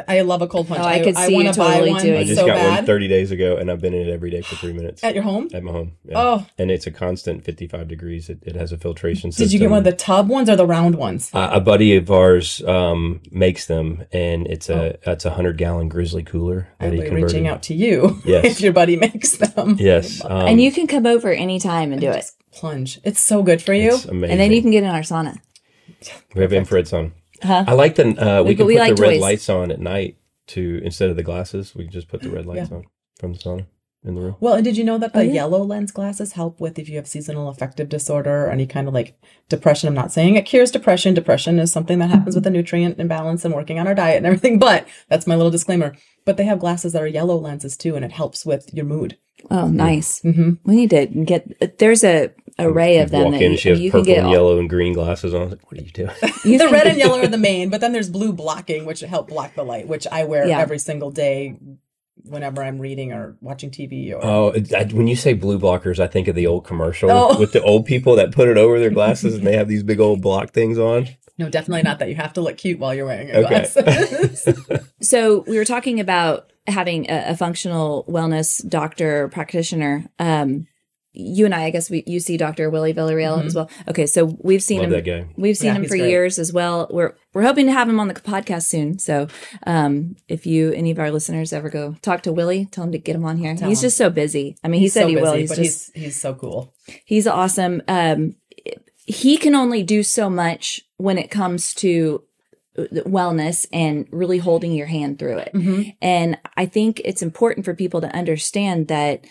I 0.07 0.21
love 0.21 0.41
a 0.41 0.47
cold 0.47 0.67
plunge. 0.67 0.81
Oh, 0.81 0.85
I 0.85 0.99
could 1.03 1.17
see 1.17 1.33
wanna 1.33 1.49
you 1.49 1.53
totally 1.53 1.89
buy 1.89 1.91
one 1.91 2.01
doing 2.01 2.17
I 2.17 2.23
just 2.23 2.39
so 2.39 2.45
got 2.45 2.55
bad 2.55 2.75
one 2.77 2.85
30 2.85 3.07
days 3.07 3.31
ago, 3.31 3.57
and 3.57 3.71
I've 3.71 3.81
been 3.81 3.93
in 3.93 4.07
it 4.07 4.11
every 4.11 4.29
day 4.29 4.41
for 4.41 4.55
three 4.55 4.73
minutes 4.73 5.03
at 5.03 5.13
your 5.13 5.23
home. 5.23 5.49
at 5.53 5.63
my 5.63 5.71
home. 5.71 5.93
Yeah. 6.03 6.15
Oh, 6.17 6.45
and 6.57 6.71
it's 6.71 6.87
a 6.87 6.91
constant 6.91 7.43
55 7.43 7.87
degrees. 7.87 8.29
It, 8.29 8.39
it 8.43 8.55
has 8.55 8.71
a 8.71 8.77
filtration 8.77 9.31
system. 9.31 9.45
did 9.45 9.53
you 9.53 9.59
get 9.59 9.69
one 9.69 9.79
of 9.79 9.83
the 9.83 9.93
tub 9.93 10.29
ones 10.29 10.49
or 10.49 10.55
the 10.55 10.65
round 10.65 10.95
ones? 10.95 11.29
Uh, 11.33 11.49
a 11.51 11.59
buddy 11.59 11.95
of 11.95 12.09
ours 12.11 12.61
um, 12.63 13.21
makes 13.31 13.65
them, 13.65 14.05
and 14.11 14.47
it's 14.47 14.69
a 14.69 14.97
it's 15.09 15.25
a 15.25 15.31
hundred 15.31 15.57
gallon 15.57 15.89
grizzly 15.89 16.23
cooler 16.23 16.69
that 16.79 16.87
I'll 16.87 16.91
he 16.91 17.01
be 17.01 17.16
converted. 17.17 17.35
reaching 17.35 17.47
out 17.47 17.63
to 17.63 17.73
you 17.73 18.21
Yes. 18.25 18.45
if 18.45 18.61
your 18.61 18.73
buddy 18.73 18.95
makes 18.95 19.37
them. 19.37 19.75
Yes, 19.79 20.23
um, 20.25 20.47
and 20.47 20.61
you 20.61 20.71
can 20.71 20.87
come 20.87 21.05
over 21.05 21.31
anytime 21.31 21.91
and 21.91 21.99
do 22.01 22.09
it, 22.09 22.25
plunge. 22.51 22.99
It's 23.03 23.19
so 23.19 23.43
good 23.43 23.61
for 23.61 23.73
you. 23.73 23.89
it's 23.95 24.05
amazing. 24.05 24.31
and 24.31 24.39
then 24.39 24.51
you 24.51 24.61
can 24.61 24.71
get 24.71 24.83
in 24.83 24.89
our 24.89 25.01
sauna. 25.01 25.37
we 26.35 26.41
have 26.41 26.53
infrared 26.53 26.85
sauna. 26.85 27.11
Huh? 27.43 27.65
I 27.67 27.73
like 27.73 27.95
the 27.95 28.07
uh, 28.17 28.43
we 28.43 28.49
We- 28.49 28.55
can 28.55 28.65
we 28.65 28.73
put 28.75 28.79
like 28.79 28.95
the 28.95 29.01
red 29.01 29.19
lights 29.19 29.49
on 29.49 29.71
at 29.71 29.79
night 29.79 30.17
to 30.47 30.81
instead 30.83 31.09
of 31.09 31.15
the 31.17 31.23
glasses. 31.23 31.75
We 31.75 31.83
can 31.83 31.91
just 31.93 32.07
put 32.07 32.21
the 32.21 32.29
red 32.29 32.45
lights 32.45 32.71
on 32.71 32.85
from 33.19 33.33
the 33.33 33.39
sauna 33.39 33.65
in 34.07 34.15
the 34.15 34.21
room. 34.21 34.35
Well, 34.39 34.53
and 34.55 34.63
did 34.63 34.77
you 34.77 34.83
know 34.83 34.97
that 34.97 35.13
the 35.13 35.19
Oh, 35.19 35.23
yeah. 35.23 35.33
yellow 35.33 35.63
lens 35.63 35.91
glasses 35.91 36.33
help 36.33 36.59
with 36.59 36.77
if 36.79 36.87
you 36.89 36.95
have 36.97 37.07
seasonal 37.07 37.49
affective 37.49 37.89
disorder 37.89 38.45
or 38.45 38.51
any 38.51 38.65
kind 38.65 38.87
of 38.87 38.93
like 38.93 39.17
depression? 39.49 39.87
I'm 39.89 39.93
not 39.95 40.11
saying 40.11 40.35
it 40.35 40.45
cures 40.45 40.71
depression. 40.71 41.13
Depression 41.13 41.59
is 41.59 41.71
something 41.71 41.99
that 41.99 42.09
happens 42.09 42.35
with 42.35 42.47
a 42.47 42.49
nutrient 42.49 42.99
imbalance 42.99 43.43
and 43.45 43.53
working 43.53 43.79
on 43.79 43.87
our 43.87 43.95
diet 43.95 44.17
and 44.17 44.25
everything, 44.25 44.59
but 44.67 44.87
that's 45.09 45.27
my 45.27 45.35
little 45.35 45.51
disclaimer. 45.51 45.95
But 46.25 46.37
they 46.37 46.45
have 46.45 46.59
glasses 46.59 46.93
that 46.93 47.01
are 47.01 47.07
yellow 47.07 47.37
lenses 47.37 47.77
too, 47.77 47.95
and 47.95 48.03
it 48.03 48.11
helps 48.11 48.45
with 48.45 48.73
your 48.73 48.85
mood. 48.85 49.17
Oh, 49.51 49.67
nice. 49.67 50.19
hmm 50.21 50.53
We 50.65 50.75
need 50.75 50.89
to 50.89 51.05
get. 51.05 51.77
There's 51.77 52.03
a 52.03 52.31
array 52.59 52.97
of 52.97 53.11
them 53.11 53.25
Walk 53.25 53.33
that 53.33 53.41
in, 53.43 53.51
you, 53.51 53.57
she 53.57 53.69
has 53.69 53.79
you 53.79 53.91
can 53.91 53.99
purple 54.01 54.05
get. 54.05 54.17
and 54.17 54.27
all- 54.27 54.33
yellow 54.33 54.59
and 54.59 54.67
green 54.67 54.93
glasses 54.93 55.33
on. 55.35 55.51
Like, 55.51 55.71
what 55.71 55.79
are 55.79 55.83
you 55.83 55.91
doing? 55.91 56.09
you 56.43 56.57
The 56.57 56.69
red 56.69 56.87
and 56.87 56.97
yellow 56.97 57.19
are 57.19 57.27
the 57.27 57.37
main, 57.37 57.69
but 57.69 57.79
then 57.79 57.93
there's 57.93 58.09
blue 58.09 58.33
blocking, 58.33 58.83
which 58.85 59.01
help 59.01 59.27
block 59.29 59.53
the 59.53 59.63
light, 59.63 59.87
which 59.87 60.07
I 60.07 60.23
wear 60.23 60.47
Yeah. 60.47 60.59
every 60.59 60.79
single 60.79 61.11
day 61.11 61.55
whenever 62.23 62.63
I'm 62.63 62.79
reading 62.79 63.11
or 63.13 63.35
watching 63.41 63.71
TV 63.71 64.13
or. 64.13 64.19
Oh, 64.25 64.53
I, 64.75 64.83
when 64.85 65.07
you 65.07 65.15
say 65.15 65.33
blue 65.33 65.59
blockers, 65.59 65.99
I 65.99 66.07
think 66.07 66.27
of 66.27 66.35
the 66.35 66.47
old 66.47 66.65
commercial 66.65 67.09
Oh. 67.11 67.39
with 67.39 67.53
the 67.53 67.61
old 67.61 67.85
people 67.85 68.15
that 68.17 68.31
put 68.31 68.47
it 68.49 68.57
over 68.57 68.79
their 68.79 68.89
glasses 68.89 69.35
and 69.35 69.45
they 69.45 69.55
have 69.55 69.67
these 69.67 69.83
big 69.83 69.99
old 69.99 70.21
block 70.21 70.51
things 70.51 70.77
on. 70.77 71.07
No, 71.39 71.49
definitely 71.49 71.83
not 71.83 71.99
that. 71.99 72.09
You 72.09 72.15
have 72.15 72.33
to 72.33 72.41
look 72.41 72.57
cute 72.57 72.79
while 72.79 72.93
you're 72.95 73.05
wearing 73.05 73.27
your 73.27 73.45
Okay. 73.45 73.67
glasses. 73.71 74.47
So 75.01 75.41
we 75.47 75.57
were 75.57 75.65
talking 75.65 75.99
about 75.99 76.51
having 76.65 77.09
a, 77.09 77.29
a 77.29 77.37
functional 77.37 78.03
wellness 78.09 78.67
doctor 78.67 79.27
practitioner. 79.29 80.05
Um, 80.17 80.65
you 81.13 81.45
and 81.45 81.53
I, 81.55 81.65
I 81.65 81.69
guess 81.69 81.89
we 81.89 82.03
you 82.07 82.19
see 82.19 82.35
Dr. 82.37 82.69
Willie 82.69 82.93
Villarreal 82.93 83.43
as 83.45 83.55
well. 83.55 83.69
Okay, 83.87 84.05
so 84.07 84.25
we've 84.41 84.61
seen 84.61 84.79
Love 84.79 84.85
him. 84.87 84.91
that 84.91 85.01
guy. 85.05 85.25
We've 85.37 85.55
seen 85.57 85.67
Yeah, 85.67 85.75
him 85.75 85.83
for 85.83 85.89
great. 85.97 86.09
years 86.09 86.39
as 86.39 86.51
well. 86.51 86.87
We're 86.91 87.15
we're 87.37 87.43
hoping 87.43 87.67
to 87.67 87.71
have 87.71 87.87
him 87.87 87.99
on 87.99 88.07
the 88.07 88.15
podcast 88.15 88.63
soon. 88.63 88.97
So 88.97 89.27
um, 89.67 90.15
if 90.27 90.47
you 90.47 90.71
any 90.71 90.89
of 90.89 90.97
our 90.97 91.11
listeners 91.11 91.53
ever 91.53 91.69
go 91.69 91.95
talk 92.01 92.23
to 92.23 92.33
Willie, 92.33 92.65
tell 92.65 92.83
him 92.83 92.91
to 92.93 92.97
get 92.97 93.15
him 93.15 93.25
on 93.25 93.37
here. 93.37 93.55
Tell 93.55 93.69
he's 93.69 93.77
him. 93.77 93.85
just 93.85 93.97
so 93.97 94.09
busy. 94.09 94.57
I 94.63 94.69
mean, 94.69 94.81
he 94.81 94.87
said 94.87 95.03
so 95.03 95.07
he 95.09 95.15
will. 95.17 95.33
He's 95.33 95.49
but 95.49 95.57
just 95.57 95.93
he's 95.93 96.03
he's 96.03 96.19
so 96.19 96.33
cool. 96.33 96.73
he's 97.05 97.27
awesome. 97.27 97.83
Um, 97.87 98.37
he 99.05 99.37
can 99.37 99.53
only 99.53 99.83
do 99.83 100.01
so 100.01 100.31
much 100.31 100.81
when 100.97 101.19
it 101.19 101.29
comes 101.29 101.75
to 101.75 102.23
wellness 102.77 103.65
and 103.73 104.07
really 104.11 104.37
holding 104.37 104.71
your 104.71 104.87
hand 104.87 105.17
through 105.19 105.37
it. 105.39 105.95
And 106.01 106.37
I 106.55 106.65
think 106.65 107.01
it's 107.03 107.21
important 107.21 107.65
for 107.65 107.73
people 107.73 108.01
to 108.01 108.15
understand 108.15 108.87
that 108.87 109.25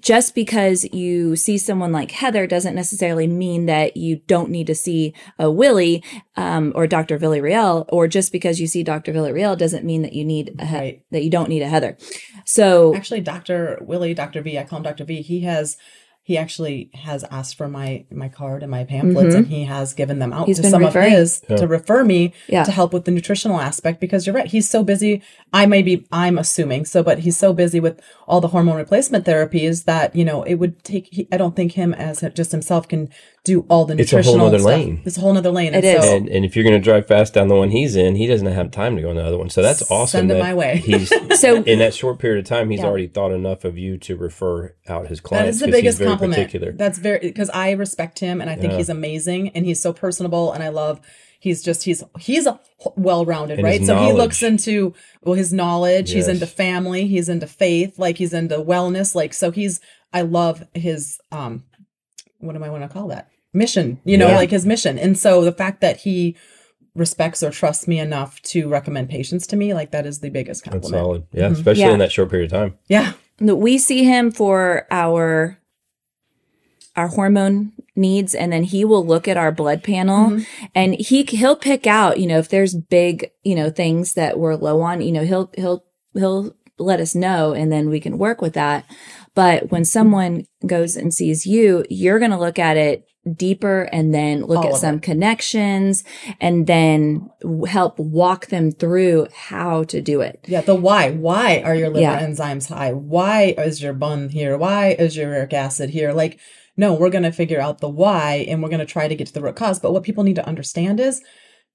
just 0.00 0.34
because 0.34 0.84
you 0.94 1.36
see 1.36 1.58
someone 1.58 1.92
like 1.92 2.10
Heather 2.12 2.46
doesn't 2.46 2.74
necessarily 2.74 3.26
mean 3.26 3.66
that 3.66 3.96
you 3.96 4.16
don't 4.26 4.48
need 4.50 4.66
to 4.68 4.74
see 4.74 5.12
a 5.38 5.50
Willie 5.50 6.02
um, 6.36 6.72
or 6.74 6.86
Dr. 6.86 7.18
Villarreal, 7.18 7.84
or 7.90 8.08
just 8.08 8.32
because 8.32 8.60
you 8.60 8.66
see 8.66 8.82
Dr. 8.82 9.12
Villarreal 9.12 9.58
doesn't 9.58 9.84
mean 9.84 10.02
that 10.02 10.12
you 10.14 10.24
need 10.24 10.54
a 10.58 10.64
he- 10.64 10.74
Right. 10.76 11.02
that 11.10 11.22
you 11.24 11.30
don't 11.30 11.48
need 11.48 11.62
a 11.62 11.68
Heather. 11.68 11.98
So 12.46 12.94
Actually, 12.94 13.20
Dr. 13.20 13.78
Willie, 13.82 14.14
Dr. 14.14 14.40
V, 14.40 14.58
I 14.58 14.64
call 14.64 14.78
him 14.78 14.84
Dr. 14.84 15.04
V, 15.04 15.20
he 15.22 15.40
has 15.40 15.76
he 16.26 16.38
actually 16.38 16.88
has 16.94 17.22
asked 17.30 17.54
for 17.56 17.68
my 17.68 18.04
my 18.10 18.28
card 18.30 18.62
and 18.62 18.70
my 18.70 18.82
pamphlets 18.82 19.34
and 19.34 19.46
he 19.46 19.64
has 19.64 19.92
given 19.92 20.18
them 20.20 20.32
out 20.32 20.40
Mm-hmm. 20.42 20.46
He's 20.46 20.60
to 20.60 20.70
some 20.70 20.82
referring. 20.84 21.12
of 21.12 21.18
his 21.18 21.42
Yeah. 21.50 21.56
to 21.58 21.66
refer 21.68 22.02
me 22.02 22.32
Yeah. 22.48 22.64
to 22.64 22.72
help 22.72 22.92
with 22.94 23.04
the 23.04 23.10
nutritional 23.10 23.60
aspect 23.60 24.00
because 24.00 24.26
you're 24.26 24.34
right 24.34 24.46
he's 24.46 24.68
so 24.68 24.82
busy 24.82 25.22
i 25.52 25.66
may 25.66 25.82
be 25.82 26.06
i'm 26.10 26.38
assuming 26.38 26.86
so 26.86 27.02
but 27.02 27.18
he's 27.20 27.36
so 27.36 27.52
busy 27.52 27.78
with 27.78 28.00
all 28.26 28.40
the 28.40 28.48
hormone 28.48 28.76
replacement 28.76 29.26
therapies 29.26 29.84
that 29.84 30.16
you 30.16 30.24
know 30.24 30.42
it 30.44 30.54
would 30.54 30.82
take 30.82 31.08
he, 31.12 31.28
i 31.30 31.36
don't 31.36 31.56
think 31.56 31.72
him 31.72 31.92
as 31.92 32.24
just 32.34 32.52
himself 32.52 32.88
can 32.88 33.08
do 33.44 33.60
all 33.68 33.84
the 33.84 33.94
new 33.94 34.04
stuff. 34.04 34.20
It's 34.20 34.28
a 34.28 34.30
whole 34.30 34.38
nutritional 34.38 34.46
nother 34.46 34.58
stuff. 34.58 34.86
lane. 34.86 35.02
it's 35.04 35.16
a 35.18 35.20
whole 35.20 35.34
nother 35.34 35.50
lane 35.50 35.74
It 35.74 35.84
and 35.84 35.84
is. 35.84 36.02
so 36.04 36.16
And, 36.16 36.28
and 36.30 36.44
if 36.46 36.56
you're 36.56 36.64
going 36.64 36.80
to 36.80 36.82
drive 36.82 37.06
fast 37.06 37.34
down 37.34 37.48
the 37.48 37.54
one 37.54 37.70
he's 37.70 37.94
in, 37.94 38.16
he 38.16 38.26
doesn't 38.26 38.46
have 38.46 38.70
time 38.70 38.96
to 38.96 39.02
go 39.02 39.10
on 39.10 39.16
the 39.16 39.24
other 39.24 39.36
one. 39.36 39.50
So 39.50 39.60
that's 39.60 39.82
awesome. 39.90 40.18
Send 40.20 40.30
him 40.30 40.38
that 40.38 40.42
my 40.42 40.54
way. 40.54 40.78
He's 40.78 41.12
So- 41.40 41.62
in 41.62 41.78
that 41.78 41.92
short 41.94 42.18
period 42.18 42.38
of 42.44 42.48
time, 42.48 42.70
he's 42.70 42.80
Yeah. 42.80 42.86
already 42.86 43.06
thought 43.06 43.32
enough 43.32 43.64
of 43.64 43.76
you 43.76 43.98
to 43.98 44.16
refer 44.16 44.74
out 44.88 45.08
his 45.08 45.18
That 45.20 45.24
clients. 45.28 45.56
is 45.56 45.60
the 45.60 45.66
'cause 45.66 45.74
he's 45.74 45.80
biggest 45.82 45.98
very 45.98 46.10
compliment. 46.10 46.36
Particular. 46.38 46.72
That's 46.72 46.98
very 46.98 47.18
because 47.20 47.50
I 47.50 47.72
respect 47.72 48.18
him 48.20 48.40
and 48.40 48.48
I 48.48 48.56
think 48.56 48.72
Yeah. 48.72 48.78
he's 48.78 48.88
amazing 48.88 49.50
and 49.50 49.66
he's 49.66 49.80
so 49.80 49.92
personable 49.92 50.50
and 50.52 50.62
I 50.62 50.68
love. 50.70 51.00
He's 51.38 51.62
just 51.62 51.84
he's 51.84 52.02
he's 52.18 52.46
a 52.46 52.58
well 52.96 53.26
rounded, 53.26 53.58
And 53.58 53.66
right? 53.66 53.78
his 53.80 53.86
So 53.88 53.98
he 53.98 54.12
looks 54.14 54.42
into 54.42 54.94
well 55.22 55.34
his 55.34 55.52
knowledge. 55.52 56.12
He's 56.12 56.28
into 56.28 56.46
family. 56.46 57.06
He's 57.06 57.28
into 57.28 57.46
faith. 57.46 57.98
Like 57.98 58.16
he's 58.16 58.32
into 58.32 58.56
wellness. 58.56 59.14
Like 59.14 59.34
so 59.34 59.50
he's. 59.50 59.80
I 60.14 60.22
love 60.22 60.64
his 60.72 61.20
um, 61.30 61.64
what 62.38 62.56
do 62.56 62.64
I 62.64 62.70
want 62.70 62.82
to 62.84 62.88
call 62.88 63.08
that 63.08 63.28
mission? 63.54 64.00
You 64.04 64.18
know, 64.18 64.28
Yeah. 64.28 64.36
like 64.36 64.50
his 64.50 64.66
mission. 64.66 64.98
And 64.98 65.16
so 65.18 65.42
the 65.44 65.52
fact 65.52 65.80
that 65.80 65.98
he 65.98 66.36
respects 66.94 67.42
or 67.42 67.50
trusts 67.50 67.88
me 67.88 67.98
enough 67.98 68.40
to 68.42 68.68
recommend 68.68 69.08
patients 69.08 69.46
to 69.48 69.56
me, 69.56 69.74
like 69.74 69.90
that 69.92 70.06
is 70.06 70.20
the 70.20 70.30
biggest 70.30 70.64
That's 70.64 70.72
compliment. 70.74 71.02
solid. 71.02 71.22
Yeah, 71.32 71.48
especially 71.50 71.82
Yeah. 71.82 71.92
in 71.92 71.98
that 71.98 72.12
short 72.12 72.30
period 72.30 72.52
of 72.52 72.58
time. 72.58 72.78
Yeah. 72.88 73.12
No, 73.40 73.54
we 73.54 73.78
see 73.78 74.04
him 74.04 74.30
for 74.30 74.86
our 74.90 75.58
our 76.96 77.08
hormone 77.08 77.72
needs 77.96 78.34
and 78.36 78.52
then 78.52 78.62
he 78.62 78.84
will 78.84 79.04
look 79.04 79.26
at 79.26 79.36
our 79.36 79.50
blood 79.50 79.82
panel 79.82 80.30
Mm-hmm. 80.30 80.64
and 80.76 80.94
he 80.94 81.24
he'll 81.24 81.56
pick 81.56 81.86
out 81.88 82.20
you 82.20 82.26
know 82.28 82.38
if 82.38 82.48
there's 82.48 82.74
big 82.76 83.30
you 83.42 83.56
know 83.56 83.68
things 83.70 84.14
that 84.14 84.38
we're 84.38 84.54
low 84.54 84.80
on 84.80 85.00
you 85.00 85.10
know 85.10 85.24
he'll 85.24 85.50
he'll 85.56 85.84
he'll 86.14 86.54
let 86.78 87.00
us 87.00 87.14
know 87.16 87.52
and 87.52 87.72
then 87.72 87.88
we 87.88 87.98
can 88.00 88.16
work 88.18 88.40
with 88.40 88.52
that 88.54 88.84
But 89.34 89.70
when 89.72 89.84
someone 89.84 90.46
goes 90.64 90.96
and 90.96 91.12
sees 91.12 91.44
you, 91.46 91.84
you're 91.90 92.20
going 92.20 92.30
to 92.30 92.38
look 92.38 92.58
at 92.60 92.76
it 92.76 93.04
deeper 93.36 93.82
and 93.92 94.14
then 94.14 94.42
look 94.42 94.64
All 94.64 94.74
at 94.74 94.80
some 94.80 95.00
connections 95.00 96.04
and 96.40 96.66
then 96.66 97.30
w- 97.40 97.64
help 97.64 97.98
walk 97.98 98.46
them 98.46 98.70
through 98.70 99.28
how 99.34 99.84
to 99.84 100.00
do 100.00 100.20
it. 100.20 100.44
Yeah, 100.46 100.60
the 100.60 100.74
why. 100.74 101.10
Why 101.10 101.62
are 101.64 101.74
your 101.74 101.88
liver 101.88 102.00
Yeah. 102.00 102.20
enzymes 102.26 102.68
high? 102.68 102.92
Why 102.92 103.54
is 103.56 103.82
your 103.82 103.94
bun 103.94 104.28
here? 104.28 104.58
Why 104.58 104.88
is 104.98 105.16
your 105.16 105.30
uric 105.32 105.52
acid 105.52 105.90
here? 105.90 106.12
Like, 106.12 106.38
no, 106.76 106.92
we're 106.94 107.10
going 107.10 107.24
to 107.24 107.32
figure 107.32 107.60
out 107.60 107.78
the 107.78 107.88
why 107.88 108.44
and 108.48 108.62
we're 108.62 108.68
going 108.68 108.80
to 108.80 108.84
try 108.86 109.08
to 109.08 109.14
get 109.14 109.28
to 109.28 109.32
the 109.32 109.40
root 109.40 109.56
cause. 109.56 109.78
But 109.78 109.92
what 109.92 110.02
people 110.02 110.24
need 110.24 110.36
to 110.36 110.46
understand 110.46 111.00
is 111.00 111.22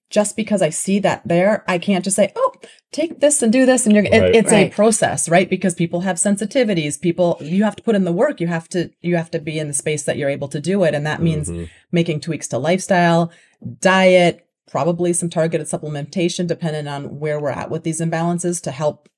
just 0.10 0.36
because 0.36 0.62
I 0.62 0.70
see 0.70 0.98
that 1.00 1.22
there, 1.26 1.64
I 1.68 1.78
can't 1.78 2.04
just 2.04 2.16
say, 2.16 2.32
oh, 2.36 2.54
take 2.92 3.20
this 3.20 3.44
and 3.44 3.54
do 3.54 3.66
this. 3.66 3.86
And 3.86 3.94
you're, 3.96 4.06
it- 4.06 4.12
Right. 4.22 4.36
it's 4.36 4.52
Right. 4.52 4.72
a 4.72 4.76
process, 4.76 5.30
right? 5.30 5.48
Because 5.50 5.76
people 5.76 6.02
have 6.02 6.18
sensitivities. 6.18 7.00
People, 7.00 7.38
you 7.42 7.64
have 7.64 7.76
to 7.76 7.84
put 7.84 7.96
in 7.96 8.06
the 8.06 8.12
work. 8.12 8.42
You 8.42 8.48
have 8.48 8.68
to, 8.70 8.90
you 9.02 9.16
have 9.18 9.30
to 9.32 9.40
be 9.40 9.60
in 9.60 9.68
the 9.68 9.74
space 9.74 10.04
that 10.04 10.18
you're 10.18 10.30
able 10.30 10.48
to 10.48 10.60
do 10.60 10.84
it. 10.84 10.96
And 10.96 11.06
that 11.06 11.22
means 11.22 11.50
Mhm. 11.50 11.70
making 11.92 12.22
tweaks 12.22 12.48
to 12.50 12.58
lifestyle, 12.58 13.32
diet, 13.82 14.46
probably 14.68 15.14
some 15.14 15.30
targeted 15.30 15.68
supplementation, 15.68 16.48
depending 16.48 16.88
on 16.88 17.20
where 17.20 17.40
we're 17.40 17.50
at 17.50 17.70
with 17.72 17.84
these 17.84 18.02
imbalances 18.02 18.62
to 18.64 18.72
help 18.72 19.10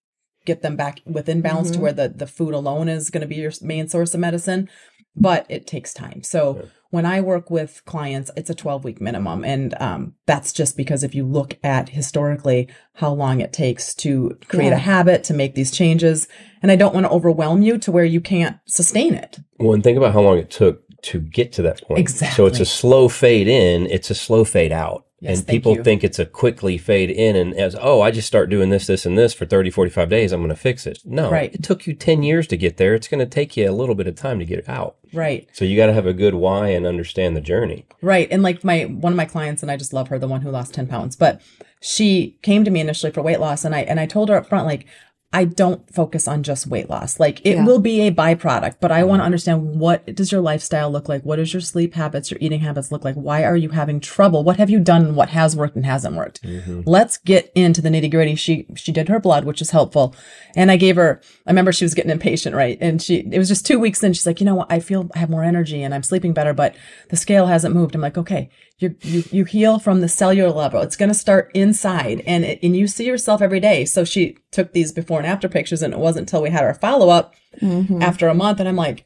get 0.46 0.62
them 0.62 0.76
back 0.76 1.00
within 1.06 1.40
balance 1.42 1.72
to 1.72 1.78
Mhm. 1.78 1.82
where 1.82 1.94
the, 1.94 2.10
the 2.10 2.28
food 2.28 2.54
alone 2.54 2.90
is 2.90 3.10
going 3.10 3.22
to 3.22 3.28
be 3.28 3.36
your 3.36 3.52
main 3.62 3.88
source 3.88 4.14
of 4.14 4.20
medicine. 4.20 4.70
But 5.16 5.46
it 5.50 5.68
takes 5.68 5.94
time. 5.94 6.24
So 6.24 6.58
Yeah. 6.58 6.66
When 6.92 7.06
I 7.06 7.20
work 7.22 7.50
with 7.50 7.82
clients, 7.86 8.30
it's 8.38 8.50
a 8.50 8.56
12 8.56 8.84
week 8.84 9.02
minimum. 9.02 9.44
And 9.44 9.74
um, 9.82 10.14
that's 10.28 10.54
just 10.54 10.78
because 10.78 11.04
if 11.04 11.16
you 11.16 11.26
look 11.26 11.58
at 11.64 11.90
historically 11.90 12.68
how 12.96 13.12
long 13.14 13.40
it 13.42 13.52
takes 13.52 13.96
to 13.96 14.38
create 14.48 14.68
Yeah. 14.70 14.76
a 14.76 14.80
habit, 14.80 15.24
to 15.26 15.34
make 15.34 15.56
these 15.56 15.72
changes, 15.72 16.28
and 16.62 16.72
I 16.72 16.76
don't 16.76 16.94
want 16.94 17.06
to 17.06 17.12
overwhelm 17.12 17.62
you 17.64 17.78
to 17.80 17.92
where 17.92 18.06
you 18.06 18.22
can't 18.22 18.58
sustain 18.68 19.14
it. 19.16 19.40
Well, 19.58 19.74
and 19.74 19.84
think 19.84 19.98
about 19.98 20.14
how 20.14 20.22
long 20.22 20.38
it 20.38 20.52
took 20.52 20.84
to 21.04 21.20
get 21.20 21.52
to 21.54 21.62
that 21.64 21.82
point. 21.88 22.00
Exactly. 22.00 22.36
So 22.36 22.46
it's 22.46 22.60
a 22.60 22.66
slow 22.66 23.10
fade 23.10 23.48
in, 23.48 23.88
it's 23.88 24.12
a 24.12 24.16
slow 24.16 24.44
fade 24.44 24.72
out. 24.72 25.06
Yes, 25.22 25.38
and 25.38 25.48
people 25.48 25.76
you. 25.76 25.84
think 25.84 26.04
it's 26.04 26.18
a 26.18 26.26
quickly 26.26 26.80
fade 26.80 27.12
in 27.12 27.36
and 27.36 27.54
as, 27.54 27.76
oh, 27.80 28.02
I 28.02 28.10
just 28.10 28.28
start 28.28 28.50
doing 28.50 28.72
this, 28.72 28.88
this, 28.88 29.06
and 29.06 29.16
this 29.16 29.36
for 29.36 29.46
30, 29.46 29.70
45 29.70 30.10
days, 30.10 30.32
I'm 30.32 30.40
going 30.40 30.50
to 30.50 30.56
fix 30.56 30.88
it. 30.88 30.98
No, 31.06 31.30
Right. 31.30 31.54
it 31.54 31.62
took 31.62 31.86
you 31.86 31.94
10 31.94 32.24
years 32.24 32.48
to 32.48 32.58
get 32.58 32.78
there. 32.78 32.96
It's 32.96 33.08
going 33.08 33.20
to 33.20 33.28
take 33.28 33.56
you 33.56 33.70
a 33.70 33.72
little 33.72 33.94
bit 33.94 34.08
of 34.08 34.16
time 34.16 34.40
to 34.40 34.46
get 34.46 34.58
it 34.58 34.68
out. 34.68 34.96
Right. 35.14 35.48
So 35.54 35.64
you 35.64 35.78
got 35.78 35.86
to 35.86 35.94
have 35.94 36.08
a 36.08 36.14
good 36.14 36.34
why 36.34 36.70
and 36.70 36.88
understand 36.88 37.38
the 37.38 37.42
journey. 37.42 37.86
Right. 38.02 38.28
And 38.32 38.42
like 38.42 38.64
my 38.64 38.86
one 38.86 39.14
of 39.14 39.18
my 39.18 39.26
clients, 39.26 39.62
and 39.62 39.70
I 39.72 39.78
just 39.78 39.94
love 39.94 40.08
her, 40.08 40.18
the 40.18 40.28
one 40.28 40.42
who 40.42 40.50
lost 40.50 40.74
10 40.74 40.88
pounds, 40.88 41.16
but 41.16 41.40
she 41.82 42.38
came 42.42 42.64
to 42.66 42.72
me 42.72 42.80
initially 42.80 43.12
for 43.12 43.22
weight 43.22 43.40
loss 43.40 43.64
and 43.66 43.76
I 43.76 43.82
and 43.82 44.00
I 44.00 44.06
told 44.08 44.30
her 44.30 44.36
up 44.38 44.48
front, 44.50 44.66
like, 44.66 44.88
I 45.34 45.46
don't 45.46 45.90
focus 45.94 46.28
on 46.28 46.44
just 46.44 46.68
weight 46.68 46.90
loss. 46.90 47.20
Like 47.20 47.40
it 47.46 47.56
Yeah. 47.56 47.66
will 47.66 47.80
be 47.80 48.02
a 48.02 48.12
byproduct, 48.12 48.76
but 48.82 48.92
I 48.92 49.04
want 49.04 49.20
to 49.20 49.22
mm-hmm. 49.22 49.26
understand 49.26 49.80
what 49.80 50.06
does 50.14 50.32
your 50.32 50.42
lifestyle 50.42 50.92
look 50.92 51.08
like? 51.08 51.24
What 51.24 51.38
does 51.38 51.54
your 51.54 51.62
sleep 51.62 51.94
habits, 51.94 52.30
your 52.30 52.38
eating 52.42 52.60
habits 52.60 52.92
look 52.92 53.06
like? 53.06 53.16
Why 53.16 53.44
are 53.46 53.56
you 53.56 53.70
having 53.70 54.02
trouble? 54.02 54.44
What 54.44 54.58
have 54.58 54.70
you 54.70 54.80
done 54.80 55.16
what 55.16 55.30
has 55.30 55.56
worked 55.56 55.78
and 55.78 55.86
hasn't 55.86 56.16
worked? 56.16 56.44
Mm-hmm. 56.44 56.82
Let's 56.86 57.18
get 57.18 57.50
into 57.56 57.82
the 57.82 57.90
nitty 57.90 58.12
gritty. 58.12 58.36
She 58.36 58.66
she 58.76 58.92
did 58.92 59.08
her 59.08 59.20
blood, 59.20 59.46
which 59.46 59.62
is 59.62 59.72
helpful. 59.72 60.14
And 60.56 60.70
I 60.70 60.76
gave 60.76 60.98
her 60.98 61.22
I 61.48 61.52
remember 61.52 61.72
she 61.72 61.86
was 61.86 61.94
getting 61.94 62.12
impatient, 62.12 62.54
right? 62.54 62.78
And 62.82 63.02
she 63.02 63.20
it 63.32 63.38
was 63.40 63.48
just 63.48 63.66
two 63.66 63.80
weeks 63.80 64.04
in, 64.04 64.12
she's 64.12 64.28
like, 64.28 64.42
you 64.42 64.46
know 64.46 64.56
what, 64.56 64.72
I 64.72 64.82
feel 64.82 65.10
I 65.16 65.20
have 65.20 65.30
more 65.30 65.44
energy 65.44 65.82
and 65.82 65.94
I'm 65.94 66.04
sleeping 66.04 66.34
better, 66.34 66.54
but 66.54 66.76
the 67.10 67.16
scale 67.16 67.48
hasn't 67.48 67.74
moved. 67.74 67.96
I'm 67.96 68.02
like, 68.02 68.18
okay, 68.18 68.50
you 68.82 68.96
you 69.02 69.24
you 69.32 69.46
heal 69.46 69.80
from 69.80 70.02
the 70.02 70.08
cellular 70.10 70.52
level. 70.52 70.82
It's 70.82 70.96
gonna 70.96 71.14
start 71.14 71.52
inside 71.54 72.22
and 72.26 72.44
it, 72.44 72.60
and 72.64 72.76
you 72.76 72.88
see 72.88 73.06
yourself 73.06 73.42
every 73.42 73.60
day. 73.60 73.86
So 73.86 74.04
she 74.04 74.38
took 74.52 74.74
these 74.74 74.92
before 74.92 75.20
and 75.20 75.28
after 75.28 75.48
pictures 75.48 75.82
and 75.82 75.94
it 75.94 76.00
wasn't 76.00 76.24
until 76.30 76.42
we 76.42 76.50
had 76.50 76.64
our 76.64 76.74
follow 76.74 77.10
up 77.10 77.34
Mm-hmm. 77.62 78.02
after 78.02 78.30
a 78.30 78.34
month 78.34 78.60
and 78.62 78.70
I'm 78.70 78.78
like, 78.78 79.06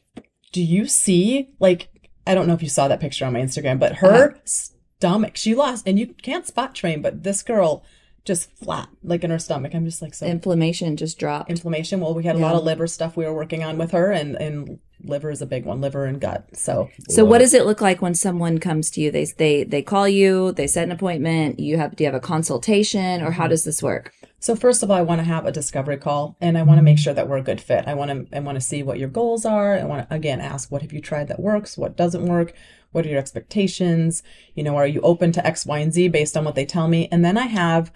do 0.52 0.62
you 0.62 0.86
see 0.86 1.50
like 1.58 1.88
I 2.26 2.34
don't 2.34 2.46
know 2.46 2.54
if 2.54 2.62
you 2.62 2.68
saw 2.68 2.86
that 2.88 3.00
picture 3.00 3.24
on 3.26 3.32
my 3.32 3.40
Instagram, 3.40 3.78
but 3.78 3.96
her 3.96 4.30
Uh-huh. 4.30 4.38
stomach, 4.44 5.36
she 5.36 5.54
lost 5.54 5.86
and 5.86 5.98
you 5.98 6.06
can't 6.22 6.46
spot 6.46 6.74
train, 6.74 7.02
but 7.02 7.22
this 7.24 7.42
girl 7.42 7.84
just 8.26 8.50
flat, 8.58 8.88
like 9.02 9.24
in 9.24 9.30
her 9.30 9.38
stomach. 9.38 9.74
I'm 9.74 9.84
just 9.86 10.02
like 10.02 10.12
so 10.14 10.26
Inflammation 10.26 10.96
just 10.96 11.18
dropped. 11.18 11.48
inflammation. 11.50 12.00
Well, 12.00 12.12
we 12.14 12.24
had 12.24 12.36
a 12.36 12.40
lot 12.40 12.54
of 12.56 12.64
liver 12.64 12.86
stuff 12.86 13.16
we 13.16 13.24
were 13.24 13.34
working 13.34 13.62
on 13.64 13.78
with 13.78 13.92
her 13.92 14.12
and 14.12 14.36
and 14.36 14.78
liver 15.04 15.30
is 15.30 15.40
a 15.42 15.46
big 15.46 15.64
one, 15.64 15.80
liver 15.80 16.04
and 16.06 16.20
gut. 16.20 16.48
So 16.54 16.88
So 17.08 17.24
what 17.24 17.38
does 17.38 17.54
it 17.54 17.64
look 17.66 17.80
like 17.80 18.02
when 18.02 18.14
someone 18.14 18.58
comes 18.58 18.90
to 18.92 19.00
you? 19.00 19.10
They 19.10 19.24
they 19.24 19.64
they 19.64 19.82
call 19.82 20.08
you, 20.08 20.52
they 20.52 20.66
set 20.66 20.84
an 20.84 20.92
appointment, 20.92 21.60
you 21.60 21.78
have 21.78 21.96
do 21.96 22.04
you 22.04 22.08
have 22.10 22.14
a 22.14 22.20
consultation 22.20 23.22
or 23.22 23.26
Mm-hmm. 23.26 23.40
how 23.40 23.46
does 23.48 23.64
this 23.64 23.82
work? 23.82 24.12
So 24.38 24.54
first 24.54 24.82
of 24.82 24.90
all, 24.90 24.96
I 24.98 25.02
want 25.02 25.20
to 25.20 25.24
have 25.24 25.46
a 25.46 25.50
discovery 25.50 25.96
call, 25.96 26.36
and 26.40 26.58
I 26.58 26.62
want 26.62 26.78
to 26.78 26.82
make 26.82 26.98
sure 26.98 27.14
that 27.14 27.26
we're 27.28 27.38
a 27.38 27.42
good 27.42 27.60
fit. 27.60 27.84
I 27.88 27.94
want 27.94 28.10
to 28.30 28.36
I 28.36 28.40
want 28.40 28.56
to 28.56 28.60
see 28.60 28.82
what 28.82 28.98
your 28.98 29.08
goals 29.08 29.44
are. 29.46 29.74
I 29.74 29.84
want 29.84 30.08
to 30.08 30.14
again 30.14 30.40
ask 30.40 30.70
what 30.70 30.82
have 30.82 30.92
you 30.92 31.00
tried 31.00 31.28
that 31.28 31.40
works, 31.40 31.76
what 31.78 31.96
doesn't 31.96 32.26
work, 32.26 32.52
what 32.92 33.04
are 33.06 33.08
your 33.08 33.18
expectations. 33.18 34.22
You 34.54 34.62
know, 34.62 34.76
are 34.76 34.86
you 34.86 35.00
open 35.00 35.32
to 35.32 35.46
X, 35.46 35.66
Y, 35.66 35.78
and 35.78 35.92
Z 35.92 36.08
based 36.08 36.36
on 36.36 36.44
what 36.44 36.54
they 36.54 36.66
tell 36.66 36.86
me? 36.88 37.08
And 37.10 37.24
then 37.24 37.36
I 37.38 37.46
have, 37.46 37.90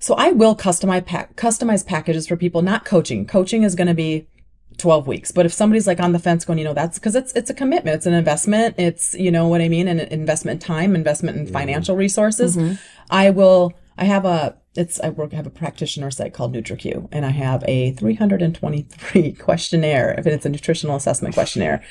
so 0.00 0.14
I 0.14 0.30
will 0.30 0.56
customize 0.56 1.04
pack 1.04 1.36
customize 1.36 1.86
packages 1.86 2.26
for 2.26 2.36
people. 2.36 2.62
Not 2.62 2.84
coaching. 2.84 3.26
Coaching 3.26 3.62
is 3.62 3.74
going 3.74 3.88
to 3.88 3.94
be 3.94 4.28
12 4.78 5.06
weeks. 5.06 5.30
But 5.30 5.46
if 5.46 5.52
somebody's 5.52 5.86
like 5.86 6.00
on 6.00 6.12
the 6.12 6.18
fence 6.18 6.44
going, 6.44 6.58
you 6.58 6.64
know, 6.64 6.74
that's 6.74 6.98
because 6.98 7.14
it's 7.14 7.32
it's 7.32 7.50
a 7.50 7.54
commitment, 7.54 7.96
it's 7.96 8.06
an 8.06 8.14
investment, 8.14 8.74
it's 8.78 9.14
you 9.14 9.30
know 9.30 9.48
what 9.48 9.60
I 9.60 9.68
mean, 9.68 9.88
an 9.88 10.00
investment 10.00 10.62
in 10.62 10.66
time, 10.66 10.94
investment 10.94 11.36
in 11.36 11.44
mm-hmm. 11.44 11.52
financial 11.52 11.96
resources. 11.96 12.56
Mm-hmm. 12.56 12.74
I 13.10 13.30
will 13.30 13.72
I 13.98 14.04
have 14.04 14.24
a 14.24 14.56
it's 14.74 15.00
I 15.00 15.08
work 15.08 15.32
I 15.32 15.36
have 15.36 15.46
a 15.46 15.50
practitioner 15.50 16.10
site 16.10 16.34
called 16.34 16.54
NutriQ 16.54 17.08
and 17.10 17.24
I 17.24 17.30
have 17.30 17.64
a 17.66 17.92
323 17.92 19.32
questionnaire 19.38 20.14
if 20.18 20.26
it's 20.26 20.44
a 20.44 20.50
nutritional 20.50 20.96
assessment 20.96 21.34
questionnaire. 21.34 21.82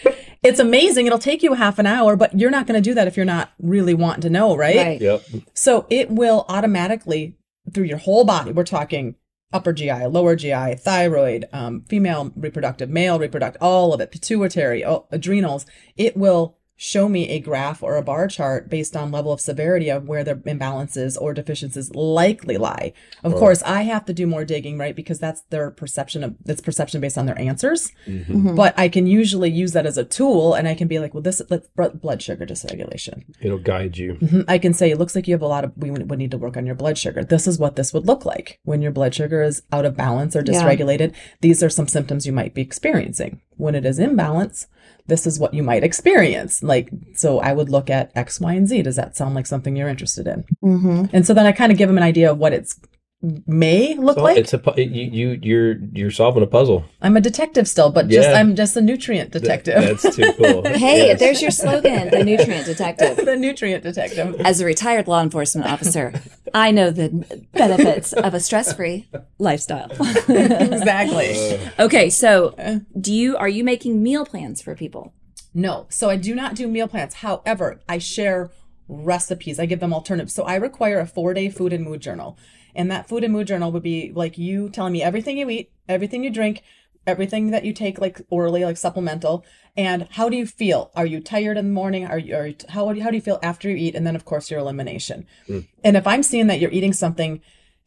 it's 0.43 0.59
amazing. 0.59 1.07
It'll 1.07 1.17
take 1.17 1.41
you 1.41 1.53
half 1.53 1.79
an 1.79 1.87
hour, 1.87 2.15
but 2.15 2.37
you're 2.37 2.51
not 2.51 2.67
going 2.67 2.81
to 2.81 2.87
do 2.87 2.93
that 2.93 3.07
if 3.07 3.17
you're 3.17 3.25
not 3.25 3.51
really 3.59 3.95
wanting 3.95 4.21
to 4.21 4.29
know, 4.29 4.55
right? 4.55 4.75
Right. 4.75 5.01
Yep. 5.01 5.23
So 5.55 5.87
it 5.89 6.11
will 6.11 6.45
automatically 6.47 7.35
through 7.73 7.85
your 7.85 7.97
whole 7.97 8.25
body. 8.25 8.51
We're 8.51 8.63
talking 8.63 9.15
upper 9.53 9.73
GI, 9.73 10.05
lower 10.07 10.35
GI, 10.35 10.75
thyroid, 10.75 11.45
um, 11.53 11.83
female 11.87 12.31
reproductive, 12.35 12.89
male 12.89 13.19
reproductive, 13.19 13.61
all 13.61 13.93
of 13.93 14.01
it, 14.01 14.11
pituitary, 14.11 14.83
adrenals. 15.11 15.65
It 15.95 16.17
will 16.17 16.57
show 16.77 17.07
me 17.07 17.29
a 17.29 17.39
graph 17.39 17.81
or 17.81 17.95
a 17.95 18.01
bar 18.01 18.27
chart 18.27 18.69
based 18.69 18.95
on 18.97 19.11
level 19.11 19.31
of 19.31 19.39
severity 19.39 19.89
of 19.89 20.07
where 20.07 20.23
the 20.25 20.35
imbalances 20.35 21.17
or 21.19 21.33
deficiencies 21.33 21.89
likely 21.95 22.57
lie. 22.57 22.91
Of 23.23 23.33
course, 23.35 23.63
I 23.63 23.83
have 23.83 24.03
to 24.05 24.13
do 24.13 24.27
more 24.27 24.43
digging, 24.43 24.77
right? 24.77 24.95
Because 24.95 25.17
that's 25.19 25.41
their 25.51 25.71
perception 25.71 26.23
of 26.23 26.35
that's 26.43 26.59
perception 26.61 26.99
based 26.99 27.17
on 27.17 27.25
their 27.27 27.39
answers. 27.39 27.91
But 28.29 28.73
I 28.77 28.89
can 28.89 29.07
usually 29.07 29.49
use 29.49 29.71
that 29.71 29.85
as 29.85 29.97
a 29.97 30.03
tool, 30.03 30.53
and 30.53 30.67
I 30.67 30.75
can 30.75 30.87
be 30.87 30.99
like, 30.99 31.13
well, 31.13 31.23
this 31.23 31.41
let's 31.49 31.67
blood 31.95 32.21
sugar 32.21 32.45
dysregulation. 32.45 33.23
It'll 33.41 33.57
guide 33.57 33.97
you. 33.97 34.15
Mhm. 34.15 34.45
I 34.47 34.57
can 34.57 34.73
say 34.73 34.91
it 34.91 34.97
looks 34.99 35.15
like 35.15 35.27
you 35.27 35.33
have 35.33 35.41
a 35.41 35.47
lot 35.47 35.63
of 35.63 35.71
we 35.77 35.91
would 35.91 36.09
would 36.09 36.19
need 36.19 36.31
to 36.31 36.37
work 36.37 36.57
on 36.57 36.65
your 36.65 36.75
blood 36.75 36.97
sugar. 36.97 37.23
This 37.23 37.47
is 37.47 37.57
what 37.57 37.77
this 37.77 37.93
would 37.93 38.05
look 38.05 38.25
like 38.25 38.59
when 38.63 38.81
your 38.81 38.91
blood 38.91 39.13
sugar 39.15 39.41
is 39.41 39.61
out 39.71 39.85
of 39.85 39.95
balance 39.95 40.35
or 40.35 40.43
Yeah. 40.45 40.61
dysregulated. 40.61 41.13
These 41.41 41.63
are 41.63 41.69
some 41.69 41.87
symptoms 41.87 42.25
you 42.25 42.33
might 42.33 42.53
be 42.53 42.61
experiencing. 42.61 43.39
When 43.57 43.75
it 43.75 43.85
is 43.85 43.99
in 43.99 44.15
balance, 44.17 44.67
this 45.07 45.27
is 45.27 45.39
what 45.39 45.53
you 45.53 45.63
might 45.63 45.83
experience. 45.83 46.63
Like 46.63 46.89
so 47.15 47.39
I 47.39 47.53
would 47.53 47.69
look 47.69 47.89
at 47.89 48.11
X, 48.15 48.39
Y, 48.39 48.53
and 48.53 48.67
Z. 48.67 48.81
Does 48.83 48.95
that 48.95 49.15
sound 49.15 49.35
like 49.35 49.47
something 49.47 49.75
you're 49.75 49.89
interested 49.89 50.27
in? 50.27 50.43
Mm-hmm. 50.63 51.15
And 51.15 51.25
so 51.25 51.33
then 51.33 51.45
I 51.45 51.51
kind 51.51 51.71
of 51.71 51.77
give 51.77 51.89
them 51.89 51.97
an 51.97 52.03
idea 52.03 52.31
of 52.31 52.37
what 52.37 52.53
it's 52.53 52.79
may 53.21 53.95
look 53.95 54.17
So 54.17 54.23
like. 54.23 54.37
it's 54.37 54.53
a 54.53 54.59
pu- 54.59 54.79
you 54.79 55.03
you 55.11 55.39
you're 55.41 55.75
you're 55.93 56.11
solving 56.11 56.43
a 56.43 56.47
puzzle. 56.47 56.85
I'm 57.01 57.17
a 57.17 57.21
detective 57.21 57.67
still, 57.67 57.89
but 57.91 58.07
just 58.07 58.29
Yeah. 58.29 58.39
I'm 58.39 58.55
just 58.55 58.75
a 58.77 58.81
nutrient 58.81 59.31
Th- 59.31 59.41
detective. 59.41 59.75
That's 60.01 60.15
too 60.15 60.31
cool. 60.33 60.63
Hey, 60.67 61.07
Yes. 61.07 61.19
there's 61.19 61.41
your 61.41 61.51
slogan, 61.51 62.09
the 62.11 62.23
nutrient 62.23 62.65
detective. 62.65 63.17
the 63.25 63.35
nutrient 63.35 63.83
detective. 63.83 64.39
As 64.41 64.59
a 64.61 64.65
retired 64.65 65.07
law 65.07 65.21
enforcement 65.23 65.67
officer, 65.69 66.13
I 66.53 66.71
know 66.71 66.91
the 66.91 67.09
benefits 67.53 68.13
of 68.13 68.33
a 68.33 68.39
stress-free 68.39 69.07
lifestyle. 69.39 69.89
exactly. 70.29 71.55
Uh. 71.55 71.83
okay, 71.85 72.09
so 72.09 72.49
uh. 72.57 72.79
do 72.99 73.13
you 73.13 73.37
are 73.37 73.49
you 73.49 73.63
making 73.63 74.03
meal 74.03 74.25
plans 74.25 74.61
for 74.61 74.75
people? 74.75 75.13
No. 75.53 75.87
So 75.89 76.09
I 76.09 76.17
do 76.17 76.35
not 76.35 76.55
do 76.55 76.67
meal 76.67 76.87
plans. 76.87 77.15
However, 77.15 77.79
I 77.87 77.97
share 77.97 78.51
recipes. 78.87 79.59
I 79.59 79.65
give 79.65 79.79
them 79.79 79.93
alternatives. 79.93 80.33
So 80.33 80.43
I 80.43 80.55
require 80.55 80.99
a 80.99 81.05
four 81.07 81.33
day 81.33 81.49
food 81.49 81.73
and 81.73 81.83
mood 81.83 82.01
journal. 82.01 82.37
And 82.75 82.91
that 82.91 83.07
food 83.07 83.23
and 83.23 83.33
mood 83.33 83.47
journal 83.47 83.71
would 83.71 83.83
be 83.83 84.11
like 84.13 84.37
you 84.37 84.69
telling 84.69 84.93
me 84.93 85.01
everything 85.03 85.37
you 85.37 85.49
eat, 85.49 85.71
everything 85.87 86.23
you 86.23 86.29
drink, 86.29 86.63
everything 87.07 87.51
that 87.51 87.65
you 87.65 87.73
take 87.73 87.99
like 87.99 88.21
orally, 88.29 88.63
like 88.65 88.77
supplemental. 88.77 89.45
And 89.77 90.07
how 90.11 90.29
do 90.29 90.37
you 90.37 90.45
feel? 90.45 90.91
Are 90.95 91.05
you 91.05 91.19
tired 91.19 91.57
in 91.57 91.65
the 91.67 91.73
morning? 91.73 92.05
Are 92.05 92.19
you, 92.19 92.35
are 92.35 92.47
you 92.47 92.55
how, 92.69 92.87
how 92.99 93.09
do 93.09 93.15
you 93.15 93.21
feel 93.21 93.39
after 93.43 93.69
you 93.69 93.75
eat? 93.75 93.95
And 93.95 94.05
then 94.05 94.15
of 94.15 94.25
course 94.25 94.49
your 94.49 94.59
elimination. 94.59 95.25
Hmm. 95.47 95.59
And 95.83 95.97
if 95.97 96.07
I'm 96.07 96.23
seeing 96.23 96.47
that 96.47 96.59
you're 96.59 96.71
eating 96.71 96.93
something 96.93 97.41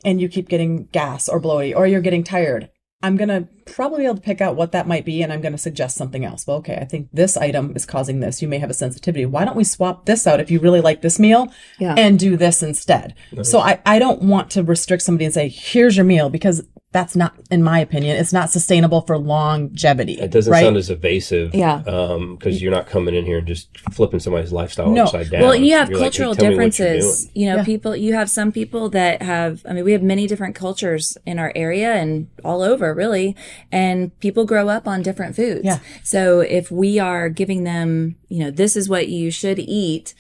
and 0.04 0.20
you 0.20 0.28
keep 0.28 0.48
getting 0.48 0.84
gas 0.86 1.28
or 1.28 1.40
bloaty 1.40 1.74
or 1.74 1.86
you're 1.86 2.00
getting 2.00 2.24
tired, 2.24 2.70
I'm 3.00 3.16
going 3.16 3.28
to 3.28 3.46
probably 3.72 3.98
be 4.00 4.04
able 4.06 4.16
to 4.16 4.20
pick 4.20 4.40
out 4.40 4.56
what 4.56 4.72
that 4.72 4.88
might 4.88 5.04
be 5.04 5.22
and 5.22 5.32
I'm 5.32 5.40
going 5.40 5.52
to 5.52 5.58
suggest 5.58 5.96
something 5.96 6.24
else. 6.24 6.46
Well, 6.46 6.56
okay, 6.58 6.76
I 6.80 6.84
think 6.84 7.08
this 7.12 7.36
item 7.36 7.74
is 7.76 7.86
causing 7.86 8.18
this. 8.18 8.42
You 8.42 8.48
may 8.48 8.58
have 8.58 8.70
a 8.70 8.74
sensitivity. 8.74 9.24
Why 9.24 9.44
don't 9.44 9.56
we 9.56 9.62
swap 9.62 10.06
this 10.06 10.26
out 10.26 10.40
if 10.40 10.50
you 10.50 10.58
really 10.58 10.80
like 10.80 11.00
this 11.02 11.18
meal 11.20 11.52
Yeah. 11.78 11.94
and 11.96 12.18
do 12.18 12.36
this 12.36 12.60
instead? 12.62 13.14
So 13.42 13.60
I, 13.60 13.80
I 13.86 14.00
don't 14.00 14.22
want 14.22 14.50
to 14.52 14.64
restrict 14.64 15.04
somebody 15.04 15.26
and 15.26 15.34
say, 15.34 15.48
here's 15.48 15.96
your 15.96 16.04
meal 16.06 16.28
because 16.28 16.64
that's 16.90 17.14
not, 17.14 17.34
in 17.50 17.62
my 17.62 17.80
opinion, 17.80 18.16
it's 18.16 18.32
not 18.32 18.50
sustainable 18.50 19.02
for 19.02 19.18
longevity. 19.18 20.14
It 20.14 20.30
doesn't 20.30 20.50
right? 20.50 20.62
sound 20.64 20.78
as 20.78 20.88
evasive, 20.88 21.54
Yeah. 21.54 21.82
Um, 21.86 22.36
because 22.36 22.62
you're 22.62 22.72
not 22.72 22.86
coming 22.86 23.14
in 23.14 23.26
here 23.26 23.38
and 23.38 23.46
just 23.46 23.68
flipping 23.92 24.20
somebody's 24.20 24.52
lifestyle 24.52 24.90
No. 24.90 25.02
upside 25.04 25.28
down. 25.30 25.42
Well, 25.42 25.54
you 25.54 25.74
have 25.74 25.90
You're 25.90 25.98
cultural 25.98 26.34
"Tell 26.34 26.46
me 26.46 26.50
differences. 26.50 27.30
You 27.34 27.48
know, 27.50 27.56
Yeah. 27.56 27.64
people, 27.64 27.94
you 27.94 28.14
have 28.14 28.30
some 28.30 28.52
people 28.52 28.88
that 28.90 29.20
have, 29.20 29.60
I 29.68 29.74
mean, 29.74 29.84
we 29.84 29.92
have 29.92 30.02
many 30.02 30.26
different 30.26 30.54
cultures 30.54 31.18
in 31.26 31.38
our 31.38 31.52
area 31.54 31.92
and 31.92 32.28
all 32.42 32.62
over, 32.62 32.94
really. 32.94 33.36
And 33.70 34.18
people 34.20 34.46
grow 34.46 34.70
up 34.70 34.88
on 34.88 35.02
different 35.02 35.36
foods. 35.36 35.64
Yeah. 35.64 35.80
So 36.04 36.40
if 36.40 36.70
we 36.70 36.98
are 36.98 37.28
giving 37.28 37.64
them, 37.64 38.16
you 38.30 38.38
know, 38.38 38.50
this 38.50 38.76
is 38.76 38.88
what 38.88 39.08
you 39.08 39.30
should 39.30 39.58
eat, 39.58 40.14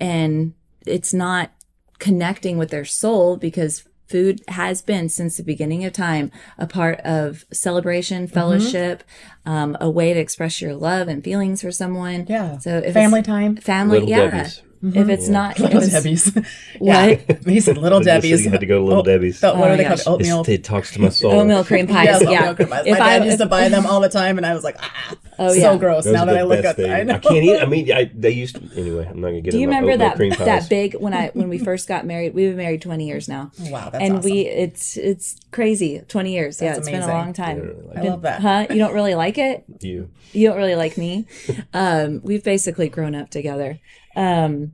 and 0.00 0.54
it's 0.86 1.12
not 1.12 1.50
connecting 1.98 2.56
with 2.56 2.70
their 2.70 2.84
soul 2.86 3.36
because 3.36 3.84
food 4.08 4.40
has 4.48 4.82
been 4.82 5.08
since 5.08 5.36
the 5.36 5.42
beginning 5.42 5.84
of 5.84 5.92
time 5.92 6.30
a 6.58 6.66
part 6.66 7.00
of 7.00 7.44
celebration 7.52 8.26
fellowship 8.26 9.02
um, 9.44 9.76
a 9.80 9.90
way 9.90 10.14
to 10.14 10.20
express 10.20 10.60
your 10.62 10.74
love 10.74 11.08
and 11.08 11.22
feelings 11.24 11.62
for 11.62 11.70
someone 11.72 12.26
Yeah. 12.28 12.58
so 12.58 12.78
if 12.78 12.94
Family 12.94 13.20
it's- 13.20 13.26
time. 13.26 13.56
family 13.56 14.00
Little 14.00 14.08
yeah 14.10 14.30
Debbie's. 14.30 14.62
If 14.82 15.08
it's 15.08 15.28
not 15.28 15.52
if 15.56 15.60
Little 15.60 15.82
it's- 15.82 15.92
Debbie's. 15.92 16.36
yeah. 16.80 17.14
He 17.46 17.60
said 17.60 17.78
little 17.78 18.00
Debbie's. 18.00 18.44
you 18.44 18.50
had 18.50 18.60
to 18.60 18.66
go 18.66 18.78
to 18.78 18.84
Little 18.84 19.02
Debbie's. 19.02 19.42
Oh, 19.42 19.54
what 19.54 19.68
Oh 19.70 19.72
are 19.72 19.76
they 19.76 19.84
my 19.88 19.96
called? 19.96 20.20
Oatmeal. 20.20 20.40
It's- 20.42 20.54
it 20.54 20.64
talks 20.64 20.92
to 20.92 21.00
my 21.00 21.08
soul. 21.08 21.32
oatmeal 21.32 21.64
cream 21.64 21.86
pies 21.86 22.06
Yes, 22.06 22.22
yeah 22.22 22.30
oatmeal 22.50 22.54
cream 22.56 22.68
pies. 22.68 22.86
if 22.86 22.92
My 22.98 22.98
dad 22.98 23.22
I 23.22 23.24
used 23.26 23.38
to 23.38 23.46
buy 23.46 23.68
them 23.68 23.86
all 23.86 24.00
the 24.00 24.08
time, 24.08 24.36
and 24.38 24.46
I 24.46 24.54
was 24.54 24.64
like, 24.64 24.76
ah, 24.80 25.16
Oh, 25.38 25.48
so 25.50 25.54
yeah. 25.72 25.76
gross. 25.76 26.04
Those 26.04 26.14
now 26.14 26.24
that 26.24 26.36
I 26.38 26.42
look 26.42 26.62
best 26.62 26.78
at, 26.78 26.90
I 26.90 27.14
I 27.14 27.18
can't 27.18 27.36
eat. 27.44 27.60
I 27.60 27.66
mean, 27.66 27.92
I, 27.92 28.10
they 28.14 28.30
used 28.30 28.56
to. 28.56 28.80
Anyway, 28.80 29.06
I'm 29.06 29.20
not 29.20 29.28
gonna 29.28 29.40
get. 29.42 29.50
do 29.50 29.58
you 29.58 29.64
into 29.68 29.76
remember 29.80 29.96
that 29.98 30.16
cream 30.16 30.32
pies. 30.32 30.46
that 30.46 30.68
big 30.70 30.94
when 30.94 31.12
I 31.12 31.28
when 31.34 31.48
we 31.50 31.58
first 31.58 31.86
got 31.88 32.06
married? 32.06 32.32
We've 32.34 32.48
been 32.50 32.56
married 32.56 32.80
twenty 32.80 33.06
years 33.06 33.28
now. 33.28 33.50
Wow, 33.68 33.90
that's 33.90 34.02
and 34.02 34.16
awesome. 34.18 34.30
we 34.30 34.40
it's 34.46 34.96
it's 34.96 35.36
crazy. 35.50 36.00
Twenty 36.08 36.32
years. 36.32 36.60
yeah, 36.62 36.68
That's 36.68 36.80
it's 36.80 36.90
been 36.90 37.02
a 37.02 37.06
long 37.08 37.34
time. 37.34 37.56
I 37.56 37.60
don't 37.60 37.68
really 37.68 37.86
like 37.88 37.98
I 37.98 38.02
love 38.08 38.22
that. 38.22 38.40
Huh? 38.40 38.66
You 38.70 38.78
don't 38.78 38.94
really 38.94 39.14
like 39.14 39.36
it? 39.36 39.64
You. 39.80 40.08
You 40.32 40.48
don't 40.48 40.56
really 40.56 40.74
like 40.74 40.96
me. 40.96 41.26
Um, 41.74 42.20
we've 42.24 42.42
basically 42.44 42.88
grown 42.88 43.14
up 43.14 43.28
together. 43.30 43.78
Um, 44.16 44.72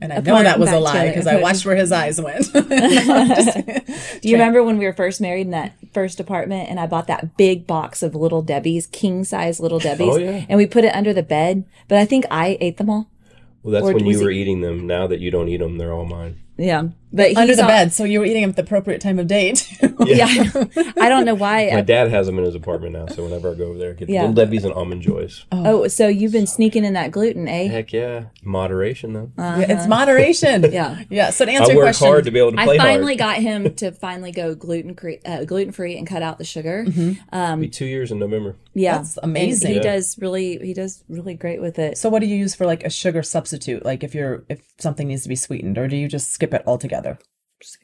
And 0.00 0.12
I 0.12 0.20
know 0.20 0.42
that 0.42 0.58
was 0.58 0.70
a 0.70 0.78
lie 0.78 1.08
because 1.08 1.26
I 1.26 1.40
watched 1.40 1.64
where 1.66 1.76
his 1.76 1.90
eyes 2.02 2.20
went. 2.20 2.52
do 2.52 4.28
you 4.28 4.34
remember 4.34 4.62
when 4.62 4.78
we 4.78 4.84
were 4.84 4.92
first 4.92 5.20
married 5.20 5.46
in 5.46 5.50
that 5.52 5.72
first 5.92 6.20
apartment 6.20 6.68
and 6.68 6.78
I 6.78 6.86
bought 6.86 7.06
that 7.06 7.36
big 7.36 7.66
box 7.66 8.02
of 8.02 8.14
little 8.14 8.42
Debbie's, 8.42 8.86
king 8.86 9.24
size 9.24 9.58
little 9.58 9.78
Debbie's, 9.78 10.14
Oh, 10.14 10.18
yeah. 10.18 10.44
and 10.48 10.56
we 10.58 10.66
put 10.66 10.84
it 10.84 10.94
under 10.94 11.12
the 11.14 11.22
bed? 11.22 11.64
But 11.88 11.98
I 11.98 12.04
think 12.04 12.24
I 12.30 12.58
ate 12.60 12.76
them 12.76 12.90
all. 12.90 13.08
Well, 13.62 13.72
that's 13.72 13.86
Or 13.86 13.94
when 13.94 14.06
you 14.06 14.20
were 14.22 14.30
eating 14.30 14.60
them. 14.60 14.86
Now 14.86 15.06
that 15.06 15.20
you 15.20 15.30
don't 15.30 15.48
eat 15.48 15.58
them, 15.58 15.78
they're 15.78 15.92
all 15.92 16.04
mine. 16.04 16.40
Yeah, 16.58 16.88
but 17.16 17.28
he's 17.28 17.36
Under 17.36 17.56
the 17.56 17.62
on- 17.62 17.68
bed, 17.68 17.92
so 17.92 18.04
you 18.04 18.20
were 18.20 18.24
eating 18.26 18.42
them 18.42 18.50
at 18.50 18.56
the 18.56 18.62
appropriate 18.62 19.00
time 19.00 19.18
of 19.18 19.26
day. 19.26 19.52
too. 19.54 19.94
Yeah, 20.06 20.26
I 20.98 21.08
don't 21.08 21.24
know 21.24 21.34
why. 21.34 21.70
My 21.72 21.80
dad 21.80 22.10
has 22.10 22.26
them 22.26 22.38
in 22.38 22.44
his 22.44 22.54
apartment 22.54 22.92
now, 22.92 23.06
so 23.06 23.24
whenever 23.24 23.50
I 23.50 23.54
go 23.54 23.66
over 23.66 23.78
there, 23.78 23.90
I 23.90 23.94
get 23.94 24.08
Yeah. 24.08 24.20
little 24.22 24.34
Debbie's 24.34 24.64
and 24.64 24.72
almond 24.74 25.02
joys. 25.02 25.44
oh, 25.52 25.88
so 25.88 26.06
you've 26.08 26.32
been 26.32 26.46
sneaking 26.46 26.84
in 26.84 26.92
that 26.94 27.10
gluten, 27.10 27.48
eh? 27.48 27.68
Heck 27.68 27.92
yeah, 27.92 28.26
moderation 28.42 29.12
though. 29.12 29.30
Yeah, 29.38 29.60
it's 29.68 29.86
moderation. 29.86 30.70
Yeah. 30.76 31.02
yeah. 31.10 31.30
So 31.30 31.44
to 31.44 31.50
I 31.50 31.54
answer 31.54 31.72
your 31.72 31.76
work 31.82 31.86
question, 31.86 32.08
hard 32.08 32.24
to 32.24 32.30
be 32.30 32.38
able 32.38 32.50
to 32.52 32.56
play 32.56 32.62
I 32.64 32.66
play 32.66 32.78
finally 32.78 33.16
hard. 33.16 33.36
got 33.36 33.42
him 33.42 33.74
to 33.76 33.92
finally 33.92 34.32
go 34.32 34.54
gluten 34.54 34.94
free, 34.94 35.20
uh, 35.24 35.44
gluten 35.44 35.72
free, 35.72 35.96
and 35.96 36.06
cut 36.06 36.22
out 36.22 36.38
the 36.38 36.44
sugar. 36.44 36.84
Um, 37.32 37.60
Be 37.60 37.68
two 37.68 37.86
years 37.86 38.10
in 38.12 38.18
November. 38.18 38.56
yeah, 38.74 38.98
That's 38.98 39.16
And 39.16 39.24
amazing. 39.30 39.70
he 39.70 39.76
Yeah. 39.76 39.82
does 39.82 40.16
really, 40.20 40.58
he 40.58 40.74
does 40.74 41.02
really 41.08 41.34
great 41.34 41.60
with 41.60 41.78
it. 41.78 41.96
so 41.98 42.08
what 42.08 42.20
do 42.20 42.26
you 42.26 42.36
use 42.36 42.54
for 42.54 42.66
like 42.66 42.84
a 42.84 42.90
sugar 42.90 43.22
substitute? 43.22 43.84
Like 43.84 44.02
if 44.04 44.14
you're 44.14 44.44
if 44.48 44.60
something 44.78 45.08
needs 45.08 45.22
to 45.22 45.28
be 45.28 45.36
sweetened, 45.36 45.78
or 45.78 45.88
do 45.88 45.96
you 45.96 46.08
just 46.08 46.30
skip 46.32 46.52
it 46.52 46.62
altogether? 46.66 47.05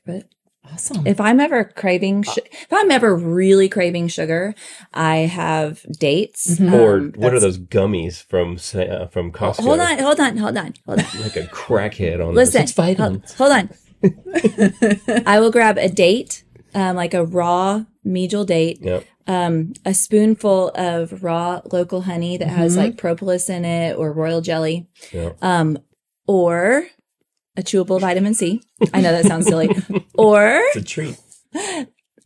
But 0.06 0.24
Awesome. 0.72 1.04
if 1.06 1.20
I'm 1.20 1.40
ever 1.40 1.64
craving, 1.64 2.22
su- 2.24 2.40
if 2.52 2.72
I'm 2.72 2.90
ever 2.92 3.16
really 3.16 3.68
craving 3.68 4.06
sugar, 4.08 4.54
I 4.94 5.16
have 5.18 5.84
dates. 5.98 6.56
Mm-hmm. 6.60 6.74
or 6.74 6.96
Um, 6.98 7.12
what 7.16 7.34
are 7.34 7.40
those 7.40 7.58
gummies 7.58 8.22
from 8.24 8.52
uh, 8.80 9.06
from 9.08 9.32
Costco? 9.32 9.64
hold 9.64 9.80
on, 9.80 9.98
hold 9.98 10.20
on, 10.20 10.36
hold 10.36 10.56
on, 10.56 10.74
hold 10.86 10.98
on. 11.00 11.20
like 11.20 11.36
a 11.36 11.48
crackhead 11.48 12.24
on 12.24 12.34
Listen, 12.34 12.60
This. 12.62 12.70
It's 12.70 12.72
vitamins. 12.72 13.32
hold, 13.34 13.50
hold 13.50 13.60
on. 13.60 13.70
I 15.26 15.40
will 15.40 15.50
grab 15.50 15.78
a 15.78 15.88
date, 15.88 16.44
um, 16.74 16.94
like 16.96 17.14
a 17.14 17.24
raw 17.24 17.84
Medjool 18.06 18.46
date, 18.46 18.78
Yep. 18.82 19.04
um, 19.26 19.72
a 19.84 19.94
spoonful 19.94 20.70
of 20.74 21.22
raw 21.24 21.60
local 21.72 22.02
honey 22.02 22.36
that 22.36 22.48
has 22.48 22.76
like 22.76 22.96
propolis 22.98 23.48
in 23.48 23.64
it 23.64 23.96
or 23.96 24.12
royal 24.12 24.40
jelly, 24.40 24.86
Yep. 25.12 25.38
um, 25.42 25.78
or 26.26 26.86
a 27.56 27.62
chewable 27.62 28.00
vitamin 28.00 28.34
C. 28.34 28.62
I 28.92 29.00
know 29.00 29.12
that 29.12 29.26
sounds 29.26 29.46
silly. 29.46 29.70
Or 30.14 30.60
It's 30.74 30.76
a 30.76 30.82
treat. 30.82 31.16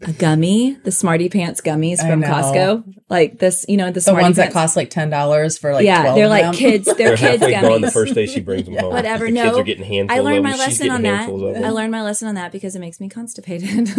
A 0.02 0.12
gummy, 0.12 0.72
the 0.84 0.92
Smarty 0.92 1.28
Pants 1.28 1.60
gummies 1.60 2.00
from. 2.00 2.22
Costco. 2.22 2.84
Like 3.08 3.38
this, 3.38 3.64
you 3.68 3.76
know, 3.76 3.86
the, 3.86 3.92
the 3.92 4.00
Smarty 4.00 4.22
ones 4.22 4.36
that 4.36 4.52
cost 4.52 4.74
like 4.74 4.90
ten 4.90 5.10
dollars 5.10 5.58
for 5.58 5.72
like 5.72 5.84
yeah, 5.84 6.02
12 6.02 6.16
they're 6.16 6.28
like 6.28 6.42
them. 6.42 6.54
kids. 6.54 6.86
They're, 6.86 6.94
They're 6.96 7.16
kids 7.16 7.42
halfway 7.42 7.60
gone 7.60 7.80
the 7.80 7.90
first 7.90 8.14
day 8.14 8.26
she 8.26 8.40
brings 8.40 8.66
them 8.66 8.76
home. 8.76 8.92
Whatever. 8.92 9.26
The 9.26 9.32
no, 9.32 9.44
kids 9.44 9.58
are 9.58 9.62
getting 9.62 9.84
handfuls 9.84 10.18
I 10.18 10.22
learned 10.22 10.42
my 10.42 10.56
lesson 10.56 10.90
on 10.90 11.02
that. 11.02 11.16
handfuls 11.16 11.42
of 11.42 11.54
them. 11.54 11.64
I 11.64 11.70
learned 11.70 11.92
my 11.92 12.02
lesson 12.02 12.28
on 12.28 12.34
that 12.34 12.50
because 12.50 12.74
it 12.74 12.80
makes 12.80 13.00
me 13.00 13.08
constipated. 13.08 13.96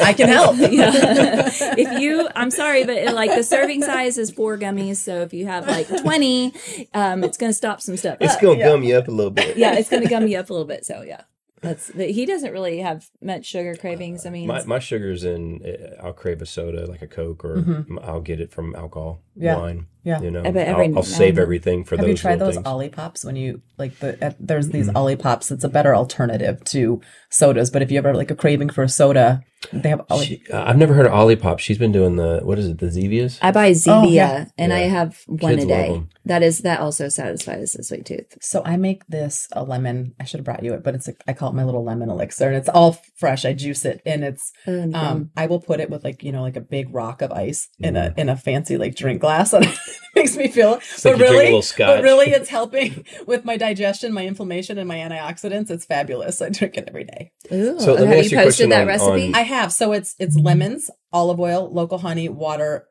I 0.00 0.12
can 0.12 0.28
help. 0.28 0.56
yeah. 0.58 1.50
if 1.76 2.00
you, 2.00 2.28
I'm 2.36 2.50
sorry, 2.50 2.84
but 2.84 2.96
it, 2.96 3.12
like 3.12 3.34
the 3.34 3.42
serving 3.42 3.82
size 3.82 4.18
is 4.18 4.30
four 4.30 4.56
gummies. 4.56 4.96
So 4.96 5.22
if 5.22 5.34
you 5.34 5.46
have 5.46 5.66
like 5.66 5.88
20, 5.88 6.54
um, 6.94 7.24
it's 7.24 7.36
going 7.36 7.50
to 7.50 7.54
stop 7.54 7.80
some 7.80 7.96
stuff. 7.96 8.18
It's 8.20 8.36
gonna 8.36 8.62
gum 8.62 8.84
you 8.84 8.96
up 8.96 9.08
a 9.08 9.10
little 9.10 9.32
bit. 9.32 9.56
yeah, 9.56 9.74
it's 9.74 9.90
going 9.90 10.04
to 10.04 10.08
gum 10.08 10.28
you 10.28 10.38
up 10.38 10.48
a 10.48 10.52
little 10.52 10.68
bit. 10.68 10.86
So 10.86 11.02
yeah, 11.02 11.22
that's 11.64 11.90
but 11.90 12.10
he 12.10 12.26
doesn't 12.26 12.52
really 12.52 12.78
have 12.78 13.06
much 13.20 13.44
sugar 13.46 13.74
cravings. 13.74 14.24
I 14.26 14.30
mean, 14.30 14.46
My 14.46 14.62
my 14.64 14.78
sugar's 14.78 15.24
in. 15.24 15.60
uh, 15.64 16.02
I'll 16.06 16.12
crave 16.12 16.40
a 16.42 16.46
soda 16.46 16.86
like 16.86 17.02
a 17.02 17.06
Coke, 17.08 17.44
or 17.44 17.64
I'll 18.02 18.20
get 18.20 18.40
it 18.40 18.50
from 18.52 18.74
alcohol, 18.76 19.20
Mm-hmm. 19.36 19.44
Yeah. 19.44 19.56
wine. 19.58 19.86
Yeah. 20.04 20.20
you 20.20 20.30
know. 20.30 20.42
I 20.44 20.50
bet 20.50 20.68
every 20.68 20.86
I'll, 20.88 20.98
I'll 20.98 21.02
save 21.02 21.38
everything 21.38 21.82
for 21.84 21.96
Have 21.96 22.04
those. 22.06 22.10
you 22.10 22.16
tried 22.18 22.38
little 22.38 22.48
those 22.48 22.54
things. 22.56 22.66
Olipops 22.66 23.24
when 23.24 23.36
you 23.36 23.62
like 23.78 23.98
the 23.98 24.24
uh, 24.24 24.32
there's 24.38 24.68
these 24.68 24.88
Olipops. 24.90 25.50
It's 25.50 25.64
a 25.64 25.68
better 25.68 25.94
alternative 25.96 26.62
to 26.64 27.00
sodas. 27.30 27.70
But 27.70 27.82
if 27.82 27.90
you 27.90 27.98
ever 27.98 28.08
have, 28.08 28.16
like 28.16 28.30
a 28.30 28.36
craving 28.36 28.68
for 28.70 28.82
a 28.84 28.88
soda, 28.88 29.42
they 29.72 29.88
have 29.88 30.02
Ollie. 30.10 30.26
She- 30.26 30.42
uh, 30.52 30.64
I've 30.64 30.76
never 30.76 30.94
heard 30.94 31.06
of 31.06 31.12
Olipop. 31.12 31.58
She's 31.58 31.78
been 31.78 31.92
doing 31.92 32.16
the 32.16 32.40
what 32.42 32.58
is 32.58 32.66
it? 32.68 32.78
The 32.78 32.86
Zevias. 32.86 33.38
I 33.42 33.50
buy 33.50 33.70
Zevia 33.72 34.02
Oh, 34.04 34.08
yeah. 34.08 34.44
and 34.58 34.72
I 34.72 34.80
have 34.80 35.20
one 35.26 35.38
Kids 35.38 35.64
a 35.64 35.68
love 35.68 35.78
day. 35.78 35.90
'em. 35.94 36.08
That 36.26 36.42
is 36.42 36.58
that 36.60 36.80
also 36.80 37.08
satisfies 37.08 37.72
the 37.72 37.84
sweet 37.84 38.06
tooth. 38.06 38.36
So 38.40 38.62
I 38.64 38.76
make 38.76 39.06
this 39.06 39.46
a 39.52 39.62
lemon. 39.62 40.14
I 40.18 40.24
should 40.24 40.38
have 40.38 40.44
brought 40.44 40.62
you 40.62 40.72
it, 40.74 40.82
but 40.82 40.94
it's 40.94 41.08
a, 41.08 41.14
I 41.26 41.32
call 41.34 41.50
it 41.50 41.54
my 41.54 41.64
little 41.64 41.84
lemon 41.84 42.08
elixir, 42.10 42.48
and 42.48 42.56
it's 42.56 42.68
all 42.68 42.96
fresh. 43.16 43.44
I 43.44 43.52
juice 43.52 43.84
it, 43.84 44.00
and 44.06 44.24
it's 44.24 44.52
And, 44.66 44.94
um 44.96 45.30
I 45.36 45.46
will 45.46 45.60
put 45.60 45.80
it 45.80 45.90
with 45.90 46.02
like 46.04 46.22
you 46.22 46.32
know 46.32 46.42
like 46.42 46.56
a 46.56 46.60
big 46.62 46.94
rock 46.94 47.20
of 47.22 47.30
ice 47.32 47.68
in 47.78 47.94
Mm. 47.94 48.16
a 48.16 48.20
in 48.20 48.28
a 48.28 48.36
fancy 48.36 48.76
like 48.78 48.94
drink 48.96 49.20
glass, 49.20 49.52
and 49.54 49.64
it 49.66 49.78
makes 50.16 50.36
me 50.36 50.48
feel. 50.48 50.70
like 50.72 50.82
but 51.02 51.10
you 51.10 51.16
drink 51.16 51.20
a 51.20 51.32
really, 51.32 51.44
little 51.46 51.62
scotch. 51.62 51.96
but 51.98 52.02
really, 52.02 52.30
it's 52.30 52.48
helping 52.58 53.04
with 53.26 53.44
my 53.44 53.56
digestion, 53.56 54.12
my 54.12 54.26
inflammation, 54.26 54.78
and 54.78 54.88
my 54.88 54.96
antioxidants. 54.96 55.70
It's 55.70 55.84
fabulous. 55.84 56.40
I 56.42 56.48
drink 56.50 56.76
it 56.76 56.84
every 56.88 57.04
day. 57.04 57.32
Ooh, 57.52 57.78
So 57.80 57.94
let 57.94 58.02
me 58.02 58.06
have 58.08 58.18
ask 58.24 58.30
you 58.32 58.38
you 58.38 58.44
posted 58.44 58.70
that 58.70 58.82
on- 58.82 58.86
recipe? 58.88 59.26
on- 59.28 59.34
I 59.34 59.40
have. 59.42 59.72
So 59.72 59.92
it's 59.92 60.14
it's 60.18 60.36
lemons, 60.36 60.90
olive 61.12 61.40
oil, 61.40 61.70
local 61.72 61.98
honey, 61.98 62.28
water, 62.28 62.86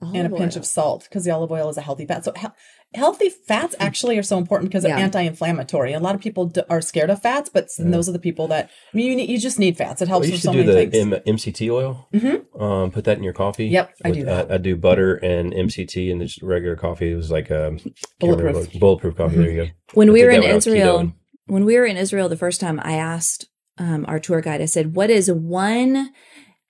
and 0.00 0.26
a 0.26 0.30
pinch 0.36 0.54
oil. 0.54 0.60
of 0.60 0.66
salt 0.66 1.04
because 1.04 1.24
the 1.24 1.30
olive 1.30 1.50
oil 1.50 1.68
is 1.68 1.76
a 1.78 1.80
healthy 1.80 2.04
fat. 2.06 2.24
So 2.24 2.32
he- 2.36 2.46
healthy 2.94 3.30
fats 3.30 3.74
actually 3.80 4.18
are 4.18 4.22
so 4.22 4.36
important 4.38 4.70
because 4.70 4.84
Yeah. 4.84 4.96
they're 4.96 5.04
anti-inflammatory. 5.04 5.92
A 5.94 5.98
lot 5.98 6.14
of 6.14 6.20
people 6.20 6.46
d- 6.46 6.62
are 6.68 6.80
scared 6.80 7.10
of 7.10 7.22
fats, 7.22 7.48
but 7.48 7.64
s- 7.64 7.76
those 7.78 8.08
are 8.08 8.12
the 8.12 8.18
people 8.18 8.46
that 8.48 8.70
I 8.92 8.96
mean, 8.96 9.06
you 9.06 9.16
need, 9.16 9.30
you 9.30 9.38
just 9.38 9.58
need 9.58 9.76
fats. 9.76 10.02
It 10.02 10.08
helps 10.08 10.24
with 10.26 10.32
used 10.32 10.42
to 10.42 10.48
so 10.48 10.52
do 10.52 10.58
many 10.64 10.84
the 10.86 10.90
things. 10.90 11.12
M- 11.26 11.34
MCT 11.36 11.70
oil. 11.70 12.06
Mm-hmm. 12.14 12.62
Um, 12.62 12.90
put 12.90 13.04
that 13.04 13.16
in 13.18 13.24
your 13.24 13.32
coffee. 13.32 13.66
Yep, 13.66 13.94
I 14.04 14.10
do 14.10 14.24
that. 14.24 14.50
I, 14.50 14.54
I 14.54 14.58
do 14.58 14.76
butter 14.76 15.14
and 15.16 15.52
MCT 15.52 16.10
and 16.12 16.20
just 16.20 16.42
regular 16.42 16.76
coffee. 16.76 17.10
It 17.12 17.16
was 17.16 17.30
like 17.30 17.50
um, 17.50 17.78
can't 17.78 17.94
Bulletproof. 18.20 18.72
bulletproof 18.78 19.16
coffee. 19.16 19.36
There 19.36 19.50
you 19.50 19.64
go. 19.64 19.70
when 19.94 20.10
I 20.10 20.12
we 20.12 20.22
were 20.24 20.30
in 20.30 20.42
when 20.42 20.50
Israel, 20.56 21.12
when 21.46 21.64
we 21.64 21.76
were 21.76 21.86
in 21.86 21.96
Israel 21.96 22.28
the 22.28 22.36
first 22.36 22.60
time, 22.60 22.78
I 22.82 22.92
asked 22.94 23.48
um, 23.78 24.04
our 24.06 24.20
tour 24.20 24.40
guide. 24.40 24.60
I 24.62 24.66
said, 24.66 24.94
"What 24.94 25.10
is 25.10 25.32
one, 25.32 26.10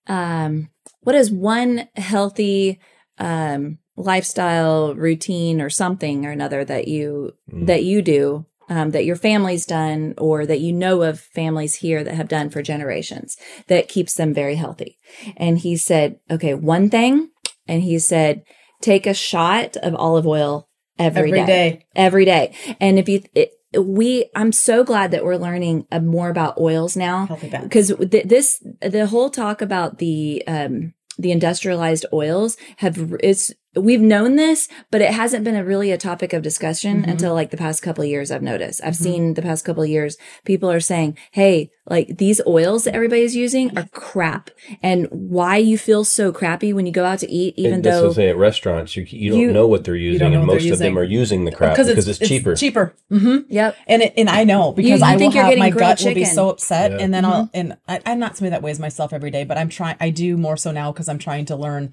um, 0.06 0.70
what 1.02 1.14
is 1.14 1.30
one 1.30 1.88
healthy 1.96 2.78
um, 3.18 3.78
lifestyle 3.96 4.94
routine 4.94 5.60
or 5.60 5.70
something 5.70 6.26
or 6.26 6.30
another 6.30 6.64
that 6.64 6.88
you 6.88 7.32
Mm. 7.52 7.66
that 7.66 7.84
you 7.84 8.02
do?" 8.02 8.46
Um, 8.70 8.92
that 8.92 9.04
your 9.04 9.16
family's 9.16 9.66
done, 9.66 10.14
or 10.16 10.46
that 10.46 10.58
you 10.60 10.72
know 10.72 11.02
of 11.02 11.20
families 11.20 11.74
here 11.74 12.02
that 12.02 12.14
have 12.14 12.28
done 12.28 12.48
for 12.48 12.62
generations 12.62 13.36
that 13.66 13.88
keeps 13.88 14.14
them 14.14 14.32
very 14.32 14.54
healthy. 14.54 14.96
And 15.36 15.58
he 15.58 15.76
said, 15.76 16.18
okay, 16.30 16.54
one 16.54 16.88
thing. 16.88 17.28
And 17.68 17.82
he 17.82 17.98
said, 17.98 18.42
take 18.80 19.06
a 19.06 19.12
shot 19.12 19.76
of 19.76 19.94
olive 19.94 20.26
oil 20.26 20.70
Every 20.98 21.30
day 21.30 21.44
day. 21.44 21.86
every 21.94 22.24
day. 22.24 22.54
And 22.80 22.98
if 22.98 23.06
you, 23.06 23.22
it, 23.34 23.50
we, 23.78 24.30
I'm 24.34 24.50
so 24.52 24.82
glad 24.82 25.10
that 25.10 25.26
we're 25.26 25.36
learning 25.36 25.86
uh, 25.92 26.00
more 26.00 26.30
about 26.30 26.58
oils 26.58 26.96
now 26.96 27.26
because 27.64 27.88
th- 28.10 28.24
this, 28.24 28.62
the 28.80 29.06
whole 29.08 29.28
talk 29.28 29.60
about 29.60 29.98
the, 29.98 30.42
um, 30.46 30.94
the 31.18 31.32
industrialized 31.32 32.06
oils 32.12 32.56
have, 32.78 33.14
it's, 33.20 33.52
we've 33.76 34.00
known 34.00 34.36
this, 34.36 34.68
but 34.90 35.00
it 35.00 35.10
hasn't 35.12 35.44
been 35.44 35.56
a 35.56 35.64
really 35.64 35.90
a 35.90 35.98
topic 35.98 36.32
of 36.32 36.42
discussion 36.42 37.04
until 37.04 37.34
like 37.34 37.50
the 37.50 37.56
past 37.56 37.82
couple 37.82 38.02
of 38.04 38.08
years. 38.10 38.30
I've 38.30 38.42
noticed. 38.42 38.80
I've 38.84 38.96
seen 38.96 39.34
the 39.34 39.42
past 39.42 39.64
couple 39.64 39.82
of 39.82 39.88
years 39.88 40.16
people 40.44 40.70
are 40.70 40.80
saying, 40.80 41.16
"Hey, 41.32 41.70
like 41.86 42.16
these 42.18 42.40
oils 42.46 42.84
that 42.84 42.94
everybody's 42.94 43.34
using 43.36 43.76
are 43.76 43.86
crap," 43.92 44.50
and 44.82 45.06
why 45.10 45.56
you 45.56 45.76
feel 45.76 46.04
so 46.04 46.32
crappy 46.32 46.72
when 46.72 46.86
you 46.86 46.92
go 46.92 47.04
out 47.04 47.18
to 47.20 47.30
eat, 47.30 47.54
even 47.56 47.74
And 47.74 47.84
though 47.84 48.10
I'm 48.10 48.20
at 48.20 48.36
restaurants, 48.36 48.96
you, 48.96 49.04
you 49.08 49.30
don't 49.30 49.40
You- 49.40 49.52
know 49.52 49.66
what 49.66 49.84
they're 49.84 49.96
using, 49.96 50.34
and 50.34 50.46
most 50.46 50.68
of 50.70 50.78
them 50.78 50.98
are 50.98 51.04
using 51.04 51.44
the 51.44 51.52
crap 51.52 51.76
because, 51.76 51.88
it's, 52.08 52.18
cheaper. 52.18 52.54
cheaper. 52.54 52.94
Mm-hmm. 53.12 53.52
yep, 53.52 53.76
And 53.86 54.02
it, 54.02 54.14
and 54.16 54.28
I 54.30 54.44
know 54.44 54.72
because 54.72 55.00
you 55.00 55.06
I 55.06 55.12
will 55.12 55.18
think 55.18 55.34
you're 55.34 55.42
have 55.44 55.50
getting 55.50 55.62
my 55.64 55.70
gut 55.70 56.00
will 56.04 56.14
be 56.14 56.24
so 56.24 56.48
upset, 56.48 56.92
Yeah. 56.92 56.98
and 56.98 57.12
then 57.12 57.24
I'll 57.24 57.44
Mm-hmm. 57.44 57.56
and 57.60 57.76
I, 57.88 58.00
I'm 58.06 58.18
not 58.18 58.36
somebody 58.36 58.50
that 58.50 58.62
weighs 58.62 58.78
myself 58.78 59.12
every 59.12 59.30
day, 59.30 59.44
but 59.44 59.58
I'm 59.58 59.68
trying. 59.68 59.96
I 60.00 60.10
do 60.10 60.36
more 60.36 60.56
so 60.56 60.70
now 60.72 60.92
because 60.92 61.08
I'm 61.08 61.18
trying 61.18 61.44
to 61.46 61.56
learn 61.56 61.92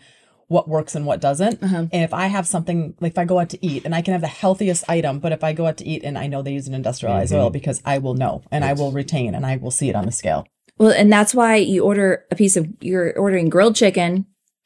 what 0.52 0.68
works 0.68 0.96
and 0.96 1.06
what 1.06 1.22
doesn't. 1.22 1.64
Uh-huh. 1.64 1.78
And 1.94 2.04
if 2.04 2.14
I 2.14 2.28
have 2.28 2.46
something 2.46 2.94
like 3.00 3.14
if 3.14 3.18
I 3.18 3.26
go 3.26 3.40
out 3.40 3.50
to 3.52 3.66
eat 3.66 3.86
and 3.86 3.96
I 3.96 4.02
can 4.02 4.12
have 4.12 4.22
the 4.22 4.28
healthiest 4.28 4.84
item, 4.90 5.20
but 5.20 5.32
if 5.32 5.44
I 5.44 5.54
go 5.54 5.66
out 5.66 5.78
to 5.78 5.86
eat 5.88 6.04
and 6.04 6.18
I 6.18 6.28
know 6.28 6.42
they 6.42 6.52
use 6.54 6.68
an 6.68 6.74
industrialized 6.74 7.32
Mm-hmm. 7.32 7.42
oil 7.42 7.50
because 7.50 7.82
I 7.86 7.98
will 8.00 8.16
know 8.16 8.44
and 8.52 8.66
I 8.66 8.74
will 8.74 8.92
retain 8.92 9.34
and 9.34 9.46
I 9.46 9.56
will 9.56 9.72
see 9.72 9.90
it 9.90 9.96
on 9.96 10.06
the 10.06 10.12
scale. 10.12 10.46
Well, 10.78 10.92
and 10.92 11.12
that's 11.12 11.34
why 11.34 11.56
you 11.56 11.84
order 11.86 12.26
a 12.32 12.36
piece 12.36 12.58
of 12.58 12.68
you're 12.82 13.18
ordering 13.18 13.48
grilled 13.50 13.76
chicken, 13.76 14.26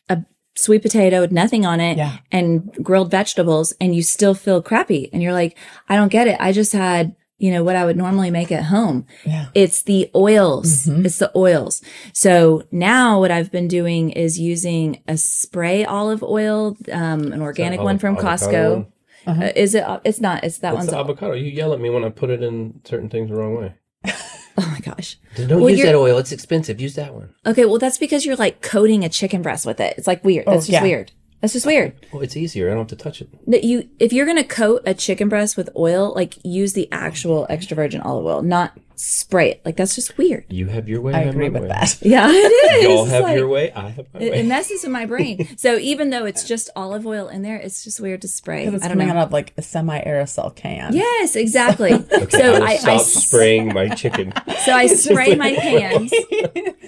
a 0.09 0.23
sweet 0.55 0.81
potato 0.81 1.21
with 1.21 1.31
nothing 1.31 1.65
on 1.65 1.79
it, 1.79 1.97
Yeah. 1.97 2.17
and 2.31 2.71
grilled 2.81 3.11
vegetables, 3.11 3.73
and 3.79 3.93
you 3.95 4.01
still 4.01 4.33
feel 4.33 4.61
crappy. 4.63 5.09
And 5.13 5.21
you're 5.21 5.33
like, 5.33 5.57
I 5.89 5.95
don't 5.97 6.11
get 6.11 6.27
it. 6.27 6.37
I 6.39 6.51
just 6.51 6.71
had, 6.71 7.15
you 7.37 7.51
know, 7.51 7.63
what 7.63 7.75
I 7.75 7.85
would 7.85 7.97
normally 7.97 8.31
make 8.31 8.51
at 8.51 8.65
home. 8.65 9.05
Yeah. 9.25 9.47
It's 9.53 9.83
the 9.83 10.09
oils. 10.15 10.85
Mhm. 10.85 11.05
It's 11.05 11.17
the 11.19 11.31
oils. 11.35 11.81
So 12.13 12.63
now 12.71 13.19
what 13.19 13.31
I've 13.31 13.51
been 13.51 13.67
doing 13.67 14.11
is 14.11 14.39
using 14.39 15.01
a 15.07 15.17
spray 15.17 15.83
olive 15.85 16.23
oil, 16.23 16.77
um, 16.91 17.31
an 17.33 17.41
organic 17.41 17.81
one 17.81 17.97
from 17.97 18.15
avocado 18.17 18.87
Costco. 18.87 18.87
Uh-huh. 19.27 19.43
Uh, 19.43 19.51
is 19.55 19.73
it? 19.75 19.83
It's 20.03 20.21
not. 20.21 20.43
It's 20.43 20.59
that 20.59 20.69
It's 20.73 20.77
one's. 20.77 20.89
the 20.91 20.97
avocado. 20.97 21.33
You 21.33 21.49
yell 21.51 21.73
at 21.73 21.79
me 21.81 21.89
when 21.89 22.03
I 22.03 22.09
put 22.09 22.29
it 22.29 22.43
in 22.43 22.79
certain 22.85 23.09
things 23.09 23.29
the 23.29 23.35
wrong 23.35 23.55
way. 23.57 23.73
oh 24.05 24.69
my 24.71 24.79
gosh. 24.79 25.17
Don't 25.35 25.61
Well, 25.61 25.69
use 25.69 25.81
that 25.81 25.95
oil. 25.95 26.17
It's 26.19 26.31
expensive. 26.31 26.79
Use 26.79 26.95
that 26.95 27.13
one. 27.13 27.33
Okay. 27.45 27.65
Well, 27.65 27.79
that's 27.79 27.97
because 27.97 28.25
you're 28.25 28.35
like 28.35 28.61
coating 28.61 29.03
a 29.03 29.09
chicken 29.09 29.41
breast 29.41 29.65
with 29.65 29.79
it. 29.79 29.95
It's 29.97 30.07
like 30.07 30.23
weird. 30.23 30.45
That's 30.45 30.67
just 30.67 30.69
yeah. 30.69 30.83
weird. 30.83 31.11
That's 31.45 31.53
just 31.53 31.67
weird. 31.67 31.93
Well, 32.11 32.23
it's 32.23 32.35
easier. 32.35 32.65
I 32.65 32.73
don't 32.73 32.89
have 32.89 32.97
to 32.97 33.03
touch 33.03 33.21
it. 33.21 33.29
that 33.45 33.63
you 33.63 33.87
if 33.99 34.11
you're 34.11 34.25
gonna 34.25 34.43
coat 34.43 34.81
a 34.87 34.95
chicken 34.95 35.29
breast 35.29 35.55
with 35.55 35.69
oil, 35.75 36.11
like 36.15 36.39
use 36.43 36.73
the 36.73 36.91
actual 36.91 37.45
extra 37.51 37.75
virgin 37.75 38.01
olive 38.01 38.25
oil, 38.25 38.41
not 38.41 38.75
spray 38.99 39.51
it. 39.51 39.61
Like 39.65 39.77
that's 39.77 39.95
just 39.95 40.17
weird. 40.17 40.45
You 40.49 40.67
have 40.67 40.87
your 40.89 41.01
way. 41.01 41.13
I 41.13 41.19
have 41.19 41.33
agree 41.35 41.49
with 41.49 41.63
way. 41.63 41.67
that. 41.69 41.97
Yeah, 42.01 42.27
it 42.29 42.33
is. 42.79 42.83
Y'all 42.83 43.05
have 43.05 43.23
Like, 43.23 43.37
your 43.37 43.47
way. 43.47 43.71
I 43.73 43.89
have 43.89 44.05
my 44.13 44.19
It, 44.19 44.31
way. 44.31 44.39
it 44.39 44.45
messes 44.45 44.83
with 44.83 44.91
my 44.91 45.05
brain. 45.13 45.47
So 45.57 45.77
even 45.77 46.09
though 46.09 46.25
it's 46.25 46.43
just 46.43 46.69
olive 46.75 47.05
oil 47.05 47.27
in 47.27 47.41
there, 47.41 47.57
it's 47.57 47.83
just 47.83 47.99
weird 47.99 48.21
to 48.23 48.27
spray. 48.27 48.65
It's 48.65 48.83
I 48.83 48.87
don't 48.87 48.97
coming 48.97 49.07
know. 49.07 49.15
out 49.21 49.27
of 49.27 49.33
like 49.33 49.53
a 49.57 49.61
semi 49.61 49.99
aerosol 50.03 50.55
can. 50.55 50.93
Yes, 50.93 51.35
exactly. 51.35 51.93
Okay, 51.93 52.27
so 52.29 52.55
I 52.55 52.59
will 52.59 52.63
I, 52.63 52.67
I 52.71 52.77
stop 52.77 52.99
s- 53.01 53.13
spraying 53.25 53.73
my 53.73 53.89
chicken. 53.89 54.33
so 54.63 54.73
I 54.73 54.87
spray 54.87 55.35
my 55.35 55.55
pans. 55.55 56.13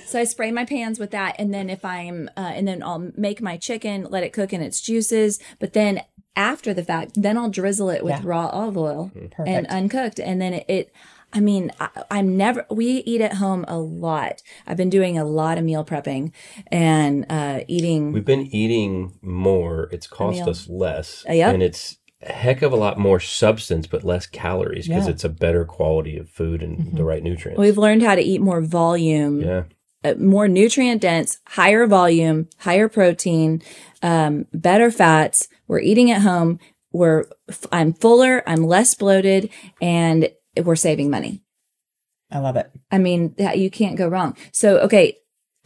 So 0.05 0.19
I 0.19 0.23
spray 0.23 0.51
my 0.51 0.65
pans 0.65 0.99
with 0.99 1.11
that, 1.11 1.35
and 1.39 1.53
then 1.53 1.69
if 1.69 1.83
I'm, 1.83 2.29
uh, 2.37 2.51
and 2.55 2.67
then 2.67 2.81
I'll 2.83 3.11
make 3.17 3.41
my 3.41 3.57
chicken, 3.57 4.07
let 4.09 4.23
it 4.23 4.31
cook 4.33 4.53
in 4.53 4.61
its 4.61 4.79
juices, 4.81 5.39
but 5.59 5.73
then 5.73 6.01
after 6.35 6.73
the 6.73 6.83
fact, 6.83 7.11
then 7.15 7.37
I'll 7.37 7.49
drizzle 7.49 7.89
it 7.89 8.03
with 8.03 8.13
Yeah. 8.13 8.21
raw 8.23 8.47
olive 8.47 8.77
oil 8.77 9.11
and 9.45 9.65
uncooked, 9.67 10.19
and 10.19 10.39
then 10.41 10.53
it. 10.53 10.65
it 10.69 10.91
I 11.33 11.39
mean, 11.39 11.71
I, 11.79 11.89
I'm 12.09 12.37
never. 12.37 12.65
We 12.71 12.85
eat 13.05 13.21
at 13.21 13.33
home 13.35 13.65
a 13.67 13.77
lot. 13.77 14.41
I've 14.65 14.77
been 14.77 14.89
doing 14.89 15.17
a 15.17 15.25
lot 15.25 15.57
of 15.57 15.63
meal 15.65 15.83
prepping 15.83 16.31
and 16.71 17.25
uh, 17.29 17.61
eating. 17.67 18.11
We've 18.13 18.25
been 18.25 18.47
eating 18.55 19.13
more. 19.21 19.89
It's 19.91 20.07
cost 20.07 20.41
us 20.47 20.67
less, 20.69 21.25
Uh, 21.29 21.33
yep. 21.33 21.53
and 21.53 21.61
it's 21.61 21.97
a 22.21 22.31
heck 22.31 22.61
of 22.61 22.71
a 22.71 22.75
lot 22.77 22.97
more 22.97 23.19
substance, 23.19 23.87
but 23.87 24.03
less 24.03 24.25
calories 24.25 24.87
because 24.87 25.05
Yeah. 25.05 25.11
it's 25.11 25.23
a 25.23 25.29
better 25.29 25.65
quality 25.65 26.17
of 26.17 26.29
food 26.29 26.63
and 26.63 26.97
the 26.97 27.03
right 27.03 27.21
nutrients. 27.21 27.59
We've 27.59 27.77
learned 27.77 28.01
how 28.03 28.15
to 28.15 28.21
eat 28.21 28.41
more 28.41 28.61
volume, 28.61 29.41
yeah, 29.41 29.63
uh, 30.03 30.15
more 30.17 30.47
nutrient 30.47 31.01
dense, 31.01 31.39
higher 31.45 31.85
volume, 31.85 32.47
higher 32.59 32.87
protein, 32.87 33.61
um, 34.01 34.45
better 34.53 34.89
fats. 34.89 35.47
We're 35.67 35.81
eating 35.81 36.09
at 36.09 36.21
home. 36.21 36.59
We're 36.93 37.25
f- 37.49 37.67
I'm 37.71 37.93
fuller, 37.93 38.41
I'm 38.47 38.63
less 38.63 38.95
bloated, 38.95 39.49
and 39.81 40.29
we're 40.65 40.75
saving 40.75 41.09
money. 41.09 41.43
I 42.31 42.39
love 42.39 42.57
it. 42.57 42.69
I 42.91 42.97
mean, 42.97 43.35
you 43.55 43.69
can't 43.69 43.95
go 43.95 44.07
wrong. 44.07 44.35
So, 44.51 44.79
okay, 44.79 45.17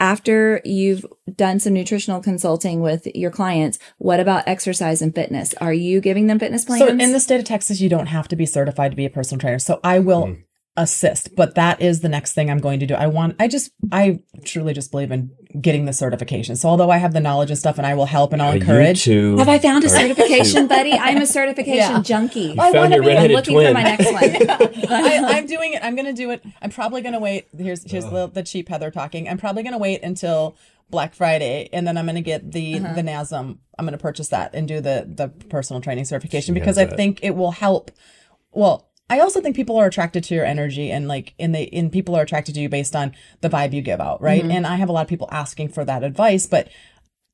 after 0.02 0.62
you've 0.66 1.06
done 1.36 1.60
some 1.60 1.74
nutritional 1.74 2.22
consulting 2.22 2.82
with 2.82 3.06
your 3.16 3.32
clients, 3.32 3.78
what 4.00 4.20
about 4.20 4.48
exercise 4.48 5.02
and 5.02 5.14
fitness? 5.14 5.54
Are 5.56 5.74
you 5.74 6.02
giving 6.02 6.28
them 6.28 6.40
fitness 6.40 6.66
plans? 6.66 6.82
So 6.82 6.88
in 6.88 7.12
the 7.12 7.20
state 7.20 7.40
of 7.40 7.46
Texas, 7.46 7.80
you 7.80 7.90
don't 7.90 8.08
have 8.08 8.28
to 8.30 8.36
be 8.36 8.48
certified 8.48 8.92
to 8.92 8.98
be 8.98 9.06
a 9.06 9.12
personal 9.12 9.40
trainer. 9.40 9.60
So 9.60 9.80
I 9.84 10.00
will 10.00 10.28
hmm. 10.28 10.34
assist, 10.76 11.36
but 11.36 11.54
that 11.54 11.82
is 11.82 12.02
the 12.02 12.10
next 12.10 12.34
thing 12.34 12.50
I'm 12.50 12.60
going 12.60 12.80
to 12.80 12.88
do. 12.88 12.96
I 12.96 13.08
want, 13.08 13.36
I 13.40 13.48
just, 13.48 13.72
I 13.92 14.22
truly 14.44 14.74
just 14.74 14.90
believe 14.90 15.12
in 15.12 15.32
getting 15.60 15.86
the 15.86 15.94
certification. 15.94 16.56
So 16.56 16.70
although 16.70 16.90
I 16.92 16.98
have 16.98 17.14
the 17.14 17.20
knowledge 17.20 17.50
and 17.50 17.58
stuff 17.58 17.78
and 17.78 17.86
I 17.88 17.94
will 17.96 18.06
help 18.06 18.32
and 18.34 18.42
I'll 18.42 18.52
Are 18.54 18.56
encourage. 18.56 19.06
You 19.08 19.32
two 19.34 19.38
Have 19.38 19.50
I 19.50 19.60
found 19.60 19.84
a 19.84 19.90
certification, 19.90 20.68
buddy? 20.76 20.94
I'm 20.94 21.18
a 21.22 21.26
certification 21.26 21.76
Yeah. 21.78 22.02
junkie. 22.02 22.52
I 22.54 22.72
found 22.72 22.76
wanna 22.76 22.96
your 22.96 23.04
be- 23.04 23.12
I'm 23.12 23.24
I'm 23.26 23.32
looking 23.32 23.54
twin. 23.56 23.68
for 23.68 23.74
my 23.74 23.84
next 23.84 24.06
one. 24.14 24.92
I, 24.92 25.38
I'm 25.38 25.46
doing 25.48 25.74
it. 25.74 25.84
I'm 25.84 25.96
going 25.96 26.06
to 26.06 26.14
do 26.14 26.32
it. 26.32 26.44
I'm 26.62 26.70
probably 26.70 27.02
going 27.02 27.14
to 27.14 27.20
wait. 27.20 27.48
Here's 27.58 27.90
here's 27.90 28.06
the, 28.06 28.28
the 28.28 28.44
cheap 28.44 28.70
Heather 28.70 28.92
talking. 28.92 29.28
I'm 29.28 29.38
probably 29.38 29.64
going 29.64 29.74
to 29.74 29.80
wait 29.80 30.04
until 30.04 30.56
Black 30.90 31.14
Friday, 31.16 31.70
and 31.72 31.88
then 31.88 31.98
I'm 31.98 32.06
going 32.06 32.16
to 32.16 32.22
get 32.22 32.52
the 32.52 32.78
Uh-huh. 32.80 32.94
the 32.94 33.02
NASM. 33.02 33.58
I'm 33.80 33.86
going 33.86 33.94
to 33.94 33.98
purchase 33.98 34.28
that 34.30 34.54
and 34.54 34.68
do 34.68 34.82
the 34.82 35.06
the 35.08 35.30
personal 35.30 35.82
training 35.82 36.06
certification 36.06 36.54
She 36.54 36.60
because 36.60 36.78
I 36.78 36.86
that. 36.86 36.98
think 36.98 37.20
it 37.24 37.36
will 37.36 37.52
help. 37.52 37.92
Well, 38.52 38.88
I 39.12 39.20
also 39.20 39.42
think 39.42 39.58
people 39.58 39.76
are 39.76 39.86
attracted 39.86 40.24
to 40.24 40.36
your 40.36 40.46
energy 40.46 40.90
and 40.90 41.06
like 41.06 41.34
in 41.38 41.52
the 41.52 41.64
in 41.64 41.90
people 41.90 42.16
are 42.16 42.22
attracted 42.22 42.56
to 42.56 42.62
you 42.62 42.70
based 42.70 42.96
on 42.96 43.14
the 43.42 43.50
vibe 43.50 43.74
you 43.74 43.82
give 43.82 44.00
out, 44.00 44.22
right? 44.22 44.42
Mm-hmm. 44.42 44.52
And 44.52 44.66
I 44.66 44.78
have 44.78 44.88
a 44.88 44.94
lot 44.94 45.02
of 45.02 45.10
people 45.10 45.28
asking 45.32 45.68
for 45.70 45.84
that 45.84 46.02
advice, 46.02 46.48
but 46.48 46.70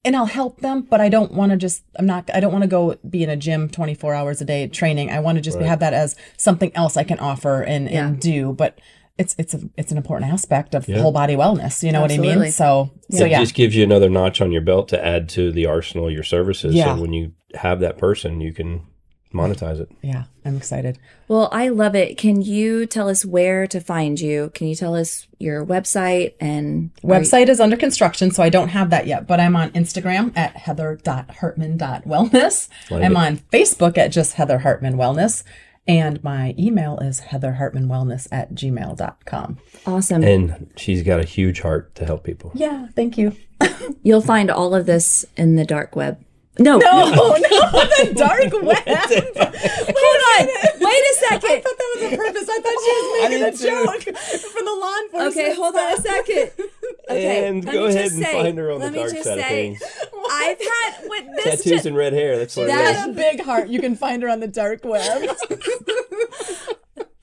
and 0.03 0.15
I'll 0.15 0.25
help 0.25 0.61
them, 0.61 0.82
but 0.82 1.01
I 1.01 1.09
don't 1.09 1.34
want 1.34 1.51
to 1.51 1.57
just 1.57 1.84
I'm 1.99 2.07
not 2.07 2.32
I 2.34 2.39
don't 2.39 2.51
want 2.51 2.63
to 2.63 2.67
go 2.67 2.95
be 3.07 3.23
in 3.23 3.30
a 3.30 3.36
gym 3.38 3.69
24 3.69 4.15
hours 4.15 4.41
a 4.41 4.45
day 4.45 4.67
training. 4.67 5.11
I 5.11 5.19
want 5.19 5.36
to 5.38 5.41
just 5.41 5.57
Right. 5.57 5.67
have 5.67 5.80
that 5.82 5.93
as 5.93 6.15
something 6.36 6.71
else 6.75 6.97
I 6.97 7.03
can 7.03 7.19
offer 7.19 7.61
and 7.61 7.88
Yeah. 7.88 8.07
and 8.07 8.19
do, 8.19 8.53
but 8.53 8.80
it's 9.19 9.36
it's 9.38 9.53
a, 9.53 9.59
it's 9.78 9.91
an 9.91 9.97
important 9.97 10.32
aspect 10.32 10.73
of 10.73 10.89
Yeah. 10.89 10.99
whole 11.01 11.11
body 11.11 11.36
wellness, 11.36 11.84
you 11.84 11.91
know 11.91 12.01
what 12.01 12.11
I 12.11 12.17
mean? 12.17 12.51
So 12.51 12.89
so 13.11 13.25
it 13.25 13.30
yeah. 13.32 13.39
just 13.39 13.53
gives 13.53 13.75
you 13.75 13.84
another 13.84 14.09
notch 14.09 14.41
on 14.41 14.51
your 14.51 14.61
belt 14.61 14.88
to 14.89 15.05
add 15.05 15.30
to 15.30 15.51
the 15.51 15.67
arsenal 15.67 16.07
of 16.07 16.13
your 16.13 16.23
services. 16.23 16.73
Yeah. 16.73 16.95
So 16.95 17.01
when 17.01 17.13
you 17.13 17.34
have 17.53 17.82
that 17.82 17.99
person, 17.99 18.41
you 18.41 18.51
can 18.51 18.82
monetize 19.38 19.79
it. 19.79 19.89
yeah, 20.01 20.23
I'm 20.43 20.57
excited. 20.57 20.97
Well, 21.27 21.49
I 21.51 21.69
love 21.69 21.95
it. 21.95 22.17
Can 22.17 22.41
you 22.41 22.85
tell 22.85 23.09
us 23.09 23.25
where 23.25 23.67
to 23.67 23.79
find 23.79 24.19
you? 24.19 24.51
Can 24.53 24.67
you 24.67 24.75
tell 24.75 24.95
us 24.95 25.27
your 25.39 25.65
website 25.65 26.33
and 26.39 26.91
Website 27.03 27.47
is 27.47 27.59
under 27.59 27.77
construction, 27.77 28.31
so 28.31 28.43
I 28.43 28.49
don't 28.49 28.69
have 28.69 28.89
that 28.89 29.07
yet, 29.07 29.27
but 29.27 29.39
I'm 29.39 29.55
on 29.55 29.69
Instagram 29.71 30.35
at 30.35 30.55
heather.hartman.wellness. 30.57 32.69
Like 32.89 33.03
I'm 33.03 33.15
it. 33.15 33.17
on 33.17 33.38
Facebook 33.51 33.97
at 33.97 34.11
just 34.11 34.33
Heather 34.33 34.59
Hartman 34.59 34.95
Wellness. 34.95 35.43
And 35.89 36.21
my 36.21 36.53
email 36.59 36.99
is 36.99 37.21
heatherhartmanwellness 37.21 38.27
at 38.29 38.53
gmail.com. 38.53 39.57
Awesome. 39.85 40.23
And 40.23 40.69
she's 40.75 41.01
got 41.01 41.21
a 41.21 41.23
huge 41.23 41.61
heart 41.61 41.95
to 41.95 42.05
help 42.05 42.25
people. 42.25 42.51
Yeah, 42.53 42.88
thank 42.93 43.17
you. 43.17 43.33
You'll 44.03 44.19
find 44.21 44.51
all 44.51 44.75
of 44.75 44.85
this 44.85 45.23
in 45.38 45.55
the 45.55 45.63
dark 45.63 45.95
web. 45.95 46.21
No, 46.60 46.80
Oh, 46.84 47.38
no, 47.39 47.80
the 48.10 48.14
dark 48.16 48.51
web. 48.64 48.84
hold 48.86 50.22
on. 50.34 50.47
Wait 50.80 51.03
a 51.03 51.16
second. 51.20 51.49
I 51.51 51.62
thought 51.62 51.78
that 51.78 51.95
was 51.95 52.14
a 52.14 52.18
purpose. 52.18 52.49
I 52.49 52.60
thought 52.60 52.80
she 52.84 52.91
was 52.97 53.08
making 53.30 53.43
a 53.43 53.51
joke 53.51 54.03
for 54.51 54.64
the 54.64 54.78
law 54.80 54.95
enforcement. 55.03 55.38
Okay, 55.38 55.55
hold 55.55 55.76
on 55.76 55.93
a 55.93 55.97
second. 55.97 56.51
Okay, 57.10 57.47
and 57.47 57.64
let 57.66 57.74
go 57.74 57.82
me 57.84 57.89
ahead 57.89 58.03
just 58.05 58.16
and 58.16 58.26
say- 58.26 58.34
find 58.43 58.58
her 58.58 58.72
on 58.72 58.80
let 58.80 58.86
the 58.88 58.91
me 58.91 58.97
dark 59.03 59.12
just 59.14 59.24
side 59.26 59.38
of 59.39 59.45
say, 59.45 59.49
things. 59.76 59.82
I've 60.32 60.60
had 60.60 60.93
with 61.10 61.26
this. 61.36 61.64
Tattoos 61.64 61.82
ju- 61.84 61.88
and 61.89 61.97
red 61.97 62.14
hair. 62.14 62.38
That's 62.38 62.55
what 62.55 62.68
She's 62.70 62.74
it 62.74 62.78
That- 62.78 63.08
is. 63.10 63.14
a 63.14 63.14
big 63.16 63.41
heart. 63.41 63.68
You 63.70 63.80
can 63.80 63.95
find 63.95 64.22
her 64.24 64.30
on 64.30 64.39
the 64.39 64.47
dark 64.47 64.84
web. 64.84 65.36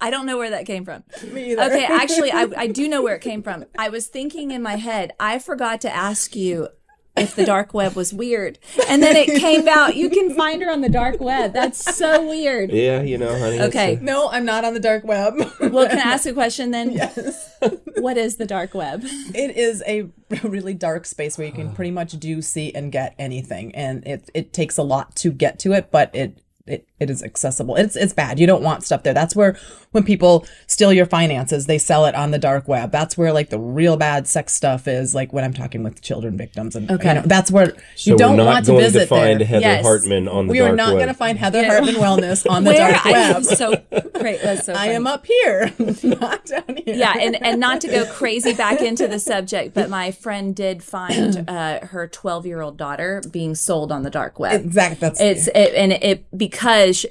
I 0.01 0.11
don't 0.11 0.27
know 0.27 0.37
where 0.37 0.51
that 0.51 0.67
came 0.67 0.85
from. 0.85 1.03
Me 1.33 1.53
either. 1.53 1.63
Okay, 1.63 1.85
actually, 1.87 2.31
I, 2.31 2.47
I 2.57 2.67
do 2.67 2.89
know 2.89 3.03
where 3.03 3.15
it 3.17 3.23
came 3.23 3.43
from. 3.43 3.65
I 3.79 3.89
was 3.89 4.07
thinking 4.07 4.51
in 4.51 4.63
my 4.63 4.77
head, 4.77 5.13
I 5.19 5.39
forgot 5.39 5.81
to 5.83 5.95
ask 5.95 6.37
you 6.37 6.69
if 7.17 7.35
the 7.37 7.45
dark 7.45 7.73
web 7.73 7.95
was 7.95 8.13
weird. 8.13 8.59
And 8.89 9.03
then 9.03 9.17
it 9.17 9.39
came 9.41 9.69
out, 9.69 9.97
you 9.97 10.11
can 10.11 10.35
find 10.35 10.61
her 10.63 10.71
on 10.71 10.81
the 10.81 10.89
dark 10.89 11.21
web. 11.21 11.53
That's 11.53 11.97
so 11.97 12.27
weird. 12.29 12.71
Yeah, 12.73 13.03
you 13.03 13.19
know, 13.19 13.39
honey. 13.39 13.57
it's 13.57 13.65
Okay. 13.75 13.95
a- 13.95 14.01
No, 14.01 14.29
I'm 14.31 14.45
not 14.45 14.65
on 14.65 14.75
the 14.75 14.81
dark 14.81 15.05
web. 15.05 15.35
Well, 15.61 15.89
can 15.89 15.99
I 15.99 16.03
ask 16.13 16.27
a 16.27 16.33
question 16.33 16.71
then? 16.73 16.91
yes. 16.93 17.57
What 17.99 18.17
is 18.17 18.37
the 18.37 18.47
dark 18.47 18.75
web? 18.75 19.03
It 19.35 19.57
is 19.57 19.83
a 19.87 20.09
really 20.43 20.75
dark 20.75 21.07
space 21.07 21.39
where 21.39 21.47
you 21.47 21.53
can 21.53 21.73
pretty 21.73 21.91
much 21.93 22.13
do, 22.19 22.43
see, 22.43 22.73
and 22.75 22.91
get 22.91 23.15
anything, 23.19 23.75
and 23.75 24.07
it 24.07 24.29
it 24.35 24.53
takes 24.53 24.77
a 24.77 24.83
lot 24.83 25.15
to 25.17 25.31
get 25.31 25.59
to 25.61 25.73
it, 25.73 25.91
but 25.91 26.15
it 26.15 26.39
it, 26.67 26.89
it 26.99 27.11
is 27.11 27.23
accessible. 27.23 27.77
It's 27.77 27.95
it's 27.95 28.15
bad. 28.15 28.39
You 28.41 28.47
don't 28.47 28.63
want 28.63 28.85
stuff 28.85 29.03
there. 29.03 29.13
That's 29.13 29.37
where 29.37 29.55
when 29.91 30.03
people 30.03 30.47
steal 30.67 30.95
your 30.95 31.05
finances, 31.05 31.67
they 31.67 31.77
sell 31.77 32.07
it 32.07 32.15
on 32.15 32.31
the 32.31 32.39
dark 32.39 32.67
web. 32.67 32.91
That's 32.91 33.19
where 33.19 33.35
like 33.35 33.51
the 33.51 33.59
real 33.59 33.99
bad 33.99 34.27
sex 34.27 34.55
stuff 34.55 34.89
is. 34.89 35.15
Like 35.15 35.31
when 35.35 35.45
I'm 35.45 35.53
talking 35.53 35.83
with 35.83 36.01
children 36.01 36.39
victims, 36.39 36.75
and 36.75 36.91
Okay. 36.91 37.09
you 37.09 37.15
know, 37.17 37.23
that's 37.27 37.51
where 37.51 37.75
So 37.97 38.13
you 38.13 38.17
don't 38.17 38.31
we're 38.39 38.45
not 38.45 38.47
want 38.47 38.65
to 38.65 38.71
going 38.73 38.85
visit 38.85 39.01
to 39.01 39.07
find 39.07 39.41
there. 39.41 39.47
Heather 39.47 39.61
Yes. 39.61 39.85
Hartman 39.85 40.27
on 40.27 40.47
the 40.47 40.53
we 40.53 40.59
dark 40.61 40.73
are 40.73 40.77
not 40.77 40.93
going 40.95 41.09
to 41.09 41.15
find 41.15 41.39
Heather 41.45 41.61
Yeah. 41.61 41.69
Hartman 41.69 41.97
Wellness 41.97 42.51
on 42.51 42.65
the 42.65 42.71
Where 42.71 42.93
dark 42.93 43.07
I- 43.07 43.13
web. 43.13 43.45
so 43.45 43.83
great. 44.15 44.41
That's 44.41 44.65
so 44.65 44.73
I 44.77 44.87
am 44.87 45.07
up 45.07 45.27
here, 45.27 45.71
not 46.03 46.47
down 46.47 46.65
here. 46.87 46.97
yeah 46.97 47.13
and, 47.21 47.37
and 47.45 47.61
not 47.61 47.83
to 47.83 47.89
go 47.89 48.07
crazy 48.07 48.55
back 48.55 48.81
into 48.81 49.07
the 49.07 49.19
subject 49.19 49.75
but 49.75 49.91
my 49.91 50.11
friend 50.13 50.57
did 50.57 50.83
find 50.83 51.45
uh, 51.49 51.81
her 51.89 52.09
12 52.09 52.47
year 52.47 52.63
old 52.63 52.79
daughter 52.79 53.23
being 53.31 53.55
sold 53.55 53.93
on 53.93 54.03
the 54.03 54.11
dark 54.11 54.39
web 54.39 54.65
exactly. 54.65 54.97
That's 55.01 55.21
it's 55.21 55.47
it, 55.49 55.75
and 55.75 55.93
it 55.93 56.25
because 56.39 56.54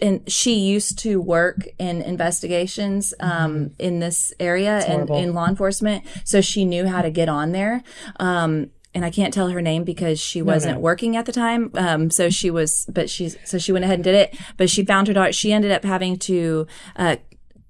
and 0.01 0.29
she 0.31 0.55
used 0.55 0.97
to 0.99 1.19
work 1.21 1.67
in 1.77 2.01
investigations 2.01 3.13
um 3.19 3.71
in 3.77 3.99
this 3.99 4.33
area 4.39 4.77
and 4.79 4.93
horrible. 4.93 5.17
in 5.17 5.33
law 5.33 5.47
enforcement 5.47 6.03
so 6.23 6.41
she 6.41 6.65
knew 6.65 6.87
how 6.87 7.01
to 7.01 7.11
get 7.11 7.29
on 7.29 7.51
there 7.51 7.83
um 8.19 8.69
and 8.95 9.03
I 9.03 9.09
can't 9.09 9.33
tell 9.33 9.49
her 9.49 9.61
name 9.61 9.83
because 9.83 10.19
she 10.19 10.41
wasn't 10.41 10.79
working 10.79 11.17
at 11.17 11.25
the 11.25 11.31
time. 11.31 11.71
Um, 11.73 12.11
so 12.11 12.29
she 12.29 12.51
was, 12.51 12.85
but 12.87 13.09
she's, 13.09 13.35
so 13.43 13.57
she 13.57 13.71
went 13.71 13.83
ahead 13.85 13.95
and 13.95 14.03
did 14.03 14.13
it. 14.13 14.37
But 14.55 14.69
she 14.69 14.85
found 14.85 15.07
her 15.07 15.15
daughter. 15.15 15.33
She 15.33 15.51
ended 15.51 15.71
up 15.71 15.83
having 15.83 16.17
to, 16.19 16.67
uh, 16.95 17.15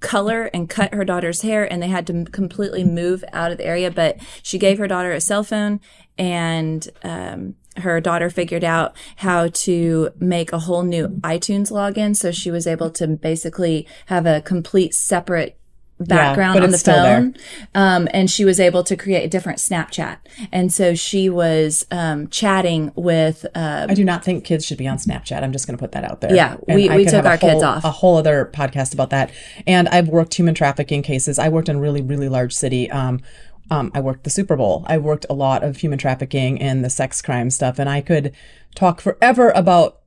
color 0.02 0.50
and 0.54 0.70
cut 0.70 0.94
her 0.94 1.06
daughter's 1.06 1.44
hair 1.44 1.64
and 1.72 1.82
they 1.82 1.88
had 1.88 2.06
to 2.06 2.14
m- 2.14 2.26
completely 2.26 2.84
move 2.84 3.24
out 3.32 3.54
of 3.54 3.58
the 3.58 3.66
area 3.66 3.90
but 3.90 4.18
she 4.44 4.58
gave 4.58 4.78
her 4.78 4.86
daughter 4.86 5.14
a 5.14 5.22
cell 5.22 5.46
phone 5.46 5.80
and 6.18 6.90
um, 7.04 7.56
her 7.78 8.00
daughter 8.00 8.30
figured 8.30 8.64
out 8.64 8.96
how 9.18 9.48
to 9.50 10.10
make 10.20 10.52
a 10.54 10.60
whole 10.60 10.84
new 10.84 11.08
itunes 11.08 11.72
login 11.72 12.16
so 12.16 12.32
she 12.32 12.52
was 12.52 12.68
able 12.68 12.90
to 12.92 13.08
basically 13.08 13.88
have 14.08 14.26
a 14.26 14.42
complete 14.42 14.94
separate 14.94 15.58
background 16.00 16.56
but 16.56 16.64
on 16.64 16.70
the 16.70 16.74
it's 16.74 16.82
still 16.82 17.02
there. 17.02 17.18
phone 17.18 17.36
um, 17.76 18.08
and 18.14 18.30
she 18.30 18.44
was 18.44 18.60
able 18.60 18.84
to 18.84 18.98
create 18.98 19.24
a 19.24 19.28
different 19.30 19.60
snapchat 19.60 20.18
and 20.52 20.74
so 20.74 20.96
she 20.96 21.30
was 21.30 21.86
um, 21.92 22.28
chatting 22.30 22.92
with 22.96 23.46
uh, 23.56 23.86
I 23.88 23.94
do 23.94 24.04
not 24.04 24.24
think 24.26 24.44
kids 24.44 24.66
should 24.66 24.78
be 24.80 24.88
on 24.88 24.98
Snapchat. 24.98 25.44
I'm 25.44 25.52
just 25.54 25.68
going 25.68 25.78
to 25.78 25.82
put 25.82 25.92
that 25.94 26.04
out 26.04 26.20
there. 26.22 26.34
Yeah, 26.34 26.58
And 26.68 26.76
we- 26.76 26.90
we 26.90 27.06
took 27.06 27.26
our 27.26 27.38
kids 27.38 27.62
off. 27.64 27.84
A 27.86 27.92
whole 27.92 28.18
other 28.18 28.50
podcast 28.54 28.94
about 28.94 29.12
that. 29.12 29.32
And 29.68 29.88
I've 29.90 30.08
worked 30.08 30.34
human 30.34 30.56
trafficking 30.56 31.04
cases. 31.04 31.38
I 31.38 31.50
worked 31.50 31.70
in 31.70 31.76
a 31.76 31.80
really, 31.80 32.02
really 32.02 32.28
large 32.30 32.54
city. 32.54 32.90
Um, 32.90 33.22
um, 33.70 33.92
I 33.94 34.02
worked 34.02 34.24
the 34.24 34.30
Super 34.30 34.56
Bowl. 34.56 34.86
I 34.88 34.98
worked 34.98 35.26
a 35.30 35.34
lot 35.34 35.64
of 35.64 35.78
human 35.78 35.98
trafficking 35.98 36.62
and 36.62 36.84
the 36.84 36.90
sex 36.90 37.22
crime 37.22 37.50
stuff. 37.50 37.80
And 37.80 37.90
I 37.90 38.02
could 38.02 38.34
talk 38.76 39.02
forever 39.02 39.52
about 39.52 40.00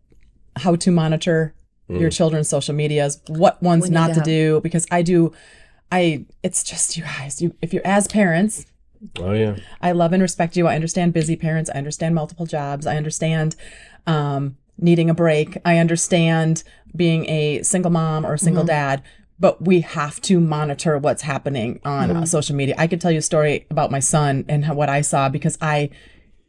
how 0.57 0.77
to 0.77 0.91
monitor 0.91 1.55
your 1.89 2.11
children's 2.11 2.49
social 2.49 2.75
medias, 2.75 3.21
what 3.29 3.63
ones 3.63 3.89
not 3.91 4.09
to 4.09 4.15
to 4.15 4.21
do, 4.23 4.61
because 4.61 4.87
I 4.91 5.03
do. 5.03 5.33
I 5.93 6.25
it's 6.43 6.65
just 6.65 6.97
you 6.97 7.05
guys. 7.05 7.41
You 7.41 7.55
if 7.63 7.73
you're 7.73 7.87
as 7.87 8.09
parents, 8.09 8.67
Oh 9.19 9.33
yeah. 9.33 9.57
I 9.81 9.93
love 9.93 10.13
and 10.13 10.23
respect 10.23 10.57
you. 10.57 10.67
I 10.67 10.75
understand 10.75 11.13
busy 11.13 11.37
parents. 11.37 11.71
I 11.73 11.79
understand 11.79 12.15
multiple 12.15 12.47
jobs. 12.47 12.87
I 12.87 12.97
understand 12.97 13.57
um, 14.07 14.57
needing 14.79 15.11
a 15.11 15.15
break. 15.15 15.59
I 15.65 15.79
understand 15.79 16.63
being 16.95 17.29
a 17.29 17.63
single 17.63 17.91
mom 17.91 18.25
or 18.25 18.35
a 18.35 18.39
single 18.39 18.65
dad. 18.65 19.03
But 19.39 19.63
we 19.63 19.83
have 19.83 20.21
to 20.23 20.41
monitor 20.41 20.97
what's 20.97 21.23
happening 21.23 21.81
on 21.85 22.11
uh, 22.11 22.25
social 22.25 22.57
media. 22.57 22.75
I 22.79 22.87
could 22.87 23.01
tell 23.01 23.11
you 23.11 23.19
a 23.19 23.23
story 23.23 23.67
about 23.71 23.91
my 23.91 24.01
son 24.01 24.45
and 24.49 24.65
how, 24.65 24.75
what 24.75 24.89
I 24.89 25.03
saw 25.03 25.29
because 25.29 25.59
I 25.61 25.91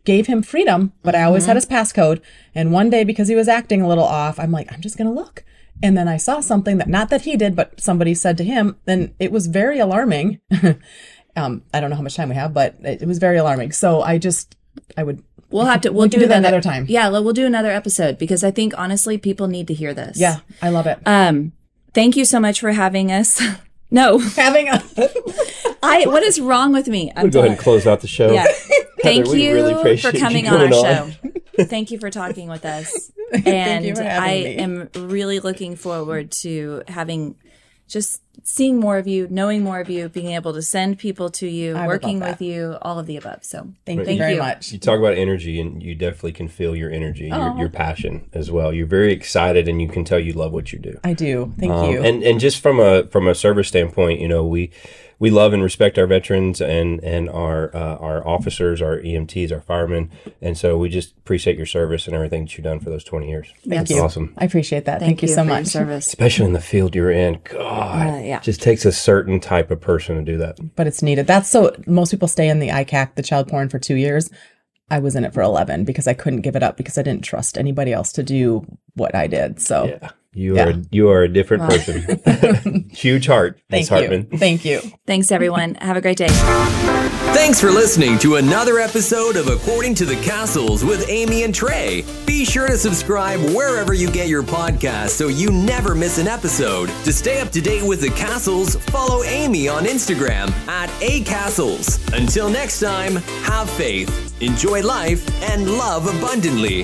gave 0.05 0.27
him 0.27 0.41
freedom, 0.41 0.93
but 1.03 1.13
I 1.13 1.23
always 1.23 1.45
had 1.47 1.57
his 1.57 1.65
passcode. 1.65 2.21
And 2.55 2.71
one 2.71 2.89
day, 2.89 3.03
because 3.03 3.27
he 3.27 3.35
was 3.35 3.49
acting 3.49 3.81
a 3.81 3.87
little 3.89 4.05
off, 4.05 4.39
I'm 4.39 4.51
like, 4.51 4.71
I'm 4.71 4.79
just 4.79 4.97
going 4.97 5.07
to 5.07 5.13
look. 5.13 5.43
And 5.83 5.97
then 5.97 6.07
I 6.07 6.15
saw 6.15 6.39
something 6.39 6.77
that 6.77 6.87
not 6.87 7.09
that 7.09 7.23
he 7.23 7.35
did, 7.35 7.57
but 7.57 7.79
somebody 7.79 8.13
said 8.13 8.37
to 8.37 8.45
him, 8.45 8.77
and 8.87 9.13
it 9.19 9.33
was 9.33 9.47
very 9.47 9.79
alarming. 9.79 10.39
um, 11.35 11.61
I 11.73 11.81
don't 11.81 11.89
know 11.89 11.97
how 11.97 12.01
much 12.01 12.15
time 12.15 12.29
we 12.29 12.35
have, 12.35 12.53
but 12.53 12.75
it, 12.83 13.01
it 13.01 13.07
was 13.07 13.17
very 13.19 13.35
alarming. 13.37 13.73
So 13.73 14.01
I 14.01 14.17
just, 14.17 14.55
I 14.95 15.03
would, 15.03 15.23
We'll 15.49 15.65
have 15.65 15.81
to. 15.81 15.91
We'll 15.93 16.03
We 16.03 16.09
do, 16.09 16.19
do 16.19 16.27
that 16.27 16.39
another, 16.39 16.57
another 16.57 16.61
time. 16.61 16.85
Yeah, 16.89 17.07
we'll 17.07 17.31
do 17.31 17.45
another 17.45 17.71
episode 17.71 18.17
because 18.17 18.43
I 18.43 18.51
think 18.51 18.77
honestly, 18.77 19.17
people 19.17 19.47
need 19.47 19.67
to 19.67 19.73
hear 19.73 19.93
this. 19.93 20.19
yeah, 20.19 20.39
I 20.61 20.69
love 20.69 20.87
it. 20.87 20.99
Um. 21.05 21.53
Thank 21.93 22.15
you 22.15 22.25
so 22.25 22.39
much 22.39 22.59
for 22.59 22.71
having 22.71 23.11
us. 23.11 23.41
no, 23.91 24.19
Having 24.19 24.69
a, 24.69 24.83
I. 25.83 26.05
What 26.05 26.23
is 26.23 26.39
wrong 26.39 26.73
with 26.73 26.87
me? 26.87 27.11
I'm 27.15 27.23
We'll 27.23 27.31
go 27.31 27.39
ahead 27.39 27.51
and 27.51 27.59
close 27.59 27.87
out 27.87 28.01
the 28.01 28.07
show. 28.07 28.31
Yeah. 28.31 28.47
Thank 29.01 29.27
we 29.27 29.45
you 29.45 29.53
really 29.53 29.73
for 29.73 29.79
appreciate 29.79 30.15
you 30.15 30.19
coming 30.19 30.47
on 30.47 30.55
our 30.55 30.69
coming 30.69 31.11
show. 31.57 31.63
Thank 31.65 31.91
you 31.91 31.99
for 31.99 32.09
talking 32.09 32.49
with 32.49 32.65
us. 32.65 33.11
And 33.45 33.85
you 33.85 33.95
for 33.95 34.03
I 34.03 34.27
me. 34.27 34.55
am 34.57 34.89
really 34.95 35.39
looking 35.39 35.75
forward 35.75 36.31
to 36.43 36.83
having 36.87 37.35
just 37.87 38.21
seeing 38.43 38.79
more 38.79 38.97
of 38.97 39.07
you, 39.07 39.27
knowing 39.29 39.63
more 39.63 39.79
of 39.79 39.89
you, 39.89 40.09
being 40.09 40.31
able 40.31 40.53
to 40.53 40.61
send 40.61 40.97
people 40.99 41.29
to 41.31 41.47
you, 41.47 41.75
I 41.75 41.87
working 41.87 42.19
with 42.19 42.41
you, 42.41 42.77
all 42.81 42.97
of 42.99 43.05
the 43.05 43.17
above. 43.17 43.43
So 43.43 43.67
thank, 43.85 43.99
Thank 44.05 44.09
you 44.11 44.17
very 44.17 44.33
you. 44.33 44.39
much. 44.39 44.71
You 44.71 44.79
talk 44.79 44.99
about 44.99 45.13
energy, 45.15 45.59
and 45.59 45.81
you 45.83 45.95
definitely 45.95 46.31
can 46.33 46.47
feel 46.47 46.75
your 46.75 46.91
energy, 46.91 47.29
Oh. 47.31 47.47
your, 47.51 47.57
your 47.61 47.69
passion 47.69 48.29
as 48.33 48.49
well. 48.51 48.71
You're 48.73 48.87
very 48.87 49.11
excited, 49.13 49.67
and 49.67 49.81
you 49.81 49.87
can 49.87 50.03
tell 50.03 50.19
you 50.19 50.33
love 50.33 50.51
what 50.53 50.71
you 50.71 50.79
do. 50.79 50.99
I 51.03 51.13
do. 51.13 51.53
Thank 51.59 51.71
Um, 51.71 51.91
you. 51.91 52.01
And 52.01 52.23
and 52.23 52.39
just 52.39 52.61
from 52.61 52.79
a 52.79 53.03
from 53.07 53.27
a 53.27 53.35
service 53.35 53.67
standpoint, 53.67 54.19
you 54.21 54.27
know, 54.27 54.45
we 54.45 54.71
we 55.19 55.31
love 55.31 55.51
and 55.51 55.63
respect 55.63 55.97
our 55.97 56.05
veterans 56.05 56.61
and 56.61 57.03
and 57.03 57.27
our 57.29 57.75
uh, 57.75 57.95
our 57.97 58.25
officers, 58.27 58.81
our 58.83 58.99
EMTs, 58.99 59.51
our 59.51 59.61
firemen, 59.61 60.11
and 60.41 60.55
so 60.57 60.77
we 60.77 60.89
just 60.89 61.13
appreciate 61.17 61.57
your 61.57 61.65
service 61.65 62.05
and 62.05 62.15
everything 62.15 62.43
that 62.45 62.55
you've 62.57 62.63
done 62.65 62.79
for 62.79 62.91
those 62.91 63.03
twenty 63.03 63.27
years. 63.29 63.47
Thank 63.63 63.65
That's 63.87 63.91
you. 63.91 63.99
awesome. 64.01 64.33
I 64.37 64.45
appreciate 64.45 64.85
that. 64.85 64.99
Thank, 64.99 65.23
you 65.23 65.27
so 65.27 65.41
for 65.41 65.49
your 65.49 65.55
much. 65.55 65.65
service. 65.67 66.05
Especially 66.07 66.45
in 66.45 66.53
the 66.53 66.61
field 66.61 66.93
you're 66.95 67.09
in, 67.11 67.39
God, 67.45 68.07
Uh, 68.07 68.17
yeah. 68.27 68.39
just 68.39 68.61
takes 68.61 68.85
a 68.85 68.91
certain 68.91 69.39
type 69.39 69.71
of 69.71 69.81
person 69.81 70.15
to 70.17 70.21
do 70.21 70.37
that. 70.37 70.57
But 70.75 70.87
it's 70.87 71.01
needed. 71.01 71.27
That's 71.27 71.49
so 71.49 71.75
most 71.85 72.11
people 72.11 72.27
stay 72.27 72.49
in 72.49 72.59
the 72.59 72.69
ICAC, 72.69 73.15
the 73.15 73.23
child 73.23 73.47
porn, 73.47 73.69
for 73.69 73.79
two 73.79 73.95
years. 73.95 74.29
I 74.89 74.99
was 74.99 75.15
in 75.15 75.25
it 75.25 75.33
for 75.33 75.41
11 75.41 75.83
because 75.83 76.07
I 76.07 76.13
couldn't 76.13 76.41
give 76.41 76.55
it 76.55 76.63
up 76.63 76.77
because 76.77 76.97
I 76.97 77.01
didn't 77.01 77.23
trust 77.23 77.57
anybody 77.57 77.91
else 77.91 78.11
to 78.13 78.23
do 78.23 78.65
what 78.93 79.13
I 79.15 79.27
did. 79.27 79.61
So 79.61 79.85
Yeah, 79.85 80.11
you 80.33 80.55
Yeah. 80.55 80.67
are 80.69 80.73
you 80.91 81.09
are 81.09 81.23
a 81.23 81.27
different 81.31 81.63
person. 81.69 82.89
Huge 82.93 83.25
heart, 83.27 83.59
Miss 83.69 83.89
thank 83.89 84.01
you. 84.01 84.07
Hartman. 84.09 84.39
Thank 84.39 84.65
you. 84.65 84.81
Thanks, 85.05 85.31
everyone. 85.31 85.75
Have 85.75 85.97
a 85.97 86.01
great 86.01 86.17
day. 86.17 86.27
Thanks 87.33 87.59
for 87.59 87.71
listening 87.71 88.17
to 88.19 88.35
another 88.35 88.79
episode 88.79 89.35
of 89.35 89.47
According 89.47 89.95
to 89.95 90.05
the 90.05 90.15
Castles 90.17 90.83
with 90.83 91.07
Amy 91.09 91.43
and 91.43 91.53
Trey. 91.53 92.03
Be 92.25 92.45
sure 92.45 92.67
to 92.67 92.77
subscribe 92.77 93.39
wherever 93.55 93.93
you 93.93 94.09
get 94.11 94.27
your 94.27 94.43
podcast 94.43 95.09
so 95.09 95.27
you 95.27 95.51
never 95.51 95.93
miss 95.93 96.17
an 96.17 96.27
episode. 96.27 96.87
To 97.03 97.11
stay 97.13 97.39
up 97.41 97.49
to 97.51 97.61
date 97.61 97.83
with 97.87 98.01
the 98.01 98.09
Castles, 98.11 98.75
follow 98.75 99.23
Amy 99.23 99.67
on 99.67 99.83
Instagram 99.85 100.49
at 100.67 100.89
A 101.01 101.21
Castles. 101.23 101.99
Until 102.13 102.49
next 102.49 102.79
time, 102.79 103.15
have 103.43 103.69
faith, 103.71 104.41
enjoy 104.41 104.81
life, 104.81 105.25
and 105.43 105.69
love 105.77 106.07
abundantly. 106.07 106.83